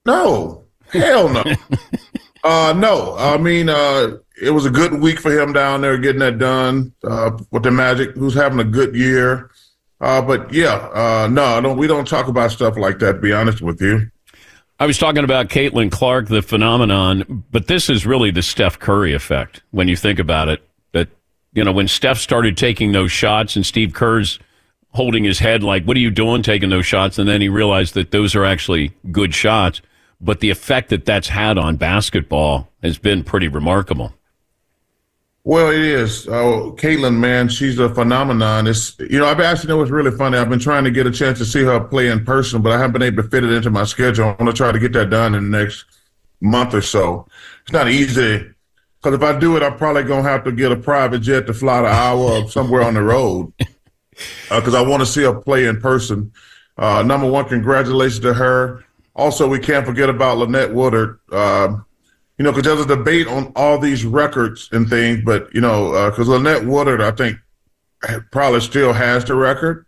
No, 0.06 0.63
hell 0.94 1.30
no. 1.30 1.44
uh, 2.44 2.74
no, 2.78 3.16
I 3.18 3.38
mean, 3.38 3.70
uh, 3.70 4.18
it 4.42 4.52
was 4.52 4.66
a 4.66 4.70
good 4.70 4.94
week 5.02 5.20
for 5.20 5.32
him 5.32 5.54
down 5.54 5.82
there 5.82 5.98
getting 5.98 6.20
that 6.20 6.38
done 6.38 6.94
uh, 7.04 7.38
with 7.52 7.64
the 7.64 7.72
Magic, 7.72 8.16
who's 8.16 8.34
having 8.34 8.60
a 8.60 8.64
good 8.64 8.96
year. 8.96 9.50
Uh, 10.02 10.22
but 10.22 10.52
yeah, 10.54 10.76
uh, 10.94 11.28
no, 11.32 11.62
don't, 11.62 11.78
we 11.78 11.88
don't 11.88 12.08
talk 12.08 12.28
about 12.28 12.52
stuff 12.52 12.78
like 12.78 13.00
that. 13.00 13.14
To 13.14 13.20
be 13.20 13.32
honest 13.32 13.62
with 13.62 13.82
you. 13.82 14.12
I 14.80 14.86
was 14.86 14.98
talking 14.98 15.24
about 15.24 15.48
Caitlin 15.48 15.92
Clark, 15.92 16.28
the 16.28 16.42
phenomenon, 16.42 17.46
but 17.52 17.68
this 17.68 17.90
is 17.90 18.06
really 18.06 18.32
the 18.32 18.42
Steph 18.42 18.80
Curry 18.80 19.14
effect 19.14 19.62
when 19.72 19.88
you 19.88 19.96
think 19.96 20.20
about 20.20 20.50
it. 20.50 20.68
That 20.92 21.08
you 21.54 21.64
know, 21.64 21.72
when 21.72 21.88
Steph 21.88 22.18
started 22.18 22.58
taking 22.58 22.92
those 22.92 23.12
shots 23.12 23.56
and 23.56 23.66
Steve 23.66 23.94
Kerr's 23.94 24.40
holding 24.90 25.24
his 25.24 25.40
head 25.40 25.64
like, 25.64 25.86
"What 25.86 25.96
are 25.96 26.02
you 26.02 26.12
doing, 26.12 26.42
taking 26.42 26.70
those 26.70 26.86
shots?" 26.86 27.18
and 27.18 27.30
then 27.30 27.40
he 27.40 27.48
realized 27.48 27.94
that 27.94 28.12
those 28.12 28.36
are 28.36 28.44
actually 28.44 28.92
good 29.12 29.34
shots. 29.34 29.82
But 30.24 30.40
the 30.40 30.50
effect 30.50 30.90
that 30.90 31.06
that's 31.06 31.28
had 31.28 31.58
on 31.58 31.76
basketball 31.76 32.70
has 32.82 32.98
been 32.98 33.24
pretty 33.24 33.50
remarkable. 33.50 34.14
Well, 35.46 35.70
it 35.70 35.82
is. 35.82 36.26
Uh, 36.26 36.72
Caitlin, 36.78 37.18
man, 37.18 37.50
she's 37.50 37.78
a 37.78 37.94
phenomenon. 37.94 38.66
It's 38.66 38.98
you 38.98 39.20
know, 39.20 39.26
I've 39.26 39.42
actually 39.42 39.68
know 39.68 39.78
what's 39.78 39.92
really 39.92 40.16
funny. 40.16 40.38
I've 40.38 40.50
been 40.50 40.60
trying 40.60 40.86
to 40.86 40.92
get 40.92 41.06
a 41.06 41.12
chance 41.12 41.38
to 41.40 41.46
see 41.46 41.64
her 41.64 41.82
play 41.82 42.08
in 42.08 42.24
person, 42.24 42.62
but 42.62 42.72
I 42.72 42.78
haven't 42.78 42.94
been 42.94 43.02
able 43.02 43.22
to 43.22 43.30
fit 43.30 43.44
it 43.44 43.52
into 43.52 43.70
my 43.70 43.84
schedule. 43.84 44.30
I'm 44.30 44.38
going 44.38 44.50
to 44.50 44.54
try 44.54 44.72
to 44.72 44.80
get 44.80 44.94
that 44.94 45.10
done 45.10 45.36
in 45.36 45.52
the 45.52 45.58
next 45.58 45.84
month 46.44 46.74
or 46.74 46.82
so. 46.82 47.28
It's 47.64 47.72
not 47.72 47.90
easy 47.90 48.46
Because 49.02 49.16
if 49.16 49.24
I 49.24 49.38
do 49.38 49.58
it, 49.58 49.64
I'm 49.64 49.78
probably 49.78 50.04
gonna 50.04 50.24
have 50.24 50.44
to 50.44 50.52
get 50.52 50.72
a 50.72 50.76
private 50.76 51.20
jet 51.20 51.48
to 51.48 51.54
fly 51.54 51.82
the 51.82 51.88
hour 51.88 52.48
somewhere 52.50 52.84
on 52.84 52.94
the 52.94 53.02
road. 53.02 53.52
Because 54.50 54.76
uh, 54.76 54.84
I 54.84 54.88
want 54.88 55.02
to 55.02 55.06
see 55.08 55.24
her 55.24 55.34
play 55.34 55.66
in 55.66 55.82
person. 55.82 56.32
Uh, 56.78 57.02
number 57.02 57.30
one, 57.30 57.48
congratulations 57.50 58.20
to 58.20 58.34
her. 58.34 58.84
Also, 59.16 59.48
we 59.48 59.60
can't 59.60 59.86
forget 59.86 60.10
about 60.10 60.38
Lynette 60.38 60.74
Woodard. 60.74 61.20
Uh, 61.32 61.78
you 62.38 62.44
know, 62.44 62.52
because 62.52 62.64
there's 62.64 62.86
a 62.86 62.98
debate 62.98 63.28
on 63.28 63.52
all 63.56 63.78
these 63.78 64.06
records 64.06 64.70
and 64.72 64.90
things, 64.90 65.22
but 65.24 65.54
you 65.54 65.62
know, 65.62 66.10
because 66.10 66.28
uh, 66.28 66.34
Lynette 66.34 66.66
Woodard, 66.66 67.02
I 67.02 67.12
think, 67.12 67.38
probably 68.32 68.62
still 68.62 68.92
has 68.92 69.24
the 69.24 69.36
record, 69.36 69.86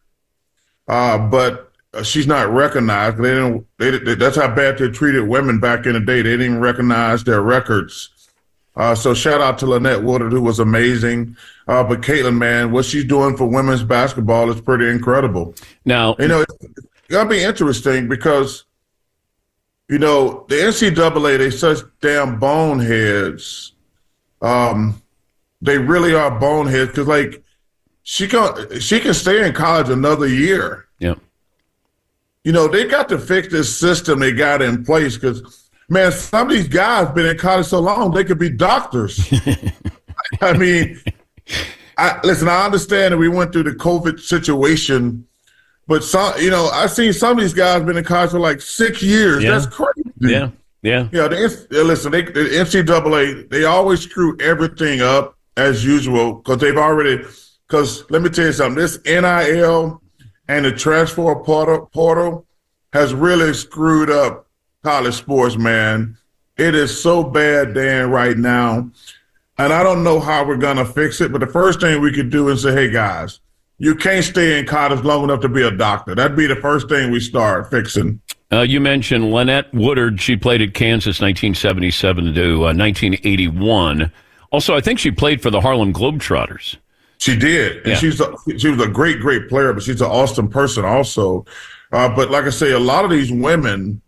uh, 0.88 1.18
but 1.18 1.72
she's 2.04 2.28
not 2.28 2.50
recognized. 2.50 3.18
They 3.18 3.32
didn't. 3.32 3.68
They, 3.78 3.98
they, 3.98 4.16
that's 4.16 4.38
how 4.38 4.54
bad 4.54 4.78
they 4.78 4.90
treated 4.90 5.28
women 5.28 5.60
back 5.60 5.86
in 5.86 5.94
the 5.94 6.00
day. 6.00 6.22
They 6.22 6.32
didn't 6.32 6.46
even 6.46 6.60
recognize 6.60 7.24
their 7.24 7.42
records. 7.42 8.10
Uh, 8.76 8.94
so 8.94 9.14
shout 9.14 9.40
out 9.40 9.58
to 9.60 9.66
Lynette 9.66 10.04
Woodard, 10.04 10.34
who 10.34 10.42
was 10.42 10.60
amazing. 10.60 11.38
Uh, 11.68 11.84
but 11.84 12.02
Caitlin, 12.02 12.38
man, 12.38 12.72
what 12.72 12.86
she's 12.86 13.06
doing 13.06 13.38
for 13.38 13.48
women's 13.48 13.84
basketball 13.84 14.52
is 14.52 14.60
pretty 14.60 14.90
incredible. 14.90 15.56
Now, 15.86 16.16
you 16.20 16.28
know, 16.28 16.42
it's, 16.42 16.56
it's 16.78 17.08
gonna 17.08 17.30
be 17.30 17.42
interesting 17.42 18.08
because, 18.08 18.66
you 19.90 20.00
know, 20.00 20.46
the 20.50 20.56
NCAA 20.56 21.38
they 21.38 21.52
such 21.52 21.80
damn 22.02 22.40
boneheads. 22.40 23.74
Um, 24.42 25.02
they 25.62 25.78
really 25.78 26.14
are 26.14 26.40
boneheads 26.40 26.92
because, 26.92 27.08
like, 27.08 27.44
she 28.04 28.28
can 28.28 28.80
she 28.80 29.00
can 29.00 29.14
stay 29.14 29.46
in 29.46 29.54
college 29.54 29.90
another 29.90 30.28
year. 30.28 30.86
Yeah. 31.00 31.16
You 32.44 32.52
know, 32.52 32.68
they 32.68 32.86
got 32.86 33.10
to 33.10 33.18
fix 33.18 33.48
this 33.48 33.76
system 33.76 34.20
they 34.20 34.32
got 34.32 34.62
in 34.62 34.86
place 34.86 35.16
because 35.16 35.66
man, 35.90 36.12
some 36.12 36.48
of 36.48 36.54
these 36.54 36.68
guys 36.68 37.10
been 37.14 37.26
in 37.26 37.38
college 37.38 37.66
so 37.66 37.80
long 37.80 38.12
they 38.12 38.24
could 38.24 38.40
be 38.40 38.50
doctors. 38.50 39.34
I 40.42 40.54
mean, 40.54 41.02
I, 41.98 42.20
listen, 42.24 42.48
I 42.48 42.66
understand 42.66 43.14
that 43.14 43.18
we 43.18 43.30
went 43.30 43.52
through 43.52 43.64
the 43.64 43.72
COVID 43.72 44.20
situation, 44.20 45.28
but 45.88 46.04
some, 46.04 46.40
you 46.40 46.50
know, 46.50 46.68
I've 46.68 46.92
seen 46.92 47.14
some 47.14 47.38
of 47.38 47.44
these 47.44 47.54
guys 47.54 47.84
been 47.84 47.98
in 47.98 48.04
college 48.04 48.32
for 48.32 48.40
like 48.40 48.62
six 48.62 49.02
years. 49.02 49.44
Yeah. 49.44 49.52
That's 49.52 49.68
crazy. 49.68 50.12
Yeah, 50.20 50.50
yeah. 50.82 51.10
Yeah, 51.12 51.28
the, 51.28 51.68
uh, 51.72 51.84
listen, 51.84 52.12
they, 52.12 52.24
the 52.24 52.42
NCAA, 52.42 53.50
they 53.50 53.66
always 53.66 54.02
screw 54.02 54.36
everything 54.40 55.02
up 55.02 55.38
as 55.58 55.86
usual 55.86 56.36
because 56.36 56.58
they've 56.58 56.78
already, 56.78 57.24
because 57.68 58.10
let 58.10 58.22
me 58.22 58.30
tell 58.30 58.46
you 58.46 58.54
something, 58.54 58.82
this 58.82 59.00
NIL 59.06 60.02
and 60.48 60.66
the 60.66 60.72
transfer 60.72 61.36
portal, 61.36 61.90
portal 61.94 62.46
has 62.94 63.14
really 63.14 63.54
screwed 63.54 64.10
up 64.10 64.48
college 64.84 65.16
sports, 65.16 65.58
man. 65.58 66.18
It 66.58 66.74
is 66.74 67.02
so 67.02 67.24
bad, 67.24 67.74
Dan, 67.74 68.10
right 68.10 68.38
now. 68.38 68.90
And 69.58 69.74
I 69.74 69.84
don't 69.84 70.04
know 70.04 70.20
how 70.20 70.46
we're 70.46 70.58
going 70.58 70.78
to 70.78 70.86
fix 70.86 71.22
it, 71.22 71.32
but 71.32 71.42
the 71.42 71.48
first 71.48 71.82
thing 71.82 72.02
we 72.02 72.12
could 72.12 72.30
do 72.30 72.50
is 72.50 72.64
say, 72.64 72.74
hey, 72.74 72.90
guys, 72.90 73.40
you 73.78 73.96
can't 73.96 74.24
stay 74.24 74.60
in 74.60 74.66
college 74.66 75.04
long 75.04 75.24
enough 75.24 75.42
to 75.42 75.50
be 75.50 75.62
a 75.64 75.72
doctor. 75.72 76.16
That'd 76.16 76.38
be 76.38 76.48
the 76.48 76.56
first 76.56 76.88
thing 76.90 77.12
we 77.12 77.20
start 77.20 77.70
fixing. 77.70 78.22
Uh, 78.52 78.62
you 78.62 78.80
mentioned 78.80 79.32
Lynette 79.34 79.74
Woodard. 79.74 80.22
She 80.22 80.36
played 80.38 80.62
at 80.62 80.74
Kansas 80.74 81.20
1977 81.20 82.34
to 82.36 82.54
uh, 82.56 82.74
1981. 82.74 84.12
Also, 84.52 84.76
I 84.76 84.82
think 84.82 85.00
she 85.00 85.12
played 85.12 85.42
for 85.42 85.50
the 85.50 85.60
Harlem 85.60 85.92
Globetrotters. 85.92 86.78
She 87.18 87.36
did. 87.36 87.78
And 87.78 87.88
Yeah. 87.88 87.96
she's 87.96 88.22
a, 88.22 88.34
she 88.58 88.70
was 88.70 88.80
a 88.82 88.88
great, 88.88 89.20
great 89.20 89.50
player, 89.50 89.74
but 89.74 89.84
she's 89.84 90.00
an 90.02 90.08
awesome 90.08 90.48
person 90.48 90.86
also. 90.86 91.46
Uh, 91.92 92.08
but 92.16 92.30
like 92.32 92.46
I 92.46 92.50
say, 92.50 92.72
a 92.72 92.80
lot 92.80 93.04
of 93.04 93.12
these 93.12 93.32
women, 93.32 94.02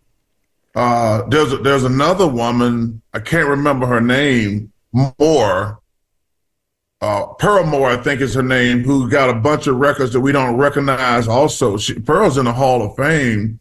uh, 0.74 1.22
there's 1.28 1.58
there's 1.62 1.84
another 1.84 2.26
woman, 2.28 3.02
I 3.12 3.18
can't 3.20 3.48
remember 3.48 3.86
her 3.86 4.00
name, 4.00 4.72
Moore, 4.92 5.77
uh, 7.00 7.26
Pearl 7.38 7.64
Moore, 7.64 7.90
I 7.90 7.96
think 7.96 8.20
is 8.20 8.34
her 8.34 8.42
name, 8.42 8.82
who 8.82 9.08
got 9.08 9.30
a 9.30 9.34
bunch 9.34 9.66
of 9.66 9.76
records 9.76 10.12
that 10.12 10.20
we 10.20 10.32
don't 10.32 10.56
recognize 10.56 11.28
also. 11.28 11.76
She, 11.76 11.94
Pearl's 11.94 12.38
in 12.38 12.44
the 12.46 12.52
Hall 12.52 12.82
of 12.82 12.96
Fame. 12.96 13.60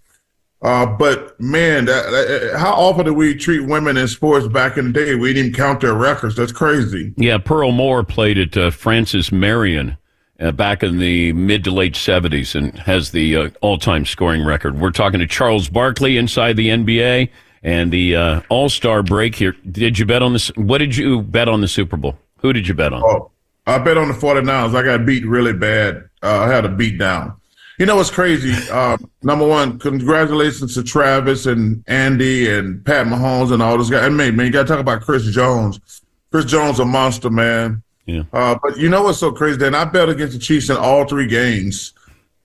Uh, 0.59 0.87
but 0.87 1.39
man, 1.39 1.85
that, 1.85 2.09
that- 2.09 2.57
how 2.57 2.73
often 2.73 3.05
did 3.05 3.11
we 3.11 3.35
treat 3.35 3.59
women 3.59 3.95
in 3.95 4.07
sports 4.07 4.47
back 4.47 4.75
in 4.77 4.85
the 4.85 4.91
day? 4.91 5.13
We 5.15 5.29
didn't 5.33 5.49
even 5.49 5.53
count 5.57 5.81
their 5.81 5.93
records. 5.93 6.35
That's 6.35 6.51
crazy. 6.51 7.13
Yeah, 7.15 7.37
Pearl 7.37 7.71
Moore 7.71 8.03
played 8.03 8.39
at 8.39 8.57
uh, 8.57 8.71
Francis 8.71 9.31
Marion 9.31 9.97
uh, 10.39 10.51
back 10.51 10.81
in 10.81 10.97
the 10.97 11.31
mid 11.33 11.63
to 11.65 11.71
late 11.71 11.93
70s 11.93 12.55
and 12.55 12.77
has 12.79 13.11
the 13.11 13.35
uh, 13.35 13.49
all 13.61 13.77
time 13.77 14.03
scoring 14.03 14.43
record. 14.43 14.79
We're 14.79 14.89
talking 14.89 15.19
to 15.19 15.27
Charles 15.27 15.69
Barkley 15.69 16.17
inside 16.17 16.55
the 16.57 16.69
NBA 16.69 17.29
and 17.61 17.91
the 17.91 18.15
uh, 18.15 18.41
All 18.49 18.69
Star 18.69 19.03
break 19.03 19.35
here. 19.35 19.55
Did 19.69 19.99
you 19.99 20.07
bet 20.07 20.23
on 20.23 20.33
this? 20.33 20.47
What 20.55 20.79
did 20.79 20.97
you 20.97 21.21
bet 21.21 21.47
on 21.47 21.61
the 21.61 21.67
Super 21.67 21.97
Bowl? 21.97 22.17
Who 22.39 22.53
did 22.53 22.67
you 22.67 22.73
bet 22.73 22.93
on? 22.93 23.03
Oh, 23.03 23.31
I 23.65 23.77
bet 23.79 23.97
on 23.97 24.07
the 24.07 24.13
49ers. 24.13 24.75
I 24.75 24.83
got 24.83 25.05
beat 25.05 25.25
really 25.25 25.53
bad. 25.53 26.09
Uh, 26.23 26.39
I 26.39 26.47
had 26.47 26.65
a 26.65 26.69
beat 26.69 26.97
down. 26.97 27.35
You 27.77 27.85
know 27.85 27.95
what's 27.95 28.09
crazy? 28.09 28.53
Uh, 28.71 28.97
number 29.21 29.47
one, 29.47 29.77
congratulations 29.77 30.73
to 30.73 30.83
Travis 30.83 31.45
and 31.45 31.83
Andy 31.87 32.49
and 32.51 32.83
Pat 32.83 33.05
Mahomes 33.05 33.51
and 33.51 33.61
all 33.61 33.77
those 33.77 33.89
guys. 33.89 34.05
And 34.05 34.17
man, 34.17 34.35
man, 34.35 34.47
you 34.47 34.51
got 34.51 34.63
to 34.63 34.67
talk 34.67 34.79
about 34.79 35.01
Chris 35.01 35.25
Jones. 35.25 36.01
Chris 36.31 36.45
Jones, 36.45 36.79
a 36.79 36.85
monster, 36.85 37.29
man. 37.29 37.83
Yeah. 38.07 38.23
Uh, 38.33 38.57
but 38.63 38.77
you 38.77 38.89
know 38.89 39.03
what's 39.03 39.19
so 39.19 39.31
crazy? 39.31 39.59
Dan, 39.59 39.75
I 39.75 39.85
bet 39.85 40.09
against 40.09 40.33
the 40.33 40.39
Chiefs 40.39 40.69
in 40.69 40.77
all 40.77 41.05
three 41.05 41.27
games. 41.27 41.93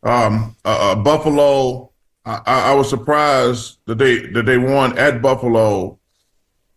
Um, 0.03 0.55
uh, 0.65 0.93
uh, 0.93 0.95
Buffalo, 0.97 1.93
I, 2.27 2.41
I 2.45 2.71
I 2.71 2.75
was 2.75 2.91
surprised 2.91 3.79
that 3.87 3.99
they 3.99 4.27
that 4.33 4.45
they 4.45 4.59
won 4.59 4.99
at 4.99 5.23
Buffalo. 5.23 5.99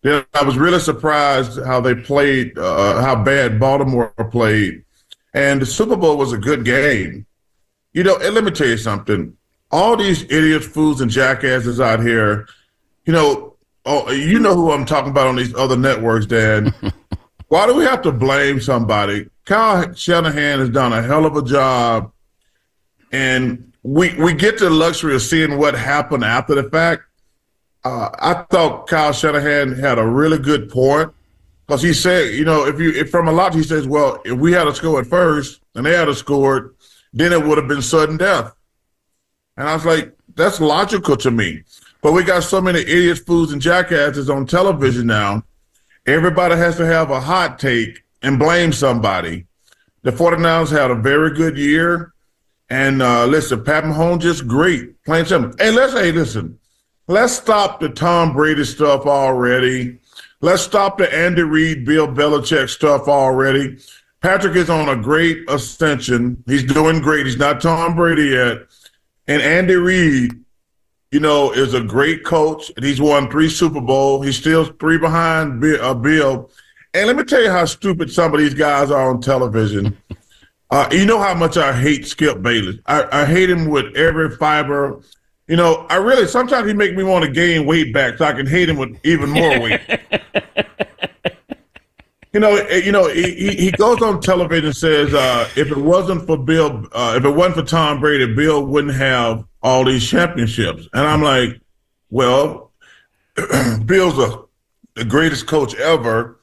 Then 0.02 0.24
I 0.34 0.44
was 0.44 0.56
really 0.56 0.78
surprised 0.78 1.64
how 1.64 1.80
they 1.80 1.94
played, 1.94 2.56
uh, 2.58 3.00
how 3.02 3.16
bad 3.22 3.58
Baltimore 3.58 4.12
played, 4.30 4.84
and 5.34 5.60
the 5.60 5.66
Super 5.66 5.96
Bowl 5.96 6.16
was 6.16 6.32
a 6.32 6.38
good 6.38 6.64
game. 6.64 7.26
You 7.92 8.04
know, 8.04 8.16
and 8.16 8.34
let 8.34 8.44
me 8.44 8.50
tell 8.50 8.68
you 8.68 8.76
something. 8.76 9.36
All 9.70 9.96
these 9.96 10.22
idiots, 10.24 10.66
fools, 10.66 11.00
and 11.00 11.10
jackasses 11.10 11.80
out 11.80 12.00
here, 12.00 12.46
you 13.04 13.12
know, 13.12 13.56
oh, 13.84 14.10
you 14.10 14.38
know 14.38 14.54
who 14.54 14.70
I'm 14.70 14.84
talking 14.84 15.10
about 15.10 15.28
on 15.28 15.36
these 15.36 15.54
other 15.54 15.76
networks, 15.76 16.26
Dan. 16.26 16.74
Why 17.48 17.66
do 17.66 17.74
we 17.74 17.84
have 17.84 18.02
to 18.02 18.12
blame 18.12 18.60
somebody? 18.60 19.30
Kyle 19.44 19.94
Shanahan 19.94 20.58
has 20.58 20.70
done 20.70 20.92
a 20.92 21.00
hell 21.00 21.24
of 21.24 21.36
a 21.36 21.42
job, 21.42 22.12
and 23.12 23.72
we 23.82 24.14
we 24.16 24.34
get 24.34 24.58
the 24.58 24.68
luxury 24.68 25.14
of 25.14 25.22
seeing 25.22 25.56
what 25.56 25.74
happened 25.74 26.24
after 26.24 26.54
the 26.60 26.68
fact. 26.68 27.04
Uh, 27.86 28.10
I 28.18 28.34
thought 28.50 28.88
Kyle 28.88 29.12
Shanahan 29.12 29.78
had 29.78 30.00
a 30.00 30.04
really 30.04 30.38
good 30.38 30.68
point 30.68 31.12
because 31.64 31.82
he 31.82 31.92
said, 31.92 32.34
you 32.34 32.44
know, 32.44 32.66
if 32.66 32.80
you 32.80 32.90
if 32.90 33.10
from 33.10 33.28
a 33.28 33.32
lot, 33.32 33.54
he 33.54 33.62
says, 33.62 33.86
well, 33.86 34.20
if 34.24 34.36
we 34.36 34.50
had 34.50 34.66
a 34.66 34.74
score 34.74 34.98
at 34.98 35.06
first 35.06 35.60
and 35.76 35.86
they 35.86 35.92
had 35.92 36.12
scored, 36.16 36.74
then 37.12 37.32
it 37.32 37.40
would 37.46 37.58
have 37.58 37.68
been 37.68 37.80
sudden 37.82 38.16
death. 38.16 38.52
And 39.56 39.68
I 39.68 39.74
was 39.74 39.84
like, 39.84 40.12
that's 40.34 40.60
logical 40.60 41.16
to 41.18 41.30
me. 41.30 41.62
But 42.02 42.10
we 42.10 42.24
got 42.24 42.42
so 42.42 42.60
many 42.60 42.80
idiots, 42.80 43.20
fools, 43.20 43.52
and 43.52 43.62
jackasses 43.62 44.28
on 44.28 44.46
television 44.46 45.06
now. 45.06 45.44
Everybody 46.06 46.56
has 46.56 46.76
to 46.78 46.86
have 46.86 47.12
a 47.12 47.20
hot 47.20 47.60
take 47.60 48.02
and 48.20 48.36
blame 48.36 48.72
somebody. 48.72 49.46
The 50.02 50.10
49ers 50.10 50.72
had 50.72 50.90
a 50.90 50.96
very 50.96 51.36
good 51.36 51.56
year. 51.56 52.14
And 52.68 53.00
uh, 53.00 53.26
listen, 53.26 53.62
Pat 53.62 53.84
Mahomes 53.84 54.22
just 54.22 54.48
great. 54.48 55.00
playing 55.04 55.26
simple. 55.26 55.54
And 55.60 55.76
let's 55.76 55.92
hey, 55.92 56.10
listen, 56.10 56.58
let's 57.08 57.32
stop 57.34 57.80
the 57.80 57.88
Tom 57.88 58.32
Brady 58.32 58.64
stuff 58.64 59.06
already. 59.06 59.98
Let's 60.40 60.62
stop 60.62 60.98
the 60.98 61.12
Andy 61.14 61.42
Reid, 61.42 61.84
Bill 61.84 62.06
Belichick 62.06 62.68
stuff 62.68 63.08
already. 63.08 63.78
Patrick 64.20 64.56
is 64.56 64.70
on 64.70 64.88
a 64.88 64.96
great 65.00 65.48
ascension. 65.48 66.42
He's 66.46 66.64
doing 66.64 67.00
great. 67.00 67.26
He's 67.26 67.36
not 67.38 67.60
Tom 67.60 67.94
Brady 67.94 68.30
yet. 68.30 68.58
And 69.28 69.40
Andy 69.42 69.74
Reid, 69.76 70.32
you 71.10 71.20
know, 71.20 71.52
is 71.52 71.74
a 71.74 71.80
great 71.80 72.24
coach. 72.24 72.70
And 72.76 72.84
he's 72.84 73.00
won 73.00 73.30
three 73.30 73.48
Super 73.48 73.80
Bowl. 73.80 74.22
He's 74.22 74.36
still 74.36 74.64
three 74.64 74.98
behind 74.98 75.60
Bill. 75.60 75.80
Uh, 75.80 76.44
And 76.94 77.06
let 77.06 77.16
me 77.16 77.24
tell 77.24 77.42
you 77.42 77.50
how 77.50 77.64
stupid 77.64 78.10
some 78.12 78.32
of 78.34 78.40
these 78.40 78.54
guys 78.54 78.90
are 78.90 79.10
on 79.10 79.20
television. 79.20 79.96
Uh, 80.68 80.88
you 80.90 81.06
know 81.06 81.20
how 81.20 81.32
much 81.32 81.56
I 81.56 81.72
hate 81.72 82.08
Skip 82.08 82.42
Bayless. 82.42 82.74
I, 82.86 83.22
I 83.22 83.24
hate 83.24 83.48
him 83.48 83.66
with 83.70 83.94
every 83.96 84.34
fiber. 84.36 85.00
You 85.48 85.56
know, 85.56 85.86
I 85.88 85.96
really 85.96 86.26
sometimes 86.26 86.66
he 86.66 86.74
make 86.74 86.96
me 86.96 87.04
want 87.04 87.24
to 87.24 87.30
gain 87.30 87.66
weight 87.66 87.92
back 87.94 88.18
so 88.18 88.24
I 88.24 88.32
can 88.32 88.46
hate 88.46 88.68
him 88.68 88.76
with 88.76 88.98
even 89.04 89.30
more 89.30 89.60
weight. 89.60 89.80
you 92.32 92.40
know, 92.40 92.56
eh, 92.56 92.78
you 92.84 92.92
know, 92.92 93.08
he, 93.08 93.22
he- 93.34 93.56
he 93.56 93.70
goes 93.72 94.02
on 94.02 94.20
television 94.20 94.66
and 94.66 94.76
says, 94.76 95.14
uh, 95.14 95.48
if 95.56 95.70
it 95.70 95.76
wasn't 95.76 96.26
for 96.26 96.36
Bill, 96.36 96.84
uh, 96.92 97.14
if 97.16 97.24
it 97.24 97.30
wasn't 97.30 97.56
for 97.56 97.62
Tom 97.62 98.00
Brady, 98.00 98.34
Bill 98.34 98.66
wouldn't 98.66 98.94
have 98.94 99.44
all 99.62 99.84
these 99.84 100.06
championships. 100.08 100.88
And 100.92 101.06
I'm 101.06 101.22
like, 101.22 101.60
well, 102.10 102.72
Bill's 103.86 104.18
a, 104.18 104.42
the 104.94 105.04
greatest 105.04 105.46
coach 105.46 105.74
ever. 105.76 106.40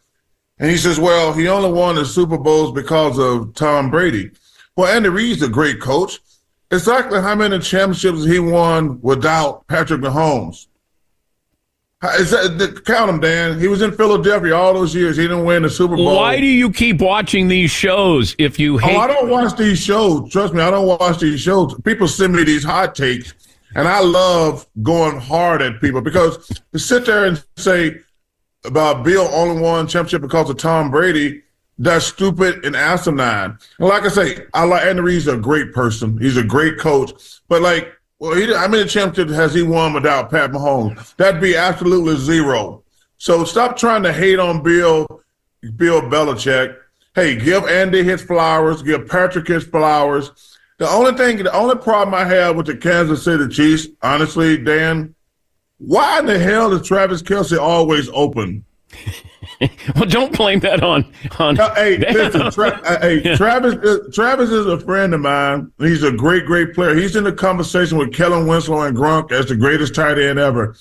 And 0.60 0.70
he 0.72 0.78
says, 0.78 1.00
well, 1.00 1.34
he 1.34 1.48
only 1.48 1.72
won 1.72 1.96
the 1.96 2.06
Super 2.06 2.38
Bowls 2.38 2.72
because 2.72 3.20
of 3.20 3.54
Tom 3.56 3.90
Brady. 3.92 4.32
Well, 4.78 4.88
Andy 4.96 5.10
Reid's 5.10 5.42
a 5.42 5.50
great 5.50 5.80
coach. 5.82 6.20
Exactly 6.74 7.22
how 7.22 7.36
many 7.36 7.60
championships 7.60 8.26
he 8.26 8.40
won 8.40 9.00
without 9.02 9.68
Patrick 9.68 10.02
Mahomes? 10.02 10.68
Is 12.20 12.32
that, 12.32 12.82
count 12.84 13.10
him, 13.10 13.20
Dan. 13.22 13.60
He 13.60 13.68
was 13.70 13.82
in 13.82 13.92
Philadelphia 13.94 14.56
all 14.56 14.74
those 14.74 14.94
years. 14.94 15.16
He 15.16 15.24
didn't 15.24 15.46
win 15.46 15.64
the 15.64 15.70
Super 15.70 15.96
Bowl. 15.96 16.18
Why 16.18 16.40
do 16.40 16.46
you 16.46 16.70
keep 16.70 17.00
watching 17.00 17.48
these 17.48 17.72
shows 17.72 18.36
if 18.40 18.60
you 18.60 18.78
hate? 18.78 18.96
Oh, 18.96 19.00
I 19.00 19.08
don't 19.08 19.30
watch 19.30 19.56
these 19.56 19.80
shows. 19.80 20.30
Trust 20.30 20.54
me, 20.54 20.62
I 20.62 20.70
don't 20.70 20.88
watch 20.88 21.20
these 21.20 21.40
shows. 21.40 21.80
People 21.82 22.10
send 22.10 22.34
me 22.36 22.44
these 22.44 22.64
hot 22.64 22.94
takes, 22.96 23.34
and 23.76 23.88
I 23.88 24.02
love 24.02 24.68
going 24.82 25.18
hard 25.18 25.62
at 25.62 25.80
people 25.80 26.02
because 26.02 26.48
to 26.74 26.80
sit 26.80 27.06
there 27.06 27.26
and 27.26 27.42
say 27.56 28.00
about 28.66 29.06
Bill 29.06 29.30
only 29.32 29.62
won 29.62 29.88
championship 29.88 30.24
because 30.24 30.50
of 30.50 30.58
Tom 30.58 30.92
Brady, 30.92 31.44
that's 31.78 32.06
stupid 32.06 32.66
and 32.66 32.76
asinine. 32.76 33.58
And 33.80 33.88
like 33.88 34.04
I 34.04 34.10
say, 34.10 34.46
I 34.54 34.66
like 34.66 34.86
Andy 34.86 35.02
Reid's 35.02 35.28
a 35.28 35.38
great 35.38 35.74
person. 35.74 36.18
He's 36.18 36.38
a 36.38 36.44
great 36.44 36.78
coach, 36.78 37.12
but 37.48 37.62
like, 37.62 37.94
well, 38.20 38.36
he, 38.36 38.54
how 38.54 38.68
many 38.68 38.88
championships 38.88 39.36
has 39.36 39.54
he 39.54 39.64
won 39.64 39.94
without 39.94 40.30
Pat 40.30 40.52
Mahomes? 40.52 41.16
That'd 41.18 41.42
be 41.42 41.56
absolutely 41.56 42.16
zero. 42.18 42.84
So 43.18 43.44
stop 43.44 43.78
trying 43.78 44.04
to 44.04 44.14
hate 44.14 44.40
on 44.40 44.64
Bill, 44.64 45.08
Bill 45.76 46.02
Belichick. 46.02 46.78
Hey, 47.16 47.36
give 47.36 47.66
Andy 47.66 48.04
his 48.04 48.22
flowers. 48.22 48.82
Give 48.82 49.08
Patrick 49.08 49.48
his 49.48 49.64
flowers. 49.64 50.58
The 50.78 50.90
only 50.90 51.14
thing, 51.14 51.38
the 51.38 51.54
only 51.54 51.76
problem 51.76 52.14
I 52.16 52.26
have 52.26 52.56
with 52.56 52.66
the 52.66 52.76
Kansas 52.76 53.24
City 53.24 53.48
Chiefs, 53.48 53.88
honestly, 54.02 54.58
Dan, 54.58 55.14
why 55.78 56.20
in 56.20 56.26
the 56.26 56.40
hell 56.40 56.74
is 56.74 56.88
Travis 56.88 57.22
Kelce 57.22 57.58
always 57.58 58.10
open? 58.10 58.66
Well, 59.96 60.06
don't 60.10 60.36
blame 60.36 60.60
that 60.62 60.84
on 60.84 61.06
on. 61.40 61.58
Uh, 61.60 61.74
hey, 61.76 61.98
listen, 61.98 62.52
Tra- 62.52 62.82
uh, 62.84 63.00
hey, 63.02 63.22
Yeah. 63.24 63.36
Travis. 63.36 63.76
Uh, 63.76 64.00
Travis 64.12 64.50
is 64.50 64.66
a 64.66 64.80
friend 64.80 65.14
of 65.14 65.22
mine. 65.22 65.72
He's 65.80 66.04
a 66.04 66.12
great, 66.12 66.46
great 66.46 66.74
player. 66.74 66.96
He's 66.96 67.16
in 67.16 67.24
the 67.24 67.32
conversation 67.32 67.98
with 67.98 68.14
Kellen 68.14 68.48
Winslow 68.48 68.82
and 68.82 68.98
Gronk 68.98 69.32
as 69.32 69.46
the 69.48 69.56
greatest 69.56 69.96
tight 69.96 70.18
end 70.18 70.38
ever. 70.40 70.76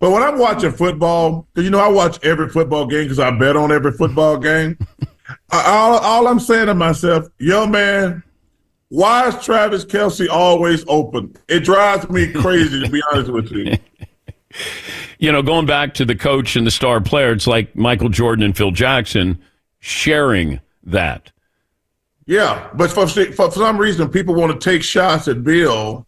But 0.00 0.10
when 0.10 0.22
I'm 0.22 0.38
watching 0.38 0.72
football, 0.72 1.46
because 1.54 1.64
you 1.64 1.70
know 1.70 1.78
I 1.80 1.88
watch 1.88 2.22
every 2.24 2.48
football 2.50 2.86
game 2.86 3.04
because 3.04 3.18
I 3.18 3.30
bet 3.30 3.56
on 3.56 3.72
every 3.72 3.92
football 3.92 4.36
game. 4.36 4.76
all, 5.50 5.98
all 5.98 6.26
I'm 6.28 6.40
saying 6.40 6.66
to 6.66 6.74
myself, 6.74 7.26
yo 7.38 7.66
man, 7.66 8.22
why 8.88 9.28
is 9.28 9.42
Travis 9.42 9.84
Kelce 9.84 10.28
always 10.28 10.84
open? 10.88 11.34
It 11.48 11.60
drives 11.60 12.08
me 12.10 12.30
crazy 12.32 12.82
to 12.84 12.90
be 12.90 13.02
honest 13.12 13.30
with 13.32 13.50
you. 13.50 13.76
you 15.18 15.32
know, 15.32 15.42
going 15.42 15.66
back 15.66 15.94
to 15.94 16.04
the 16.04 16.14
coach 16.14 16.56
and 16.56 16.66
the 16.66 16.70
star 16.70 17.00
player, 17.00 17.32
it's 17.32 17.46
like 17.46 17.74
Michael 17.76 18.08
Jordan 18.08 18.44
and 18.44 18.56
Phil 18.56 18.70
Jackson 18.70 19.42
sharing 19.80 20.60
that. 20.84 21.30
Yeah, 22.26 22.68
but 22.74 22.90
for, 22.90 23.06
for 23.06 23.50
some 23.52 23.78
reason, 23.78 24.08
people 24.08 24.34
want 24.34 24.60
to 24.60 24.70
take 24.70 24.82
shots 24.82 25.28
at 25.28 25.44
Bill, 25.44 26.06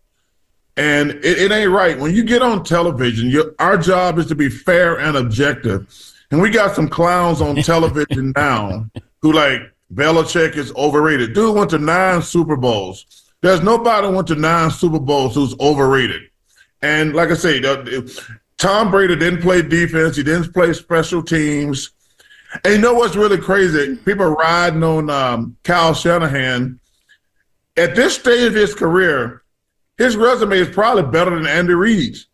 and 0.77 1.11
it, 1.11 1.39
it 1.39 1.53
ain't 1.53 1.71
right. 1.71 1.99
When 1.99 2.13
you 2.15 2.25
get 2.25 2.43
on 2.43 2.65
television, 2.65 3.31
your, 3.31 3.55
our 3.61 3.79
job 3.79 4.19
is 4.19 4.27
to 4.27 4.35
be 4.35 4.49
fair 4.49 4.99
and 4.99 5.17
objective. 5.17 6.15
And 6.31 6.43
we 6.43 6.51
got 6.51 6.75
some 6.75 6.89
clowns 6.89 7.41
on 7.41 7.57
television 7.57 8.33
now 8.37 8.91
who 9.23 9.33
like 9.33 9.61
Belichick 9.95 10.57
is 10.57 10.73
overrated. 10.75 11.35
Dude 11.35 11.55
went 11.55 11.71
to 11.71 11.79
nine 11.79 12.21
Super 12.23 12.57
Bowls. 12.57 13.33
There's 13.41 13.63
nobody 13.63 14.09
went 14.09 14.27
to 14.29 14.35
nine 14.35 14.71
Super 14.71 14.99
Bowls 14.99 15.35
who's 15.35 15.59
overrated. 15.61 16.23
And 16.83 17.15
like 17.15 17.31
I 17.31 17.35
say, 17.35 17.61
Tom 18.59 18.91
Brady 18.91 19.17
didn't 19.17 19.43
play 19.43 19.63
defense. 19.63 20.17
He 20.17 20.23
didn't 20.23 20.53
play 20.53 20.73
special 20.73 21.23
teams. 21.23 21.93
And 22.65 22.75
you 22.75 22.81
know 22.81 22.95
what's 22.95 23.17
really 23.17 23.39
crazy? 23.39 23.97
People 23.97 24.25
are 24.25 24.35
riding 24.35 24.83
on 24.83 25.11
um, 25.11 25.57
Kyle 25.65 25.95
Shanahan. 25.95 26.81
At 27.77 27.95
this 27.95 28.15
stage 28.15 28.49
of 28.49 28.55
his 28.55 28.75
career, 28.75 29.43
his 29.99 30.17
resume 30.17 30.59
is 30.59 30.69
probably 30.69 31.05
better 31.05 31.35
than 31.35 31.47
Andy 31.47 31.75
Reid's. 31.75 32.27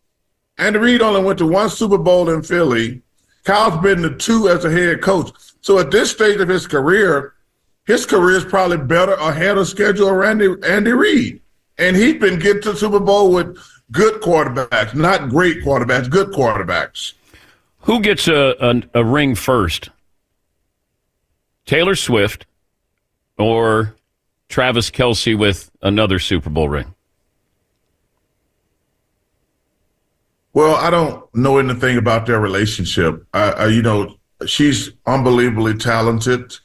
Andy 0.57 0.79
Reid 0.79 1.01
only 1.01 1.23
went 1.23 1.39
to 1.39 1.47
one 1.47 1.69
Super 1.69 1.97
Bowl 1.97 2.29
in 2.29 2.41
Philly. 2.41 3.01
Kyle's 3.43 3.81
been 3.81 4.01
to 4.01 4.15
two 4.15 4.47
as 4.47 4.63
a 4.63 4.71
head 4.71 5.01
coach. 5.01 5.31
So 5.61 5.79
at 5.79 5.91
this 5.91 6.11
stage 6.11 6.39
of 6.39 6.47
his 6.47 6.65
career, 6.65 7.33
his 7.85 8.05
career 8.05 8.37
is 8.37 8.45
probably 8.45 8.77
better 8.77 9.13
ahead 9.13 9.57
of 9.57 9.67
schedule 9.67 10.09
of 10.09 10.25
Andy, 10.25 10.55
Andy 10.67 10.93
Reid. 10.93 11.41
And 11.77 11.95
he's 11.95 12.19
been 12.19 12.39
getting 12.39 12.61
to 12.63 12.75
Super 12.75 12.99
Bowl 12.99 13.31
with 13.31 13.57
good 13.91 14.21
quarterbacks, 14.21 14.93
not 14.93 15.29
great 15.29 15.63
quarterbacks, 15.63 16.09
good 16.09 16.29
quarterbacks. 16.29 17.13
Who 17.81 17.99
gets 17.99 18.27
a, 18.27 18.55
a, 18.59 18.99
a 19.01 19.05
ring 19.05 19.35
first? 19.35 19.89
Taylor 21.65 21.95
Swift 21.95 22.45
or 23.37 23.95
Travis 24.49 24.89
Kelce 24.91 25.37
with 25.37 25.71
another 25.81 26.19
Super 26.19 26.49
Bowl 26.49 26.69
ring? 26.69 26.93
Well, 30.53 30.75
I 30.75 30.89
don't 30.89 31.23
know 31.35 31.57
anything 31.57 31.97
about 31.97 32.25
their 32.25 32.39
relationship. 32.39 33.25
I, 33.33 33.51
I 33.51 33.67
you 33.67 33.81
know, 33.81 34.15
she's 34.45 34.91
unbelievably 35.05 35.75
talented, 35.79 36.55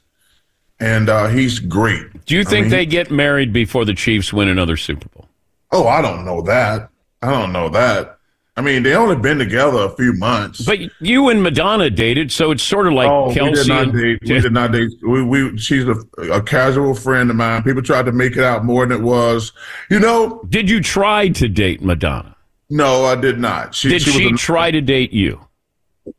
and 0.79 1.09
uh, 1.09 1.27
he's 1.27 1.59
great. 1.59 2.25
Do 2.25 2.37
you 2.37 2.43
I 2.43 2.45
think 2.45 2.65
mean, 2.67 2.71
they 2.71 2.87
get 2.87 3.11
married 3.11 3.53
before 3.53 3.85
the 3.85 3.95
Chiefs 3.95 4.33
win 4.33 4.49
another 4.49 4.77
Super 4.77 5.09
Bowl? 5.09 5.29
Oh, 5.73 5.89
I 5.89 6.03
don't 6.03 6.25
know 6.25 6.41
that. 6.43 6.89
I 7.23 7.31
don't 7.31 7.53
know 7.53 7.69
that. 7.71 8.17
I 8.57 8.63
mean, 8.63 8.83
they 8.83 8.95
only 8.95 9.17
been 9.17 9.39
together 9.39 9.79
a 9.79 9.91
few 9.91 10.13
months. 10.15 10.61
But 10.61 10.81
you 11.01 11.29
and 11.31 11.43
Madonna 11.43 11.89
dated, 11.89 12.31
so 12.31 12.51
it's 12.51 12.63
sort 12.63 12.87
of 12.87 12.93
like 12.93 13.09
oh, 13.09 13.29
we 13.29 13.35
did 13.53 13.69
not 13.69 13.93
date. 13.93 14.19
We 14.23 14.41
did 14.41 14.53
not 14.53 14.73
date. 14.73 14.91
We, 15.03 15.23
we 15.23 15.57
she's 15.57 15.87
a, 15.87 15.97
a 16.31 16.43
casual 16.43 16.95
friend 16.95 17.31
of 17.31 17.37
mine. 17.37 17.63
People 17.63 17.83
tried 17.83 18.07
to 18.07 18.13
make 18.13 18.37
it 18.37 18.45
out 18.45 18.65
more 18.65 18.85
than 18.85 18.99
it 18.99 19.03
was. 19.03 19.53
You 19.89 20.01
know. 20.01 20.43
Did 20.49 20.69
you 20.69 20.83
try 20.83 21.29
to 21.29 21.49
date 21.49 21.81
Madonna? 21.81 22.37
No, 22.69 23.05
I 23.05 23.15
did 23.17 23.39
not. 23.39 23.75
She, 23.75 23.89
Did 23.89 24.03
she, 24.03 24.25
was 24.25 24.33
a- 24.33 24.37
try 24.37 24.71
to 24.71 24.81
date 24.81 25.13
you? 25.13 25.41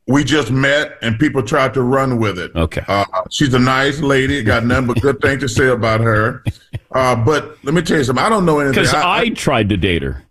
we 0.07 0.23
just 0.23 0.51
met 0.51 0.97
and 1.01 1.19
people 1.19 1.43
tried 1.43 1.73
to 1.73 1.81
run 1.81 2.19
with 2.19 2.37
it. 2.37 2.51
Okay. 2.55 2.83
Uh, 2.87 3.05
she's 3.29 3.53
a 3.53 3.59
nice 3.59 3.99
lady. 3.99 4.43
Got 4.43 4.65
nothing 4.65 4.87
but 4.87 5.01
good 5.01 5.21
things 5.21 5.41
to 5.41 5.49
say 5.49 5.67
about 5.67 6.01
her. 6.01 6.43
Uh, 6.91 7.15
but 7.15 7.57
let 7.63 7.73
me 7.73 7.81
tell 7.81 7.97
you 7.97 8.03
something. 8.03 8.23
I 8.23 8.29
don't 8.29 8.45
know 8.45 8.59
anything. 8.59 8.83
Because 8.83 8.93
I, 8.93 9.29
tried 9.29 9.69
to 9.69 9.77
date 9.77 10.03
her. 10.03 10.23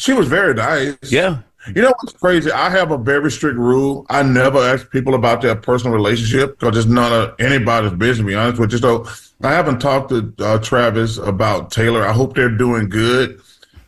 She 0.00 0.12
was 0.14 0.28
very 0.28 0.54
nice. 0.54 0.96
Yeah. 1.02 1.42
You 1.66 1.82
know 1.82 1.92
what's 2.00 2.14
crazy? 2.14 2.50
I 2.50 2.70
have 2.70 2.90
a 2.90 2.96
very 2.96 3.30
strict 3.30 3.58
rule. 3.58 4.06
I 4.08 4.22
never 4.22 4.58
ask 4.58 4.90
people 4.90 5.14
about 5.14 5.42
their 5.42 5.54
personal 5.54 5.94
relationship 5.94 6.58
because 6.58 6.76
it's 6.78 6.86
none 6.86 7.12
of 7.12 7.34
anybody's 7.38 7.92
business. 7.92 8.18
To 8.18 8.24
be 8.24 8.34
honest 8.34 8.58
with 8.58 8.72
you, 8.72 8.78
so 8.78 9.06
I 9.42 9.52
haven't 9.52 9.78
talked 9.78 10.08
to 10.08 10.32
uh, 10.38 10.58
Travis 10.58 11.18
about 11.18 11.70
Taylor. 11.70 12.06
I 12.06 12.12
hope 12.12 12.34
they're 12.34 12.48
doing 12.48 12.88
good. 12.88 13.42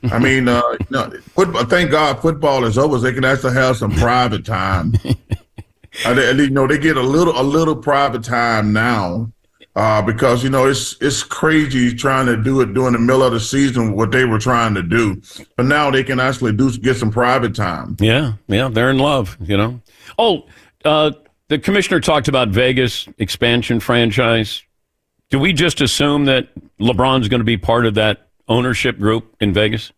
I 0.04 0.18
mean, 0.26 0.48
uh, 0.48 0.62
you 0.72 0.86
know, 0.90 1.10
football, 1.34 1.64
thank 1.64 1.90
God 1.90 2.20
football 2.20 2.64
is 2.64 2.76
over. 2.76 2.98
So 2.98 3.04
they 3.04 3.14
can 3.14 3.24
actually 3.24 3.54
have 3.54 3.78
some 3.78 3.92
private 3.92 4.44
time. 4.44 4.92
Uh, 6.06 6.14
they, 6.14 6.32
you 6.32 6.48
know, 6.48 6.66
they 6.66 6.78
get 6.78 6.96
a 6.96 7.02
little 7.02 7.38
a 7.38 7.42
little 7.42 7.76
private 7.76 8.24
time 8.24 8.72
now. 8.72 9.30
Uh, 9.74 10.02
because 10.02 10.44
you 10.44 10.50
know 10.50 10.66
it's 10.66 10.96
it's 11.00 11.22
crazy 11.22 11.94
trying 11.94 12.26
to 12.26 12.36
do 12.36 12.60
it 12.60 12.74
during 12.74 12.92
the 12.92 12.98
middle 12.98 13.22
of 13.22 13.32
the 13.32 13.40
season 13.40 13.94
what 13.94 14.10
they 14.10 14.26
were 14.26 14.38
trying 14.38 14.74
to 14.74 14.82
do, 14.82 15.20
but 15.56 15.64
now 15.64 15.90
they 15.90 16.04
can 16.04 16.20
actually 16.20 16.52
do 16.52 16.70
get 16.78 16.94
some 16.94 17.10
private 17.10 17.54
time. 17.54 17.96
Yeah, 17.98 18.34
yeah, 18.48 18.68
they're 18.68 18.90
in 18.90 18.98
love, 18.98 19.38
you 19.40 19.56
know. 19.56 19.80
Oh, 20.18 20.46
uh, 20.84 21.12
the 21.48 21.58
commissioner 21.58 22.00
talked 22.00 22.28
about 22.28 22.48
Vegas 22.48 23.08
expansion 23.16 23.80
franchise. 23.80 24.62
Do 25.30 25.38
we 25.38 25.54
just 25.54 25.80
assume 25.80 26.26
that 26.26 26.48
LeBron's 26.78 27.28
going 27.28 27.40
to 27.40 27.44
be 27.44 27.56
part 27.56 27.86
of 27.86 27.94
that 27.94 28.28
ownership 28.48 28.98
group 28.98 29.34
in 29.40 29.54
Vegas? 29.54 29.90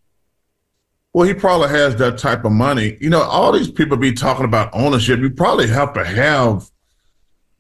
Well, 1.13 1.27
he 1.27 1.35
probably 1.35 1.69
has 1.69 1.97
that 1.97 2.19
type 2.19 2.45
of 2.45 2.53
money. 2.53 2.97
You 3.01 3.11
know, 3.11 3.23
all 3.23 3.53
these 3.53 3.71
people 3.71 3.97
be 3.97 4.13
talking 4.13 4.45
about 4.45 4.71
ownership. 4.73 5.21
You 5.21 5.31
probably 5.31 5.69
have 5.69 5.93
to 5.95 6.05
have 6.05 6.71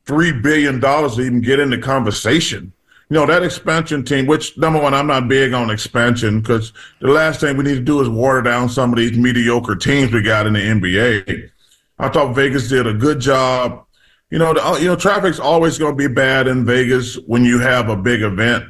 three 0.06 0.32
billion 0.32 0.80
dollars 0.80 1.16
to 1.16 1.22
even 1.22 1.40
get 1.40 1.60
in 1.60 1.70
the 1.70 1.78
conversation. 1.78 2.72
You 3.10 3.16
know, 3.16 3.26
that 3.26 3.42
expansion 3.42 4.04
team, 4.04 4.26
which 4.26 4.56
number 4.56 4.80
one, 4.80 4.94
I'm 4.94 5.06
not 5.06 5.28
big 5.28 5.52
on 5.52 5.70
expansion 5.70 6.40
because 6.40 6.72
the 7.00 7.08
last 7.08 7.40
thing 7.40 7.56
we 7.56 7.64
need 7.64 7.74
to 7.74 7.80
do 7.80 8.00
is 8.00 8.08
water 8.08 8.42
down 8.42 8.68
some 8.68 8.92
of 8.92 8.98
these 8.98 9.16
mediocre 9.16 9.76
teams 9.76 10.12
we 10.12 10.22
got 10.22 10.46
in 10.46 10.54
the 10.54 10.60
NBA. 10.60 11.50
I 11.98 12.08
thought 12.08 12.34
Vegas 12.34 12.68
did 12.68 12.86
a 12.86 12.94
good 12.94 13.20
job. 13.20 13.84
You 14.30 14.38
know, 14.38 14.54
the, 14.54 14.66
uh, 14.66 14.76
you 14.78 14.86
know, 14.86 14.96
traffic's 14.96 15.38
always 15.38 15.78
going 15.78 15.92
to 15.92 16.08
be 16.08 16.12
bad 16.12 16.48
in 16.48 16.64
Vegas 16.64 17.16
when 17.26 17.44
you 17.44 17.58
have 17.60 17.88
a 17.88 17.96
big 17.96 18.22
event, 18.22 18.64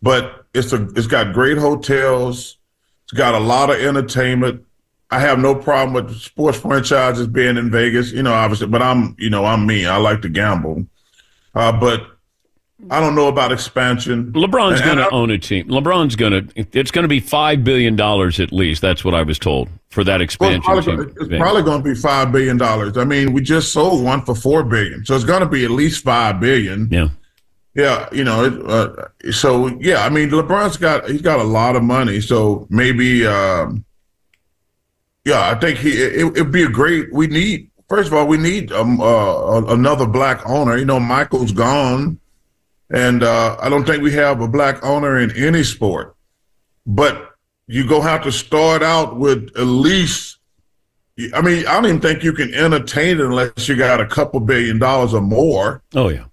but 0.00 0.46
it's 0.54 0.72
a 0.72 0.86
it's 0.90 1.06
got 1.06 1.32
great 1.32 1.58
hotels. 1.58 2.58
It's 3.04 3.12
got 3.12 3.34
a 3.34 3.40
lot 3.40 3.70
of 3.70 3.80
entertainment. 3.80 4.64
I 5.12 5.18
have 5.18 5.38
no 5.38 5.54
problem 5.54 5.92
with 5.92 6.18
sports 6.20 6.58
franchises 6.58 7.26
being 7.26 7.56
in 7.58 7.70
Vegas, 7.70 8.12
you 8.12 8.22
know, 8.22 8.32
obviously, 8.32 8.66
but 8.66 8.80
I'm, 8.82 9.14
you 9.18 9.28
know, 9.30 9.44
I'm 9.44 9.66
me. 9.66 9.84
I 9.86 9.98
like 9.98 10.22
to 10.22 10.28
gamble. 10.28 10.86
Uh, 11.54 11.70
but 11.70 12.06
I 12.90 12.98
don't 12.98 13.14
know 13.14 13.28
about 13.28 13.52
expansion. 13.52 14.32
LeBron's 14.32 14.80
going 14.80 14.96
to 14.96 15.08
own 15.10 15.30
a 15.30 15.38
team. 15.38 15.68
LeBron's 15.68 16.16
going 16.16 16.32
to. 16.48 16.66
It's 16.72 16.90
going 16.90 17.02
to 17.04 17.08
be 17.08 17.20
five 17.20 17.62
billion 17.62 17.94
dollars 17.94 18.40
at 18.40 18.52
least. 18.52 18.80
That's 18.80 19.04
what 19.04 19.14
I 19.14 19.22
was 19.22 19.38
told 19.38 19.68
for 19.90 20.02
that 20.04 20.14
Well, 20.14 20.22
expansion 20.22 20.56
it's 20.58 20.64
probably, 20.66 20.82
team. 20.84 20.96
gonna- 21.14 21.26
it's 21.30 21.38
probably 21.38 21.62
going 21.62 21.82
to 21.84 21.88
be 21.90 21.94
five 21.94 22.32
billion 22.32 22.56
dollars. 22.56 22.96
I 22.96 23.04
mean, 23.04 23.32
we 23.34 23.42
just 23.42 23.72
sold 23.72 24.02
one 24.02 24.22
for 24.22 24.34
four 24.34 24.64
billion, 24.64 25.04
so 25.04 25.14
it's 25.14 25.24
going 25.24 25.40
to 25.40 25.46
be 25.48 25.64
at 25.64 25.70
least 25.70 26.02
five 26.02 26.40
billion. 26.40 26.88
Yeah, 26.90 27.08
yeah. 27.74 28.08
You 28.12 28.24
know, 28.24 28.44
it, 28.46 28.54
uh, 28.66 29.30
so 29.30 29.68
yeah. 29.78 30.04
I 30.04 30.08
mean, 30.08 30.30
LeBron's 30.30 30.76
got 30.78 31.08
he's 31.08 31.22
got 31.22 31.38
a 31.38 31.44
lot 31.44 31.76
of 31.76 31.82
money, 31.84 32.20
so 32.20 32.66
maybe 32.70 33.24
um, 33.26 33.84
Yeah, 35.24 35.50
I 35.50 35.54
think 35.54 35.78
he 35.78 35.90
it, 35.90 36.36
it'd 36.36 36.52
be 36.52 36.64
a 36.64 36.68
great. 36.68 37.12
We 37.12 37.26
need 37.26 37.70
first 37.88 38.08
of 38.08 38.14
all 38.14 38.26
we 38.26 38.38
need 38.38 38.72
um 38.72 39.00
uh, 39.00 39.62
another 39.66 40.06
black 40.06 40.44
owner. 40.48 40.76
You 40.76 40.84
know, 40.84 40.98
Michael's 40.98 41.52
gone, 41.52 42.18
and 42.90 43.22
uh, 43.22 43.56
I 43.60 43.68
don't 43.68 43.86
think 43.86 44.02
we 44.02 44.12
have 44.12 44.40
a 44.40 44.48
black 44.48 44.84
owner 44.84 45.18
in 45.18 45.30
any 45.36 45.62
sport. 45.62 46.16
But 46.86 47.30
you 47.68 47.86
go 47.86 48.00
have 48.00 48.24
to 48.24 48.32
start 48.32 48.82
out 48.82 49.16
with 49.16 49.50
at 49.56 49.64
least. 49.64 50.38
I 51.34 51.42
mean, 51.42 51.66
I 51.66 51.74
don't 51.74 51.86
even 51.86 52.00
think 52.00 52.24
you 52.24 52.32
can 52.32 52.52
entertain 52.54 53.20
it 53.20 53.24
unless 53.24 53.68
you 53.68 53.76
got 53.76 54.00
a 54.00 54.06
couple 54.06 54.40
billion 54.40 54.78
dollars 54.78 55.14
or 55.14 55.20
more. 55.20 55.82
Oh 55.94 56.08
yeah, 56.08 56.24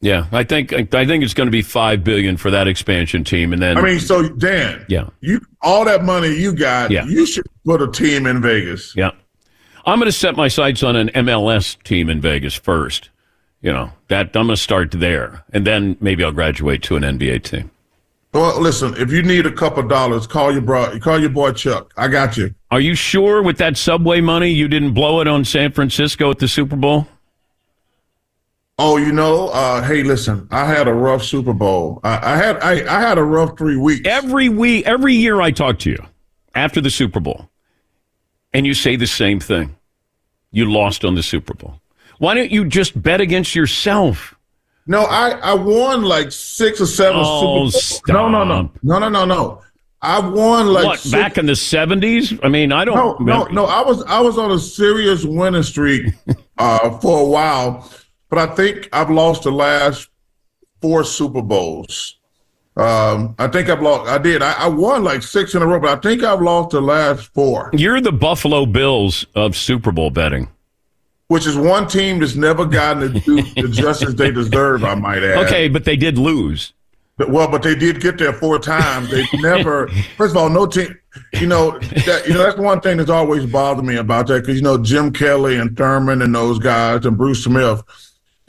yeah. 0.00 0.26
I 0.32 0.44
think 0.44 0.72
I 0.72 1.06
think 1.06 1.24
it's 1.24 1.34
going 1.34 1.46
to 1.46 1.52
be 1.52 1.62
five 1.62 2.02
billion 2.04 2.36
for 2.36 2.50
that 2.50 2.66
expansion 2.68 3.24
team, 3.24 3.52
and 3.52 3.60
then 3.62 3.76
I 3.78 3.82
mean, 3.82 4.00
so 4.00 4.28
Dan, 4.28 4.84
yeah, 4.88 5.08
you 5.20 5.40
all 5.62 5.84
that 5.84 6.04
money 6.04 6.28
you 6.34 6.52
got, 6.54 6.90
Yeah. 6.90 7.04
you 7.06 7.26
should 7.26 7.46
put 7.64 7.82
a 7.82 7.90
team 7.90 8.26
in 8.26 8.40
Vegas. 8.42 8.94
Yeah. 8.96 9.10
I'm 9.86 9.98
going 9.98 10.06
to 10.08 10.12
set 10.12 10.36
my 10.36 10.48
sights 10.48 10.82
on 10.82 10.94
an 10.94 11.08
MLS 11.08 11.82
team 11.84 12.10
in 12.10 12.20
Vegas 12.20 12.54
first. 12.54 13.08
You 13.62 13.72
know, 13.72 13.92
that 14.08 14.26
I'm 14.36 14.46
going 14.46 14.48
to 14.48 14.56
start 14.56 14.90
there. 14.92 15.44
And 15.52 15.66
then 15.66 15.96
maybe 16.00 16.22
I'll 16.24 16.32
graduate 16.32 16.82
to 16.84 16.96
an 16.96 17.02
NBA 17.02 17.42
team. 17.44 17.70
Well, 18.32 18.60
listen, 18.60 18.94
if 18.96 19.10
you 19.10 19.22
need 19.22 19.44
a 19.44 19.52
couple 19.52 19.82
dollars, 19.82 20.26
call 20.26 20.52
your 20.52 20.62
bro, 20.62 20.98
call 21.00 21.18
your 21.18 21.30
boy 21.30 21.52
Chuck. 21.52 21.92
I 21.96 22.08
got 22.08 22.36
you. 22.36 22.54
Are 22.70 22.80
you 22.80 22.94
sure 22.94 23.42
with 23.42 23.58
that 23.58 23.76
subway 23.76 24.20
money 24.20 24.48
you 24.50 24.68
didn't 24.68 24.94
blow 24.94 25.20
it 25.20 25.26
on 25.28 25.44
San 25.44 25.72
Francisco 25.72 26.30
at 26.30 26.38
the 26.38 26.46
Super 26.48 26.76
Bowl? 26.76 27.06
Oh, 28.82 28.96
you 28.96 29.12
know, 29.12 29.48
uh, 29.50 29.82
hey, 29.82 30.02
listen, 30.02 30.48
I 30.50 30.64
had 30.64 30.88
a 30.88 30.94
rough 30.94 31.22
Super 31.22 31.52
Bowl. 31.52 32.00
I, 32.02 32.32
I 32.32 32.36
had 32.36 32.56
I, 32.60 32.72
I 32.96 33.00
had 33.00 33.18
a 33.18 33.22
rough 33.22 33.58
three 33.58 33.76
weeks. 33.76 34.08
Every 34.08 34.48
week, 34.48 34.86
every 34.86 35.14
year 35.14 35.42
I 35.42 35.50
talk 35.50 35.78
to 35.80 35.90
you 35.90 36.02
after 36.54 36.80
the 36.80 36.88
Super 36.88 37.20
Bowl, 37.20 37.50
and 38.54 38.66
you 38.66 38.72
say 38.72 38.96
the 38.96 39.06
same 39.06 39.38
thing. 39.38 39.76
You 40.50 40.72
lost 40.72 41.04
on 41.04 41.14
the 41.14 41.22
Super 41.22 41.52
Bowl. 41.52 41.78
Why 42.20 42.32
don't 42.34 42.50
you 42.50 42.64
just 42.64 43.00
bet 43.00 43.20
against 43.20 43.54
yourself? 43.54 44.34
No, 44.86 45.02
I 45.02 45.32
I 45.42 45.52
won 45.52 46.02
like 46.02 46.32
six 46.32 46.80
or 46.80 46.86
seven 46.86 47.20
Oh, 47.22 47.68
Super 47.68 47.82
Bowls. 47.82 48.02
No, 48.08 48.28
no, 48.30 48.44
no, 48.44 48.70
no, 48.82 48.98
no, 48.98 49.08
no, 49.10 49.24
no. 49.26 49.62
I 50.00 50.26
won 50.26 50.68
like 50.68 50.86
what 50.86 51.00
six- 51.00 51.12
back 51.12 51.36
in 51.36 51.44
the 51.44 51.54
seventies? 51.54 52.32
I 52.42 52.48
mean, 52.48 52.72
I 52.72 52.86
don't. 52.86 52.96
No, 52.96 53.44
no, 53.44 53.44
no. 53.52 53.64
I 53.66 53.82
was 53.82 54.02
I 54.04 54.20
was 54.20 54.38
on 54.38 54.50
a 54.50 54.58
serious 54.58 55.22
winning 55.22 55.64
streak 55.64 56.14
uh, 56.58 56.98
for 57.00 57.20
a 57.20 57.24
while, 57.26 57.90
but 58.30 58.38
I 58.38 58.54
think 58.54 58.88
I've 58.92 59.10
lost 59.10 59.42
the 59.42 59.52
last 59.52 60.08
four 60.80 61.04
Super 61.04 61.42
Bowls. 61.42 62.16
Um, 62.76 63.34
I 63.38 63.48
think 63.48 63.68
I've 63.68 63.82
lost. 63.82 64.08
I 64.08 64.16
did. 64.16 64.40
I, 64.42 64.52
I 64.52 64.68
won 64.68 65.04
like 65.04 65.22
six 65.22 65.54
in 65.54 65.60
a 65.60 65.66
row, 65.66 65.80
but 65.80 65.98
I 65.98 66.00
think 66.00 66.22
I've 66.22 66.40
lost 66.40 66.70
the 66.70 66.80
last 66.80 67.26
four, 67.34 67.70
You're 67.74 68.00
the 68.00 68.12
Buffalo 68.12 68.64
Bills 68.64 69.26
of 69.34 69.54
Super 69.56 69.92
Bowl 69.92 70.08
betting. 70.10 70.48
which 71.26 71.46
is 71.46 71.56
one 71.56 71.86
team 71.88 72.20
that's 72.20 72.36
never 72.36 72.64
gotten 72.64 73.12
the, 73.12 73.52
the 73.56 73.68
justice 73.68 74.14
they 74.14 74.30
deserve. 74.30 74.84
I 74.84 74.94
might 74.94 75.22
add. 75.22 75.44
Okay, 75.46 75.68
but 75.68 75.84
they 75.84 75.96
did 75.96 76.16
lose. 76.16 76.72
But, 77.18 77.28
well, 77.28 77.48
but 77.50 77.62
they 77.62 77.74
did 77.74 78.00
get 78.00 78.16
there 78.16 78.32
four 78.32 78.58
times. 78.58 79.10
They 79.10 79.26
never. 79.34 79.88
first 80.16 80.30
of 80.34 80.38
all, 80.38 80.48
no 80.48 80.64
team. 80.66 80.96
You 81.34 81.48
know 81.48 81.78
that. 81.80 82.22
You 82.26 82.34
know 82.34 82.44
that's 82.44 82.56
one 82.56 82.80
thing 82.80 82.96
that's 82.96 83.10
always 83.10 83.44
bothered 83.44 83.84
me 83.84 83.96
about 83.96 84.28
that 84.28 84.40
because 84.42 84.56
you 84.56 84.62
know 84.62 84.78
Jim 84.78 85.12
Kelly 85.12 85.56
and 85.58 85.76
Thurman 85.76 86.22
and 86.22 86.34
those 86.34 86.58
guys 86.60 87.04
and 87.04 87.18
Bruce 87.18 87.44
Smith, 87.44 87.82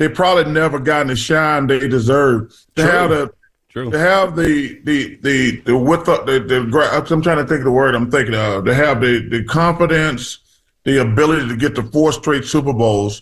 they 0.01 0.09
probably 0.09 0.51
never 0.51 0.79
gotten 0.79 1.07
the 1.07 1.15
shine 1.15 1.67
they 1.67 1.87
deserve. 1.87 2.49
To 2.75 2.81
True. 2.81 2.91
have 2.91 3.09
the. 3.09 3.33
True. 3.69 3.91
To 3.91 3.97
have 3.97 4.35
the 4.35 4.81
the 4.83 5.15
the 5.21 5.61
the 5.61 5.77
with 5.77 6.05
the, 6.05 6.23
the, 6.25 6.39
the 6.39 7.05
I'm 7.13 7.21
trying 7.21 7.37
to 7.37 7.45
think 7.45 7.59
of 7.59 7.65
the 7.65 7.71
word 7.71 7.95
I'm 7.95 8.11
thinking 8.11 8.35
of. 8.35 8.65
To 8.65 8.73
have 8.73 8.99
the 8.99 9.27
the 9.29 9.43
confidence, 9.45 10.39
the 10.83 11.01
ability 11.01 11.47
to 11.47 11.55
get 11.55 11.75
to 11.75 11.83
four 11.83 12.11
straight 12.11 12.43
Super 12.43 12.73
Bowls. 12.73 13.21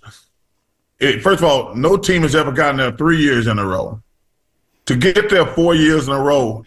It, 1.00 1.22
first 1.22 1.44
of 1.44 1.50
all, 1.50 1.76
no 1.76 1.96
team 1.98 2.24
has 2.24 2.36
ever 2.36 2.52
gotten 2.52 2.78
there 2.78 2.92
three 2.92 3.22
years 3.22 3.48
in 3.48 3.60
a 3.60 3.66
row 3.66 4.02
to 4.90 4.96
get 4.96 5.30
there 5.30 5.46
four 5.46 5.76
years 5.76 6.08
in 6.08 6.14
a 6.16 6.20
row, 6.20 6.66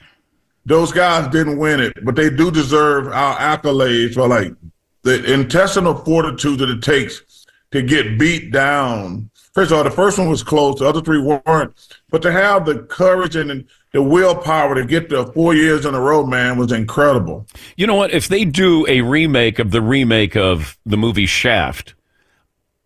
those 0.64 0.92
guys 0.92 1.26
didn't 1.32 1.58
win 1.58 1.80
it, 1.80 1.92
but 2.04 2.14
they 2.14 2.30
do 2.30 2.52
deserve 2.52 3.08
our 3.08 3.36
accolades 3.36 4.14
for 4.14 4.28
like 4.28 4.54
the 5.02 5.32
intestinal 5.32 5.92
fortitude 5.92 6.60
that 6.60 6.70
it 6.70 6.82
takes 6.82 7.44
to 7.72 7.82
get 7.82 8.20
beat 8.20 8.52
down. 8.52 9.28
First 9.52 9.70
of 9.70 9.76
all, 9.76 9.84
the 9.84 9.90
first 9.90 10.18
one 10.18 10.30
was 10.30 10.42
close; 10.42 10.78
the 10.78 10.86
other 10.86 11.02
three 11.02 11.20
weren't. 11.20 11.74
But 12.10 12.22
to 12.22 12.32
have 12.32 12.64
the 12.64 12.80
courage 12.80 13.36
and 13.36 13.66
the 13.92 14.02
willpower 14.02 14.74
to 14.74 14.84
get 14.84 15.10
there 15.10 15.26
four 15.26 15.54
years 15.54 15.84
in 15.84 15.94
a 15.94 16.00
row, 16.00 16.24
man, 16.24 16.56
was 16.56 16.72
incredible. 16.72 17.46
You 17.76 17.86
know 17.86 17.94
what? 17.94 18.12
If 18.12 18.28
they 18.28 18.46
do 18.46 18.86
a 18.88 19.02
remake 19.02 19.58
of 19.58 19.70
the 19.70 19.82
remake 19.82 20.36
of 20.36 20.78
the 20.86 20.96
movie 20.96 21.26
Shaft, 21.26 21.94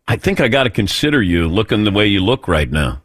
I 0.08 0.16
think 0.16 0.40
I 0.40 0.48
got 0.48 0.64
to 0.64 0.70
consider 0.70 1.22
you 1.22 1.46
looking 1.46 1.84
the 1.84 1.92
way 1.92 2.08
you 2.08 2.20
look 2.20 2.48
right 2.48 2.70
now. 2.70 3.00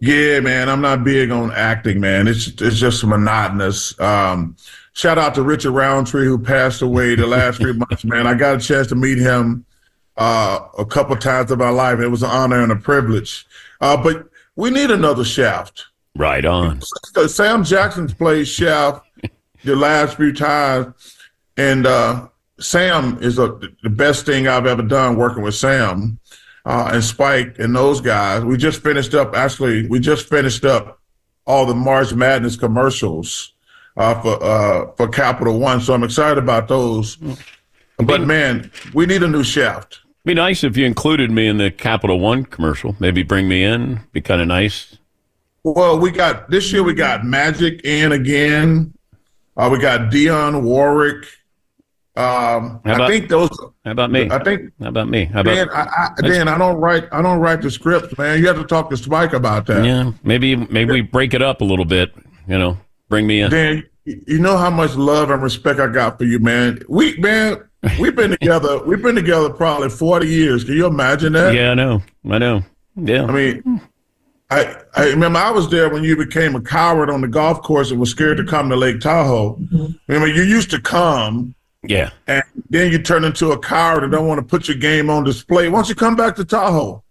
Yeah, 0.00 0.40
man, 0.40 0.68
I'm 0.68 0.82
not 0.82 1.02
big 1.04 1.30
on 1.30 1.50
acting, 1.52 2.00
man. 2.00 2.28
It's 2.28 2.48
it's 2.60 2.78
just 2.78 3.04
monotonous. 3.04 3.98
Um, 3.98 4.56
shout 4.92 5.16
out 5.16 5.34
to 5.36 5.42
Richard 5.42 5.72
Roundtree 5.72 6.26
who 6.26 6.38
passed 6.38 6.82
away 6.82 7.14
the 7.14 7.26
last 7.26 7.58
three 7.58 7.72
months, 7.88 8.04
man. 8.04 8.26
I 8.26 8.34
got 8.34 8.56
a 8.56 8.60
chance 8.60 8.88
to 8.88 8.94
meet 8.94 9.16
him 9.16 9.64
uh, 10.18 10.60
a 10.76 10.84
couple 10.84 11.16
times 11.16 11.50
in 11.50 11.58
my 11.58 11.70
life. 11.70 12.00
It 12.00 12.08
was 12.08 12.22
an 12.22 12.30
honor 12.30 12.62
and 12.62 12.72
a 12.72 12.76
privilege. 12.76 13.46
Uh, 13.80 13.96
but 13.96 14.28
we 14.56 14.70
need 14.70 14.90
another 14.90 15.24
Shaft. 15.24 15.86
Right 16.16 16.44
on. 16.44 16.82
Sam 17.28 17.62
Jackson's 17.64 18.12
played 18.12 18.48
Shaft 18.48 19.06
the 19.64 19.76
last 19.76 20.16
few 20.16 20.32
times, 20.32 21.16
and 21.56 21.86
uh, 21.86 22.28
Sam 22.58 23.18
is 23.22 23.38
a, 23.38 23.58
the 23.84 23.90
best 23.90 24.26
thing 24.26 24.48
I've 24.48 24.66
ever 24.66 24.82
done 24.82 25.16
working 25.16 25.42
with 25.42 25.54
Sam 25.54 26.18
uh, 26.66 26.90
and 26.92 27.04
Spike 27.04 27.60
and 27.60 27.74
those 27.74 28.00
guys. 28.00 28.44
We 28.44 28.56
just 28.56 28.82
finished 28.82 29.14
up. 29.14 29.36
Actually, 29.36 29.86
we 29.86 30.00
just 30.00 30.28
finished 30.28 30.64
up 30.64 31.00
all 31.46 31.64
the 31.64 31.74
March 31.74 32.12
Madness 32.12 32.56
commercials 32.56 33.54
uh, 33.96 34.20
for 34.20 34.42
uh, 34.42 34.92
for 34.96 35.06
Capital 35.06 35.60
One. 35.60 35.80
So 35.80 35.94
I'm 35.94 36.02
excited 36.02 36.38
about 36.38 36.66
those. 36.66 37.16
But 37.98 38.22
man, 38.22 38.72
we 38.92 39.06
need 39.06 39.22
a 39.22 39.28
new 39.28 39.44
Shaft. 39.44 40.00
Be 40.28 40.34
nice 40.34 40.62
if 40.62 40.76
you 40.76 40.84
included 40.84 41.30
me 41.30 41.46
in 41.46 41.56
the 41.56 41.70
Capital 41.70 42.20
One 42.20 42.44
commercial. 42.44 42.94
Maybe 42.98 43.22
bring 43.22 43.48
me 43.48 43.64
in. 43.64 44.00
Be 44.12 44.20
kind 44.20 44.42
of 44.42 44.46
nice. 44.46 44.98
Well, 45.64 45.98
we 45.98 46.10
got 46.10 46.50
this 46.50 46.70
year. 46.70 46.82
We 46.82 46.92
got 46.92 47.24
Magic 47.24 47.80
in 47.82 48.12
again. 48.12 48.92
Uh, 49.56 49.70
we 49.72 49.78
got 49.78 50.12
Dionne 50.12 50.60
Warwick. 50.60 51.24
Um, 52.14 52.82
about- 52.84 53.00
I 53.00 53.08
think 53.08 53.30
those. 53.30 53.48
How 53.86 53.92
about 53.92 54.10
me? 54.10 54.28
I 54.30 54.38
think 54.44 54.70
How 54.82 54.88
about 54.88 55.08
me? 55.08 55.24
How 55.24 55.40
about 55.40 55.54
Dan, 55.54 55.70
I, 55.70 56.10
I, 56.18 56.20
Dan, 56.20 56.46
I 56.46 56.58
don't 56.58 56.76
write. 56.76 57.08
I 57.10 57.22
don't 57.22 57.38
write 57.38 57.62
the 57.62 57.70
scripts, 57.70 58.18
man. 58.18 58.38
You 58.38 58.48
have 58.48 58.56
to 58.56 58.64
talk 58.64 58.90
to 58.90 58.98
Spike 58.98 59.32
about 59.32 59.64
that. 59.68 59.82
Yeah, 59.82 60.12
maybe 60.24 60.56
maybe 60.56 60.92
we 60.92 61.00
break 61.00 61.32
it 61.32 61.40
up 61.40 61.62
a 61.62 61.64
little 61.64 61.86
bit. 61.86 62.14
You 62.46 62.58
know, 62.58 62.76
bring 63.08 63.26
me 63.26 63.40
in. 63.40 63.50
Dan, 63.50 63.82
you 64.04 64.40
know 64.40 64.58
how 64.58 64.68
much 64.68 64.94
love 64.94 65.30
and 65.30 65.42
respect 65.42 65.80
I 65.80 65.86
got 65.86 66.18
for 66.18 66.24
you, 66.24 66.38
man. 66.38 66.80
We, 66.86 67.16
man, 67.16 67.64
we've 67.98 68.14
been 68.14 68.32
together. 68.32 68.82
We've 68.84 69.02
been 69.02 69.14
together 69.14 69.50
probably 69.50 69.88
forty 69.88 70.28
years. 70.28 70.64
Can 70.64 70.74
you 70.74 70.86
imagine 70.86 71.32
that? 71.34 71.54
Yeah, 71.54 71.72
I 71.72 71.74
know. 71.74 72.02
I 72.28 72.38
know. 72.38 72.62
Yeah. 72.96 73.24
I 73.24 73.32
mean, 73.32 73.80
I 74.50 74.76
I 74.96 75.06
remember 75.08 75.38
I 75.38 75.50
was 75.50 75.70
there 75.70 75.88
when 75.90 76.04
you 76.04 76.16
became 76.16 76.56
a 76.56 76.60
coward 76.60 77.10
on 77.10 77.20
the 77.20 77.28
golf 77.28 77.62
course 77.62 77.90
and 77.90 78.00
was 78.00 78.10
scared 78.10 78.38
to 78.38 78.44
come 78.44 78.68
to 78.70 78.76
Lake 78.76 79.00
Tahoe. 79.00 79.58
Remember, 80.06 80.26
you 80.26 80.42
used 80.42 80.70
to 80.70 80.80
come. 80.80 81.54
Yeah. 81.82 82.10
And 82.26 82.42
then 82.70 82.90
you 82.90 82.98
turn 82.98 83.24
into 83.24 83.52
a 83.52 83.58
coward 83.58 84.02
and 84.02 84.10
don't 84.10 84.26
want 84.26 84.40
to 84.40 84.44
put 84.44 84.66
your 84.66 84.76
game 84.76 85.08
on 85.10 85.22
display. 85.22 85.68
Why 85.68 85.78
don't 85.78 85.88
you 85.88 85.94
come 85.94 86.16
back 86.16 86.34
to 86.36 86.44
Tahoe? 86.44 87.04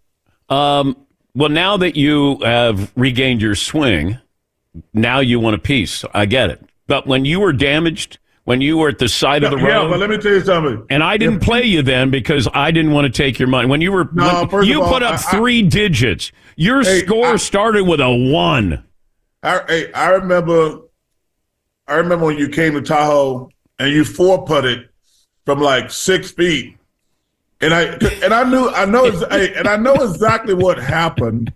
Um, 0.50 0.96
well, 1.34 1.48
now 1.48 1.76
that 1.78 1.96
you 1.96 2.38
have 2.40 2.92
regained 2.94 3.40
your 3.40 3.54
swing, 3.54 4.18
now 4.92 5.20
you 5.20 5.40
want 5.40 5.54
a 5.54 5.58
piece. 5.58 6.04
I 6.12 6.26
get 6.26 6.50
it. 6.50 6.62
But 6.86 7.06
when 7.06 7.24
you 7.24 7.40
were 7.40 7.52
damaged, 7.52 8.18
when 8.48 8.62
you 8.62 8.78
were 8.78 8.88
at 8.88 8.98
the 8.98 9.10
side 9.10 9.44
of 9.44 9.50
the 9.50 9.58
road. 9.58 9.66
Yeah, 9.68 9.88
but 9.90 9.98
let 9.98 10.08
me 10.08 10.16
tell 10.16 10.32
you 10.32 10.40
something. 10.40 10.86
and 10.88 11.02
I 11.02 11.18
didn't 11.18 11.40
play 11.40 11.64
you 11.64 11.82
then 11.82 12.08
because 12.08 12.48
I 12.54 12.70
didn't 12.70 12.92
want 12.92 13.04
to 13.04 13.10
take 13.12 13.38
your 13.38 13.46
money. 13.46 13.68
When 13.68 13.82
you 13.82 13.92
were, 13.92 14.08
No, 14.14 14.40
when 14.40 14.48
first 14.48 14.68
you 14.68 14.80
of 14.80 14.86
all, 14.86 14.92
put 14.94 15.02
up 15.02 15.12
I- 15.12 15.14
I- 15.16 15.38
three 15.38 15.60
digits. 15.62 16.32
Your 16.56 16.80
Hey, 16.82 17.04
score 17.04 17.34
I- 17.34 17.36
started 17.36 17.82
with 17.86 18.00
a 18.00 18.08
one. 18.10 18.84
I, 19.42 19.60
hey, 19.68 19.92
I 19.92 20.08
remember, 20.12 20.78
I 21.86 21.96
remember 21.96 22.24
when 22.24 22.38
you 22.38 22.48
came 22.48 22.72
to 22.72 22.80
Tahoe 22.80 23.50
and 23.78 23.92
you 23.92 24.02
four 24.06 24.46
putted 24.46 24.88
from 25.44 25.60
like 25.60 25.90
six 25.90 26.30
feet, 26.30 26.74
and 27.60 27.74
I 27.74 27.82
and 28.24 28.32
I 28.32 28.48
knew 28.48 28.70
I 28.70 28.86
know 28.86 29.10
hey, 29.30 29.52
and 29.56 29.68
I 29.68 29.76
know 29.76 29.92
exactly 29.96 30.54
what 30.54 30.78
happened 30.78 31.52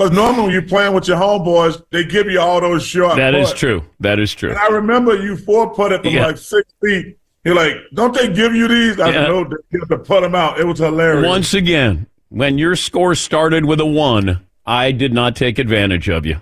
because 0.00 0.16
normally 0.16 0.44
when 0.44 0.52
you're 0.52 0.62
playing 0.62 0.94
with 0.94 1.06
your 1.06 1.18
homeboys, 1.18 1.82
they 1.90 2.04
give 2.06 2.26
you 2.26 2.40
all 2.40 2.58
those 2.58 2.82
short. 2.82 3.16
That 3.16 3.34
is 3.34 3.52
true. 3.52 3.84
That 4.00 4.18
is 4.18 4.32
true. 4.34 4.48
And 4.48 4.58
I 4.58 4.68
remember 4.68 5.14
you 5.22 5.36
four 5.36 5.74
putted 5.74 6.00
from 6.02 6.14
Yeah. 6.14 6.26
like 6.28 6.38
six 6.38 6.72
feet. 6.82 7.18
You're 7.44 7.54
like, 7.54 7.74
don't 7.92 8.14
they 8.14 8.28
give 8.32 8.54
you 8.54 8.66
these? 8.66 8.98
I 8.98 9.10
Yeah. 9.10 9.26
no, 9.26 9.44
they 9.44 9.78
have 9.78 9.88
to 9.90 9.98
put 9.98 10.22
them 10.22 10.34
out. 10.34 10.58
It 10.58 10.66
was 10.66 10.78
hilarious. 10.78 11.26
Once 11.26 11.52
again, 11.52 12.06
when 12.30 12.56
your 12.56 12.76
score 12.76 13.14
started 13.14 13.66
with 13.66 13.78
a 13.78 13.84
one, 13.84 14.40
I 14.64 14.90
did 14.92 15.12
not 15.12 15.36
take 15.36 15.58
advantage 15.58 16.08
of 16.08 16.24
you. 16.24 16.40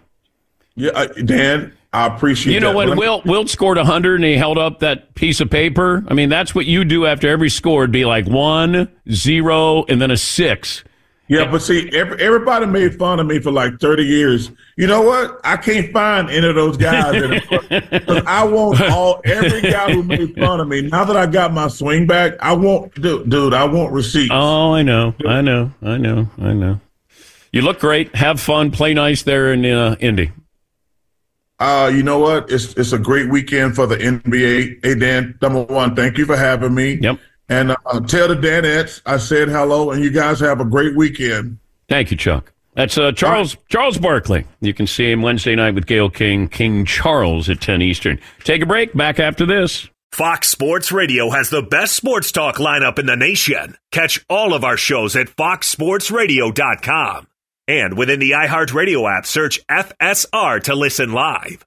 Yeah, 0.76 0.90
uh, 0.92 1.06
Dan. 1.24 1.72
I 1.92 2.06
appreciate. 2.06 2.54
You 2.54 2.60
know 2.60 2.68
that. 2.70 2.76
when 2.76 2.90
me- 2.90 2.94
Wilt 2.96 3.26
Wilt 3.26 3.48
scored 3.48 3.78
hundred 3.78 4.16
and 4.16 4.24
he 4.24 4.36
held 4.36 4.58
up 4.58 4.78
that 4.80 5.16
piece 5.16 5.40
of 5.40 5.50
paper. 5.50 6.04
I 6.06 6.14
mean, 6.14 6.28
that's 6.28 6.54
what 6.54 6.66
you 6.66 6.84
do 6.84 7.06
after 7.06 7.28
every 7.28 7.48
score. 7.50 7.82
It'd 7.82 7.90
be 7.92 8.04
like 8.04 8.26
one, 8.28 8.86
zero, 9.10 9.84
and 9.88 10.00
then 10.00 10.12
a 10.12 10.16
six. 10.16 10.84
Yeah, 11.28 11.50
but 11.50 11.60
see, 11.60 11.90
every, 11.92 12.20
everybody 12.22 12.64
made 12.64 12.98
fun 12.98 13.20
of 13.20 13.26
me 13.26 13.38
for 13.38 13.52
like 13.52 13.78
30 13.80 14.02
years. 14.02 14.50
You 14.76 14.86
know 14.86 15.02
what? 15.02 15.38
I 15.44 15.58
can't 15.58 15.92
find 15.92 16.30
any 16.30 16.46
of 16.48 16.54
those 16.54 16.78
guys. 16.78 17.20
Because 17.90 18.22
I 18.26 18.44
want 18.44 18.80
all 18.80 19.20
every 19.24 19.60
guy 19.60 19.92
who 19.92 20.02
made 20.02 20.34
fun 20.36 20.60
of 20.60 20.68
me. 20.68 20.82
Now 20.82 21.04
that 21.04 21.16
I 21.16 21.26
got 21.26 21.52
my 21.52 21.68
swing 21.68 22.06
back, 22.06 22.34
I 22.40 22.54
want, 22.54 22.94
dude, 22.94 23.28
dude 23.28 23.52
I 23.52 23.64
want 23.64 23.92
receipts. 23.92 24.30
Oh, 24.32 24.72
I 24.72 24.82
know, 24.82 25.14
I 25.26 25.42
know, 25.42 25.70
I 25.82 25.98
know, 25.98 26.28
I 26.40 26.52
know. 26.54 26.80
You 27.52 27.62
look 27.62 27.80
great. 27.80 28.14
Have 28.14 28.40
fun. 28.40 28.70
Play 28.70 28.94
nice 28.94 29.22
there 29.22 29.52
in 29.52 29.64
uh, 29.64 29.96
Indy. 30.00 30.32
Uh, 31.58 31.90
you 31.92 32.02
know 32.02 32.18
what? 32.18 32.50
It's 32.50 32.74
it's 32.74 32.92
a 32.92 32.98
great 32.98 33.28
weekend 33.30 33.74
for 33.74 33.86
the 33.86 33.96
NBA. 33.96 34.84
Hey 34.84 34.94
Dan, 34.94 35.36
number 35.42 35.62
one, 35.64 35.96
thank 35.96 36.16
you 36.16 36.24
for 36.24 36.36
having 36.36 36.74
me. 36.74 36.98
Yep. 37.00 37.18
And 37.48 37.70
uh, 37.70 38.00
tell 38.00 38.28
the 38.28 38.34
Danettes 38.34 39.00
I 39.06 39.16
said 39.16 39.48
hello, 39.48 39.90
and 39.90 40.02
you 40.02 40.10
guys 40.10 40.40
have 40.40 40.60
a 40.60 40.64
great 40.64 40.94
weekend. 40.96 41.58
Thank 41.88 42.10
you, 42.10 42.16
Chuck. 42.16 42.52
That's 42.74 42.96
uh, 42.98 43.12
Charles 43.12 43.56
Charles 43.68 43.98
Barkley. 43.98 44.44
You 44.60 44.72
can 44.72 44.86
see 44.86 45.10
him 45.10 45.22
Wednesday 45.22 45.56
night 45.56 45.74
with 45.74 45.86
Gayle 45.86 46.10
King, 46.10 46.48
King 46.48 46.84
Charles 46.84 47.48
at 47.48 47.60
10 47.60 47.82
Eastern. 47.82 48.20
Take 48.44 48.62
a 48.62 48.66
break. 48.66 48.94
Back 48.94 49.18
after 49.18 49.44
this. 49.46 49.88
Fox 50.12 50.48
Sports 50.48 50.90
Radio 50.92 51.30
has 51.30 51.50
the 51.50 51.62
best 51.62 51.94
sports 51.94 52.32
talk 52.32 52.56
lineup 52.56 52.98
in 52.98 53.06
the 53.06 53.16
nation. 53.16 53.76
Catch 53.92 54.24
all 54.28 54.54
of 54.54 54.64
our 54.64 54.76
shows 54.76 55.16
at 55.16 55.26
foxsportsradio.com. 55.28 57.26
And 57.66 57.98
within 57.98 58.18
the 58.20 58.30
iHeartRadio 58.30 59.18
app, 59.18 59.26
search 59.26 59.60
FSR 59.66 60.62
to 60.64 60.74
listen 60.74 61.12
live. 61.12 61.66